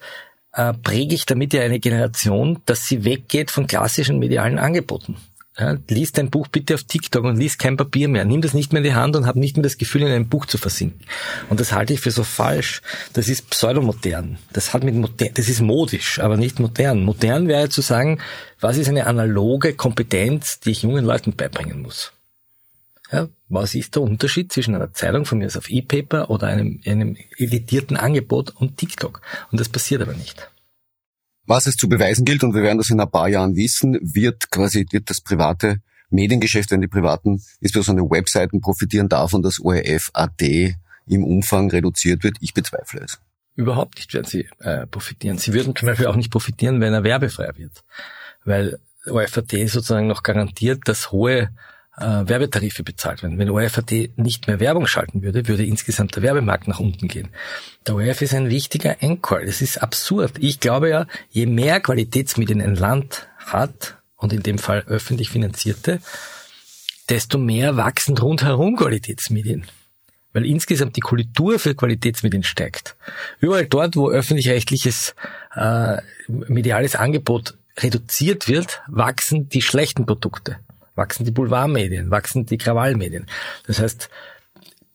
äh, 0.53 0.73
präge 0.73 1.15
ich 1.15 1.25
damit 1.25 1.53
ja 1.53 1.61
eine 1.61 1.79
Generation, 1.79 2.61
dass 2.65 2.85
sie 2.85 3.05
weggeht 3.05 3.51
von 3.51 3.67
klassischen 3.67 4.19
medialen 4.19 4.59
Angeboten. 4.59 5.17
Ja, 5.59 5.77
lies 5.89 6.13
dein 6.13 6.29
Buch 6.29 6.47
bitte 6.47 6.75
auf 6.75 6.85
TikTok 6.85 7.25
und 7.25 7.35
lies 7.37 7.57
kein 7.57 7.75
Papier 7.75 8.07
mehr. 8.07 8.23
Nimm 8.23 8.41
das 8.41 8.53
nicht 8.53 8.71
mehr 8.71 8.79
in 8.79 8.85
die 8.85 8.93
Hand 8.93 9.17
und 9.17 9.25
hab 9.25 9.35
nicht 9.35 9.57
mehr 9.57 9.63
das 9.63 9.77
Gefühl, 9.77 10.03
in 10.03 10.07
einem 10.07 10.29
Buch 10.29 10.45
zu 10.45 10.57
versinken. 10.57 11.01
Und 11.49 11.59
das 11.59 11.73
halte 11.73 11.93
ich 11.93 11.99
für 11.99 12.11
so 12.11 12.23
falsch. 12.23 12.81
Das 13.11 13.27
ist 13.27 13.49
pseudomodern. 13.49 14.37
Das 14.53 14.73
hat 14.73 14.85
mit 14.85 14.95
modern, 14.95 15.31
das 15.33 15.49
ist 15.49 15.59
modisch, 15.59 16.19
aber 16.19 16.37
nicht 16.37 16.61
modern. 16.61 17.03
Modern 17.03 17.49
wäre 17.49 17.67
zu 17.67 17.81
sagen, 17.81 18.19
was 18.61 18.77
ist 18.77 18.87
eine 18.87 19.07
analoge 19.07 19.73
Kompetenz, 19.73 20.61
die 20.61 20.71
ich 20.71 20.83
jungen 20.83 21.03
Leuten 21.03 21.35
beibringen 21.35 21.81
muss? 21.81 22.13
Ja, 23.11 23.27
was 23.49 23.75
ist 23.75 23.95
der 23.95 24.03
Unterschied 24.03 24.53
zwischen 24.53 24.73
einer 24.73 24.93
Zeitung 24.93 25.25
von 25.25 25.39
mir 25.39 25.47
aus 25.47 25.57
auf 25.57 25.69
E-Paper 25.69 26.29
oder 26.29 26.47
einem, 26.47 26.79
einem 26.85 27.17
editierten 27.35 27.97
Angebot 27.97 28.51
und 28.55 28.77
TikTok? 28.77 29.21
Und 29.51 29.59
das 29.59 29.67
passiert 29.67 30.01
aber 30.01 30.13
nicht. 30.13 30.49
Was 31.45 31.67
es 31.67 31.75
zu 31.75 31.89
beweisen 31.89 32.25
gilt, 32.25 32.43
und 32.43 32.53
wir 32.53 32.61
werden 32.61 32.77
das 32.77 32.89
in 32.89 32.99
ein 32.99 33.09
paar 33.09 33.27
Jahren 33.27 33.55
wissen, 33.55 33.97
wird 34.01 34.51
quasi, 34.51 34.85
wird 34.91 35.09
das 35.09 35.21
private 35.21 35.81
Mediengeschäft, 36.09 36.71
wenn 36.71 36.81
die 36.81 36.87
privaten, 36.87 37.41
insbesondere 37.59 38.09
Webseiten 38.09 38.61
profitieren 38.61 39.09
davon, 39.09 39.41
dass 39.41 39.59
ORF.at 39.59 40.41
im 41.07 41.23
Umfang 41.23 41.69
reduziert 41.71 42.23
wird. 42.23 42.37
Ich 42.41 42.53
bezweifle 42.53 43.01
es. 43.01 43.19
Überhaupt 43.55 43.97
nicht 43.97 44.13
werden 44.13 44.27
sie 44.27 44.47
äh, 44.59 44.87
profitieren. 44.87 45.37
Sie 45.37 45.53
würden 45.53 45.75
zum 45.75 45.87
Beispiel 45.87 46.07
auch 46.07 46.15
nicht 46.15 46.31
profitieren, 46.31 46.79
wenn 46.79 46.93
er 46.93 47.03
werbefrei 47.03 47.51
wird. 47.55 47.83
Weil 48.45 48.79
ORF.at 49.07 49.49
sozusagen 49.49 50.07
noch 50.07 50.23
garantiert, 50.23 50.81
dass 50.85 51.11
hohe 51.11 51.49
äh, 51.97 52.03
Werbetarife 52.03 52.83
bezahlt 52.83 53.23
werden. 53.23 53.37
Wenn 53.37 53.49
ORF.at 53.49 53.91
nicht 54.15 54.47
mehr 54.47 54.59
Werbung 54.59 54.87
schalten 54.87 55.21
würde, 55.21 55.47
würde 55.47 55.65
insgesamt 55.65 56.15
der 56.15 56.23
Werbemarkt 56.23 56.67
nach 56.67 56.79
unten 56.79 57.07
gehen. 57.07 57.29
Der 57.87 57.95
ORF 57.95 58.21
ist 58.21 58.33
ein 58.33 58.49
wichtiger 58.49 58.97
Anchor. 59.01 59.41
Das 59.45 59.61
ist 59.61 59.77
absurd. 59.77 60.33
Ich 60.39 60.59
glaube 60.59 60.89
ja, 60.89 61.07
je 61.29 61.45
mehr 61.45 61.79
Qualitätsmedien 61.79 62.61
ein 62.61 62.75
Land 62.75 63.27
hat, 63.37 63.97
und 64.21 64.31
in 64.31 64.43
dem 64.43 64.59
Fall 64.59 64.83
öffentlich 64.87 65.29
finanzierte, 65.29 65.99
desto 67.09 67.37
mehr 67.37 67.75
wachsen 67.75 68.17
rundherum 68.17 68.77
Qualitätsmedien. 68.77 69.65
Weil 70.31 70.45
insgesamt 70.45 70.95
die 70.95 71.01
Kultur 71.01 71.59
für 71.59 71.75
Qualitätsmedien 71.75 72.43
steigt. 72.43 72.95
Überall 73.39 73.65
dort, 73.65 73.97
wo 73.97 74.09
öffentlich-rechtliches 74.09 75.15
äh, 75.55 75.97
mediales 76.27 76.95
Angebot 76.95 77.57
reduziert 77.77 78.47
wird, 78.47 78.81
wachsen 78.87 79.49
die 79.49 79.61
schlechten 79.61 80.05
Produkte 80.05 80.57
wachsen 80.95 81.25
die 81.25 81.31
Boulevardmedien, 81.31 82.11
wachsen 82.11 82.45
die 82.45 82.57
Krawallmedien. 82.57 83.27
Das 83.67 83.79
heißt, 83.79 84.09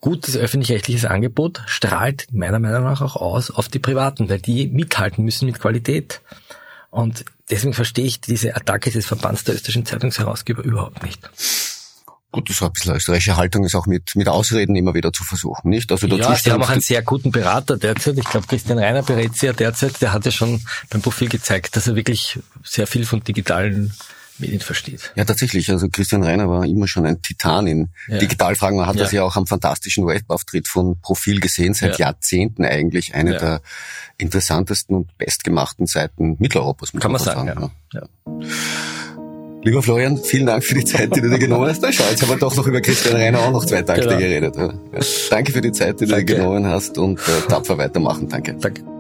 gutes 0.01 0.37
öffentlich-rechtliches 0.37 1.05
Angebot 1.05 1.63
strahlt 1.67 2.27
meiner 2.33 2.59
Meinung 2.59 2.85
nach 2.85 3.01
auch 3.01 3.17
aus 3.17 3.51
auf 3.51 3.69
die 3.69 3.79
Privaten, 3.79 4.29
weil 4.29 4.41
die 4.41 4.69
mithalten 4.69 5.25
müssen 5.25 5.47
mit 5.47 5.59
Qualität. 5.59 6.21
Und 6.91 7.25
deswegen 7.51 7.75
verstehe 7.75 8.05
ich 8.05 8.21
diese 8.21 8.57
Attacke 8.57 8.91
des 8.91 9.07
Verbands 9.07 9.45
der 9.45 9.55
österreichischen 9.55 9.87
Zeitungsherausgeber 9.87 10.63
überhaupt 10.63 11.03
nicht. 11.03 11.29
Gut, 12.33 12.51
das 12.51 12.61
war 12.61 12.69
ein 12.69 12.73
bisschen 12.73 12.95
österreichische 12.95 13.37
Haltung, 13.37 13.65
ist 13.65 13.75
auch 13.75 13.87
mit, 13.87 14.15
mit 14.15 14.29
Ausreden 14.29 14.77
immer 14.77 14.95
wieder 14.95 15.13
zu 15.13 15.25
versuchen, 15.25 15.71
nicht? 15.71 15.91
Also 15.91 16.07
ja, 16.07 16.35
Sie 16.35 16.53
haben 16.53 16.63
auch 16.63 16.69
einen 16.69 16.83
sehr 16.83 17.03
guten 17.03 17.31
Berater 17.31 17.79
derzeit. 17.79 18.19
Ich 18.19 18.25
glaube, 18.25 18.47
Christian 18.47 18.79
Reiner 18.79 19.03
berät 19.03 19.37
Sie 19.37 19.47
ja 19.47 19.53
derzeit. 19.55 20.03
Der 20.03 20.13
hat 20.13 20.25
ja 20.27 20.31
schon 20.31 20.61
beim 20.91 21.01
Profil 21.01 21.29
gezeigt, 21.29 21.77
dass 21.77 21.87
er 21.87 21.95
wirklich 21.95 22.39
sehr 22.63 22.87
viel 22.87 23.07
von 23.07 23.25
digitalen 23.25 23.95
Medien 24.39 24.61
versteht. 24.61 25.13
Ja, 25.15 25.25
tatsächlich. 25.25 25.71
Also 25.71 25.89
Christian 25.89 26.23
Reiner 26.23 26.49
war 26.49 26.65
immer 26.65 26.89
schon 26.89 27.07
ein 27.07 27.23
Titan 27.23 27.67
in 27.67 27.89
ja. 28.09 28.19
Digitalfragen. 28.19 28.79
Man 28.79 28.87
hat 28.87 28.97
ja. 28.97 29.03
das 29.03 29.13
ja 29.13 29.23
auch 29.23 29.37
am 29.37 29.47
fantastischen 29.47 30.07
Webauftritt 30.07 30.69
von 30.69 31.01
Profil 31.01 31.41
gesehen, 31.41 31.75
seit 31.75 31.99
ja. 31.99 32.07
Jahrzehnten 32.07 32.65
eigentlich 32.65 33.15
eine 33.15 33.37
der 33.39 33.61
interessantesten 34.19 34.97
und 34.97 35.19
bestgemachten 35.19 35.87
Seiten 35.87 36.37
Mitteleuropas. 36.39 36.93
Kann 36.93 37.13
man 37.13 37.21
sagen, 37.21 37.47
sagen 37.49 37.71
ja. 37.93 38.09
Lieber 39.67 39.83
Florian, 39.83 40.17
vielen 40.19 40.47
Dank 40.47 40.63
für 40.63 40.75
die 40.77 40.85
Zeit, 40.85 41.17
die 41.17 41.21
du 41.21 41.29
dir 41.29 41.41
genommen 41.41 41.69
hast. 41.69 41.83
Na 41.83 41.91
schau, 41.91 42.05
jetzt 42.09 42.23
haben 42.23 42.29
wir 42.29 42.37
doch 42.37 42.55
noch 42.55 42.67
über 42.69 42.81
Christian 42.81 43.17
Reiner 43.17 43.41
auch 43.41 43.51
noch 43.51 43.65
zwei 43.65 43.83
Takte 43.83 44.03
genau. 44.03 44.19
geredet. 44.19 44.55
Danke 45.29 45.53
für 45.53 45.61
die 45.61 45.73
Zeit, 45.73 46.01
die 46.01 46.07
du 46.07 46.15
dir 46.15 46.25
genommen 46.25 46.67
hast 46.67 46.99
und 46.99 47.19
äh, 47.19 47.49
tapfer 47.49 47.77
weitermachen. 47.77 48.29
Danke. 48.29 48.55
Danke. 48.61 48.96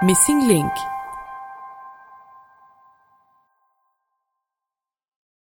Missing 0.05 0.47
Link 0.47 0.94